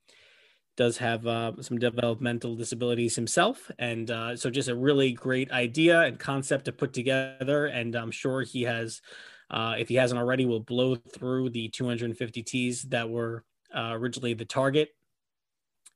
does 0.79 0.97
have 0.97 1.27
uh, 1.27 1.53
some 1.61 1.77
developmental 1.79 2.55
disabilities 2.55 3.17
himself. 3.17 3.71
And 3.79 4.11
uh, 4.11 4.37
so, 4.37 4.49
just 4.49 4.69
a 4.69 4.77
really 4.77 5.13
great 5.13 5.51
idea 5.51 6.01
and 6.03 6.19
concept 6.19 6.65
to 6.67 6.73
put 6.73 6.95
together. 6.95 7.67
And 7.67 7.95
I'm 7.97 8.13
sure 8.13 8.43
he 8.43 8.63
has 8.63 9.03
uh, 9.51 9.75
if 9.79 9.89
he 9.89 9.97
hasn't 9.97 10.21
already, 10.21 10.47
will 10.47 10.61
blow 10.61 10.95
through 10.95 11.51
the 11.51 11.69
250 11.69 12.43
T's 12.43 12.83
that 12.85 13.11
were 13.11 13.45
uh, 13.75 13.91
originally 13.93 14.35
the 14.35 14.45
target. 14.45 14.91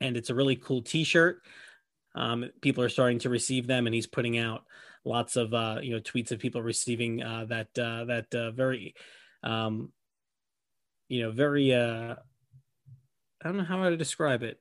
And 0.01 0.17
it's 0.17 0.31
a 0.31 0.35
really 0.35 0.57
cool 0.57 0.83
T-shirt. 0.83 1.43
Um, 2.15 2.51
people 2.61 2.83
are 2.83 2.89
starting 2.89 3.21
to 3.21 3.31
receive 3.31 3.67
them, 3.67 3.87
and 3.87 3.95
he's 3.95 4.07
putting 4.07 4.37
out 4.37 4.65
lots 5.05 5.37
of 5.37 5.55
uh, 5.55 5.79
you 5.81 5.95
know 5.95 6.01
tweets 6.01 6.33
of 6.33 6.41
people 6.41 6.61
receiving 6.61 7.23
uh, 7.23 7.47
that 7.49 7.73
that 7.75 8.53
very 8.55 8.95
um, 9.43 9.93
you 11.09 11.23
know 11.23 11.31
very 11.31 11.75
I 11.75 12.17
don't 13.45 13.57
know 13.57 13.65
how 13.65 13.89
to 13.89 13.97
describe 13.97 14.43
it. 14.43 14.59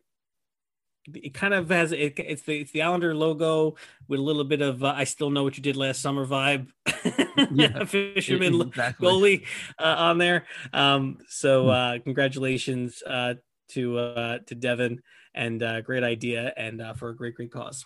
It 1.13 1.33
kind 1.33 1.53
of 1.53 1.69
has 1.69 1.91
it, 1.91 2.19
it's 2.19 2.43
the 2.43 2.59
it's 2.59 2.71
the 2.71 2.83
Islander 2.83 3.15
logo 3.15 3.75
with 4.07 4.19
a 4.19 4.23
little 4.23 4.43
bit 4.43 4.61
of 4.61 4.83
uh, 4.83 4.93
I 4.95 5.03
still 5.05 5.31
know 5.31 5.43
what 5.43 5.57
you 5.57 5.63
did 5.63 5.75
last 5.75 6.01
summer 6.01 6.25
vibe. 6.25 6.67
yeah, 7.51 7.83
fisherman 7.85 8.61
exactly. 8.61 9.07
goalie 9.07 9.45
uh, 9.79 9.95
on 9.97 10.19
there. 10.19 10.45
Um, 10.73 11.17
so 11.27 11.69
uh, 11.69 11.99
congratulations 11.99 13.01
uh, 13.05 13.35
to 13.69 13.97
uh, 13.97 14.39
to 14.45 14.55
Devin 14.55 15.01
and 15.33 15.63
uh, 15.63 15.81
great 15.81 16.03
idea 16.03 16.53
and 16.57 16.81
uh, 16.81 16.93
for 16.93 17.09
a 17.09 17.15
great 17.15 17.35
great 17.35 17.51
cause. 17.51 17.85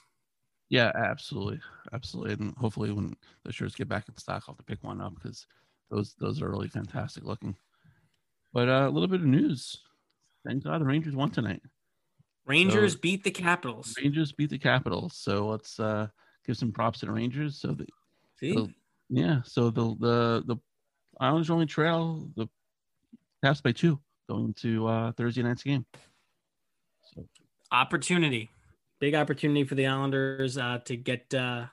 Yeah, 0.70 0.91
absolutely, 0.95 1.61
absolutely, 1.93 2.34
and 2.34 2.55
hopefully 2.57 2.91
when 2.91 3.16
the 3.43 3.53
shirts 3.53 3.76
get 3.76 3.88
back 3.88 4.09
in 4.09 4.18
stock, 4.18 4.43
I'll 4.47 4.53
have 4.53 4.57
to 4.57 4.63
pick 4.63 4.84
one 4.84 4.99
up 4.99 5.13
because 5.16 5.45
those 5.89 6.16
those 6.20 6.41
are 6.41 6.49
really 6.49 6.68
fantastic 6.68 7.24
looking. 7.24 7.55
But 8.51 8.70
uh, 8.70 8.88
a 8.88 8.89
little 8.89 9.07
bit 9.07 9.22
of 9.22 9.28
news. 9.28 9.82
Thank 10.45 10.63
God 10.63 10.82
the 10.82 10.86
Rangers 10.86 11.16
won 11.16 11.32
tonight. 11.32 11.61
Rangers 12.45 12.93
so, 12.93 12.99
beat 13.01 13.23
the 13.23 13.31
Capitals. 13.31 13.95
Rangers 14.01 14.31
beat 14.31 14.49
the 14.49 14.57
Capitals. 14.57 15.17
So 15.17 15.47
let's 15.47 15.79
uh, 15.79 16.07
give 16.45 16.57
some 16.57 16.71
props 16.71 16.99
to 16.99 17.07
the 17.07 17.11
Rangers. 17.11 17.59
So 17.59 17.73
the, 17.73 17.87
the 18.41 18.73
yeah, 19.09 19.41
so 19.43 19.69
the 19.69 19.95
the 19.99 20.43
the 20.45 20.57
Islanders 21.19 21.49
only 21.49 21.65
trail 21.65 22.29
the 22.35 22.47
Caps 23.43 23.61
by 23.61 23.71
two 23.71 23.99
going 24.29 24.53
to 24.55 24.87
uh, 24.87 25.11
Thursday 25.13 25.43
night's 25.43 25.63
game. 25.63 25.85
So 27.13 27.25
opportunity, 27.71 28.49
big 28.99 29.15
opportunity 29.15 29.63
for 29.63 29.75
the 29.75 29.87
Islanders 29.87 30.57
uh, 30.57 30.79
to 30.85 30.95
get 30.95 31.33
uh, 31.33 31.65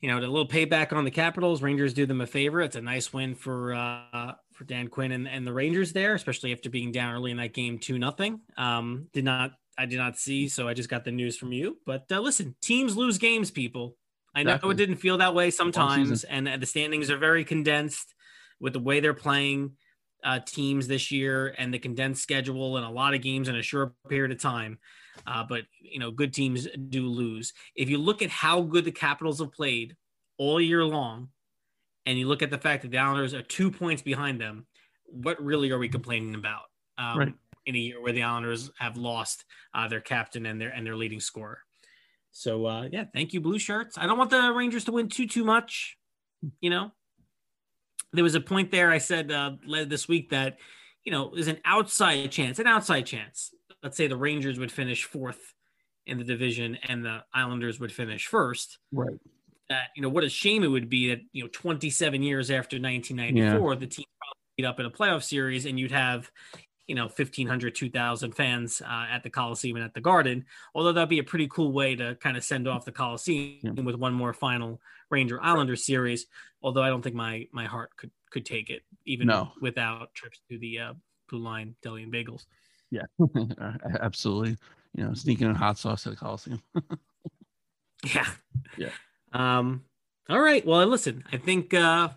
you 0.00 0.08
know, 0.10 0.18
a 0.18 0.20
little 0.20 0.48
payback 0.48 0.92
on 0.92 1.04
the 1.04 1.10
Capitals. 1.10 1.62
Rangers 1.62 1.94
do 1.94 2.06
them 2.06 2.20
a 2.20 2.26
favor. 2.26 2.60
It's 2.60 2.76
a 2.76 2.80
nice 2.80 3.12
win 3.12 3.34
for 3.34 3.74
uh, 3.74 4.32
for 4.56 4.64
Dan 4.64 4.88
Quinn 4.88 5.12
and, 5.12 5.28
and 5.28 5.46
the 5.46 5.52
Rangers 5.52 5.92
there, 5.92 6.14
especially 6.14 6.52
after 6.52 6.70
being 6.70 6.92
down 6.92 7.14
early 7.14 7.30
in 7.30 7.36
that 7.36 7.52
game 7.52 7.78
two 7.78 7.98
nothing. 7.98 8.40
Um, 8.56 9.08
did 9.12 9.24
not 9.24 9.52
I 9.78 9.86
did 9.86 9.98
not 9.98 10.16
see, 10.16 10.48
so 10.48 10.66
I 10.66 10.74
just 10.74 10.88
got 10.88 11.04
the 11.04 11.12
news 11.12 11.36
from 11.36 11.52
you. 11.52 11.78
But 11.84 12.04
uh, 12.10 12.20
listen, 12.20 12.56
teams 12.62 12.96
lose 12.96 13.18
games, 13.18 13.50
people. 13.50 13.96
I 14.34 14.42
know 14.42 14.52
exactly. 14.52 14.70
it 14.70 14.76
didn't 14.76 14.96
feel 14.96 15.18
that 15.18 15.34
way 15.34 15.50
sometimes, 15.50 16.24
and, 16.24 16.48
and 16.48 16.62
the 16.62 16.66
standings 16.66 17.10
are 17.10 17.16
very 17.16 17.44
condensed 17.44 18.14
with 18.60 18.72
the 18.72 18.80
way 18.80 19.00
they're 19.00 19.14
playing 19.14 19.72
uh, 20.24 20.40
teams 20.44 20.88
this 20.88 21.10
year 21.10 21.54
and 21.56 21.72
the 21.72 21.78
condensed 21.78 22.22
schedule 22.22 22.76
and 22.76 22.86
a 22.86 22.90
lot 22.90 23.14
of 23.14 23.22
games 23.22 23.48
in 23.48 23.56
a 23.56 23.62
short 23.62 23.92
period 24.08 24.32
of 24.32 24.40
time. 24.40 24.78
Uh, 25.26 25.44
but 25.48 25.62
you 25.80 25.98
know, 25.98 26.10
good 26.10 26.34
teams 26.34 26.66
do 26.88 27.06
lose. 27.06 27.52
If 27.74 27.88
you 27.88 27.98
look 27.98 28.22
at 28.22 28.30
how 28.30 28.62
good 28.62 28.84
the 28.84 28.92
Capitals 28.92 29.40
have 29.40 29.52
played 29.52 29.96
all 30.38 30.60
year 30.60 30.84
long, 30.84 31.28
and 32.06 32.18
you 32.18 32.28
look 32.28 32.42
at 32.42 32.50
the 32.50 32.58
fact 32.58 32.82
that 32.82 32.90
the 32.90 32.98
Islanders 32.98 33.34
are 33.34 33.42
two 33.42 33.70
points 33.70 34.02
behind 34.02 34.40
them, 34.40 34.66
what 35.06 35.42
really 35.42 35.70
are 35.70 35.78
we 35.78 35.88
complaining 35.88 36.34
about? 36.34 36.62
Um, 36.98 37.18
right. 37.18 37.34
In 37.66 37.74
a 37.74 37.78
year 37.78 38.00
where 38.00 38.12
the 38.12 38.22
Islanders 38.22 38.70
have 38.78 38.96
lost 38.96 39.44
uh, 39.74 39.88
their 39.88 40.00
captain 40.00 40.46
and 40.46 40.60
their 40.60 40.70
and 40.70 40.86
their 40.86 40.96
leading 40.96 41.20
scorer. 41.20 41.58
So 42.30 42.66
uh, 42.66 42.88
yeah, 42.92 43.04
thank 43.12 43.32
you, 43.32 43.40
blue 43.40 43.58
shirts. 43.58 43.98
I 43.98 44.06
don't 44.06 44.18
want 44.18 44.30
the 44.30 44.52
Rangers 44.52 44.84
to 44.84 44.92
win 44.92 45.08
too 45.08 45.26
too 45.26 45.44
much. 45.44 45.96
You 46.60 46.70
know, 46.70 46.92
there 48.12 48.22
was 48.22 48.36
a 48.36 48.40
point 48.40 48.70
there 48.70 48.90
I 48.90 48.98
said 48.98 49.32
uh, 49.32 49.52
this 49.66 50.06
week 50.06 50.30
that 50.30 50.58
you 51.04 51.10
know 51.10 51.32
there's 51.34 51.48
an 51.48 51.58
outside 51.64 52.30
chance, 52.30 52.60
an 52.60 52.68
outside 52.68 53.02
chance 53.02 53.50
let's 53.86 53.96
say 53.96 54.08
the 54.08 54.16
Rangers 54.16 54.58
would 54.58 54.72
finish 54.72 55.04
fourth 55.04 55.54
in 56.06 56.18
the 56.18 56.24
division 56.24 56.76
and 56.88 57.04
the 57.04 57.22
Islanders 57.32 57.78
would 57.78 57.92
finish 57.92 58.26
first. 58.26 58.78
Right. 58.92 59.16
That 59.68 59.88
you 59.96 60.02
know 60.02 60.08
what 60.08 60.24
a 60.24 60.28
shame 60.28 60.62
it 60.62 60.68
would 60.68 60.88
be 60.88 61.10
that 61.10 61.20
you 61.32 61.42
know 61.42 61.48
27 61.52 62.22
years 62.22 62.50
after 62.50 62.76
1994 62.76 63.72
yeah. 63.72 63.78
the 63.78 63.86
team 63.86 64.04
probably 64.18 64.40
beat 64.56 64.64
up 64.64 64.78
in 64.78 64.86
a 64.86 64.90
playoff 64.90 65.24
series 65.24 65.66
and 65.66 65.78
you'd 65.78 65.90
have 65.90 66.30
you 66.86 66.94
know 66.94 67.04
1500 67.04 67.74
2000 67.74 68.32
fans 68.32 68.80
uh, 68.80 69.06
at 69.10 69.22
the 69.22 69.30
Coliseum 69.30 69.76
and 69.76 69.84
at 69.84 69.94
the 69.94 70.00
Garden. 70.00 70.44
Although 70.74 70.92
that'd 70.92 71.08
be 71.08 71.18
a 71.18 71.24
pretty 71.24 71.48
cool 71.48 71.72
way 71.72 71.96
to 71.96 72.14
kind 72.16 72.36
of 72.36 72.44
send 72.44 72.68
off 72.68 72.84
the 72.84 72.92
Coliseum 72.92 73.58
yeah. 73.62 73.82
with 73.82 73.96
one 73.96 74.14
more 74.14 74.32
final 74.32 74.80
Ranger 75.10 75.42
Islander 75.42 75.76
series. 75.76 76.26
Although 76.62 76.82
I 76.82 76.88
don't 76.88 77.02
think 77.02 77.16
my 77.16 77.48
my 77.52 77.66
heart 77.66 77.90
could 77.96 78.10
could 78.30 78.46
take 78.46 78.70
it 78.70 78.82
even 79.04 79.28
no. 79.28 79.52
without 79.60 80.14
trips 80.14 80.40
to 80.50 80.58
the 80.58 80.78
uh, 80.78 80.94
Blue 81.28 81.40
Line 81.40 81.74
Deli 81.82 82.02
and 82.02 82.12
Bagels. 82.12 82.46
Yeah, 82.90 83.02
absolutely. 84.00 84.56
You 84.94 85.04
know, 85.04 85.14
sneaking 85.14 85.48
in 85.48 85.54
hot 85.54 85.78
sauce 85.78 86.06
at 86.06 86.12
the 86.12 86.16
Coliseum. 86.16 86.62
yeah. 88.04 88.26
Yeah. 88.76 88.90
Um. 89.36 89.82
All 90.30 90.40
right. 90.40 90.64
Well, 90.64 90.86
listen. 90.86 91.24
I 91.30 91.36
think 91.36 91.74
uh, 91.74 92.08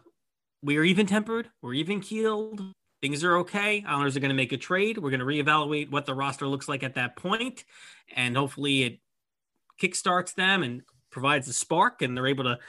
we 0.63 0.77
are 0.77 0.83
even 0.83 1.05
tempered. 1.05 1.49
We're 1.61 1.73
even 1.73 1.99
keeled. 1.99 2.61
Things 3.01 3.23
are 3.23 3.37
okay. 3.39 3.83
Islanders 3.85 4.15
are 4.15 4.21
going 4.21 4.29
to 4.29 4.35
make 4.35 4.53
a 4.53 4.57
trade. 4.57 4.97
We're 4.97 5.09
going 5.09 5.19
to 5.19 5.25
reevaluate 5.25 5.91
what 5.91 6.05
the 6.05 6.15
roster 6.15 6.47
looks 6.47 6.69
like 6.69 6.81
at 6.81 6.95
that 6.95 7.17
point, 7.17 7.65
and 8.15 8.37
hopefully 8.37 8.83
it 8.83 8.99
kickstarts 9.81 10.33
them 10.33 10.63
and 10.63 10.81
provides 11.11 11.47
a 11.49 11.53
spark, 11.53 12.01
and 12.01 12.15
they're 12.15 12.27
able 12.27 12.45
to 12.45 12.59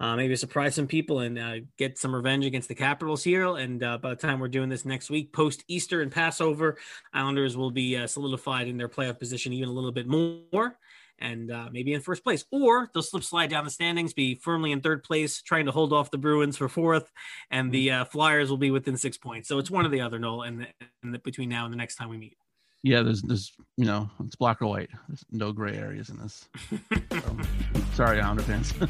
uh, 0.00 0.16
maybe 0.16 0.36
surprise 0.36 0.74
some 0.74 0.86
people 0.86 1.20
and 1.20 1.38
uh, 1.38 1.54
get 1.76 1.98
some 1.98 2.14
revenge 2.14 2.46
against 2.46 2.68
the 2.68 2.74
Capitals 2.74 3.22
here. 3.22 3.56
And 3.56 3.82
uh, 3.82 3.98
by 3.98 4.10
the 4.10 4.16
time 4.16 4.40
we're 4.40 4.48
doing 4.48 4.68
this 4.70 4.84
next 4.84 5.10
week, 5.10 5.32
post 5.32 5.64
Easter 5.68 6.00
and 6.00 6.10
Passover, 6.10 6.78
Islanders 7.12 7.56
will 7.56 7.70
be 7.70 7.96
uh, 7.96 8.06
solidified 8.06 8.68
in 8.68 8.78
their 8.78 8.88
playoff 8.88 9.18
position 9.18 9.52
even 9.52 9.68
a 9.68 9.72
little 9.72 9.92
bit 9.92 10.06
more 10.06 10.78
and 11.18 11.50
uh, 11.50 11.68
maybe 11.72 11.92
in 11.92 12.00
first 12.00 12.24
place. 12.24 12.44
Or 12.50 12.90
they'll 12.92 13.02
slip 13.02 13.24
slide 13.24 13.50
down 13.50 13.64
the 13.64 13.70
standings, 13.70 14.12
be 14.12 14.34
firmly 14.34 14.72
in 14.72 14.80
third 14.80 15.04
place, 15.04 15.42
trying 15.42 15.66
to 15.66 15.72
hold 15.72 15.92
off 15.92 16.10
the 16.10 16.18
Bruins 16.18 16.56
for 16.56 16.68
fourth, 16.68 17.10
and 17.50 17.72
the 17.72 17.90
uh, 17.90 18.04
Flyers 18.04 18.50
will 18.50 18.58
be 18.58 18.70
within 18.70 18.96
six 18.96 19.16
points. 19.16 19.48
So 19.48 19.58
it's 19.58 19.70
one 19.70 19.86
or 19.86 19.90
the 19.90 20.00
other, 20.00 20.18
Noel, 20.18 20.42
and, 20.42 20.66
between 21.22 21.48
now 21.48 21.64
and 21.64 21.72
the 21.72 21.78
next 21.78 21.96
time 21.96 22.08
we 22.08 22.18
meet. 22.18 22.36
Yeah, 22.82 23.02
there's, 23.02 23.22
there's, 23.22 23.52
you 23.76 23.86
know, 23.86 24.08
it's 24.24 24.36
black 24.36 24.62
or 24.62 24.66
white. 24.66 24.90
There's 25.08 25.24
no 25.30 25.52
gray 25.52 25.76
areas 25.76 26.10
in 26.10 26.18
this. 26.18 26.48
um, 27.10 27.42
sorry, 27.94 28.20
Islander 28.20 28.42
fans. 28.42 28.72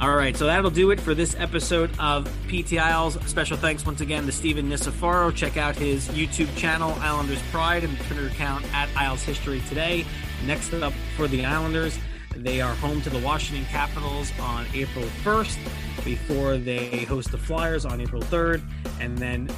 All 0.00 0.14
right, 0.14 0.36
so 0.36 0.46
that'll 0.46 0.70
do 0.70 0.92
it 0.92 1.00
for 1.00 1.12
this 1.12 1.34
episode 1.40 1.90
of 1.98 2.30
PT 2.48 2.74
Isles. 2.74 3.18
Special 3.26 3.56
thanks 3.56 3.84
once 3.84 4.00
again 4.00 4.26
to 4.26 4.32
Stephen 4.32 4.70
Nicefaro. 4.70 5.34
Check 5.34 5.56
out 5.56 5.74
his 5.74 6.06
YouTube 6.10 6.54
channel, 6.56 6.96
Islanders 7.00 7.42
Pride, 7.50 7.82
and 7.82 7.98
the 7.98 8.04
Twitter 8.04 8.28
account 8.28 8.64
at 8.72 8.88
Isles 8.96 9.24
History 9.24 9.60
Today. 9.68 10.06
Next 10.46 10.72
up 10.72 10.92
for 11.16 11.28
the 11.28 11.44
Islanders, 11.44 11.98
they 12.36 12.60
are 12.60 12.74
home 12.76 13.02
to 13.02 13.10
the 13.10 13.18
Washington 13.18 13.66
Capitals 13.66 14.32
on 14.40 14.66
April 14.74 15.04
1st 15.24 15.58
before 16.04 16.56
they 16.56 17.04
host 17.04 17.30
the 17.32 17.38
Flyers 17.38 17.84
on 17.84 18.00
April 18.00 18.22
3rd, 18.22 18.62
and 19.00 19.18
then 19.18 19.50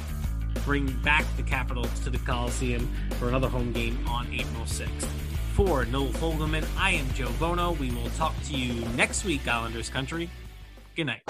bring 0.65 0.91
back 1.01 1.25
the 1.37 1.43
Capitals 1.43 1.99
to 2.01 2.09
the 2.09 2.17
Coliseum 2.19 2.91
for 3.19 3.29
another 3.29 3.47
home 3.47 3.71
game 3.71 4.03
on 4.07 4.27
April 4.33 4.65
6th. 4.65 5.07
For 5.53 5.85
Noel 5.85 6.09
Fogelman, 6.13 6.65
I 6.77 6.91
am 6.91 7.11
Joe 7.13 7.31
Bono. 7.39 7.73
We 7.73 7.91
will 7.91 8.09
talk 8.11 8.33
to 8.45 8.53
you 8.53 8.85
next 8.95 9.25
week, 9.25 9.47
Islanders 9.47 9.89
Country. 9.89 10.29
Good 10.95 11.05
night. 11.05 11.21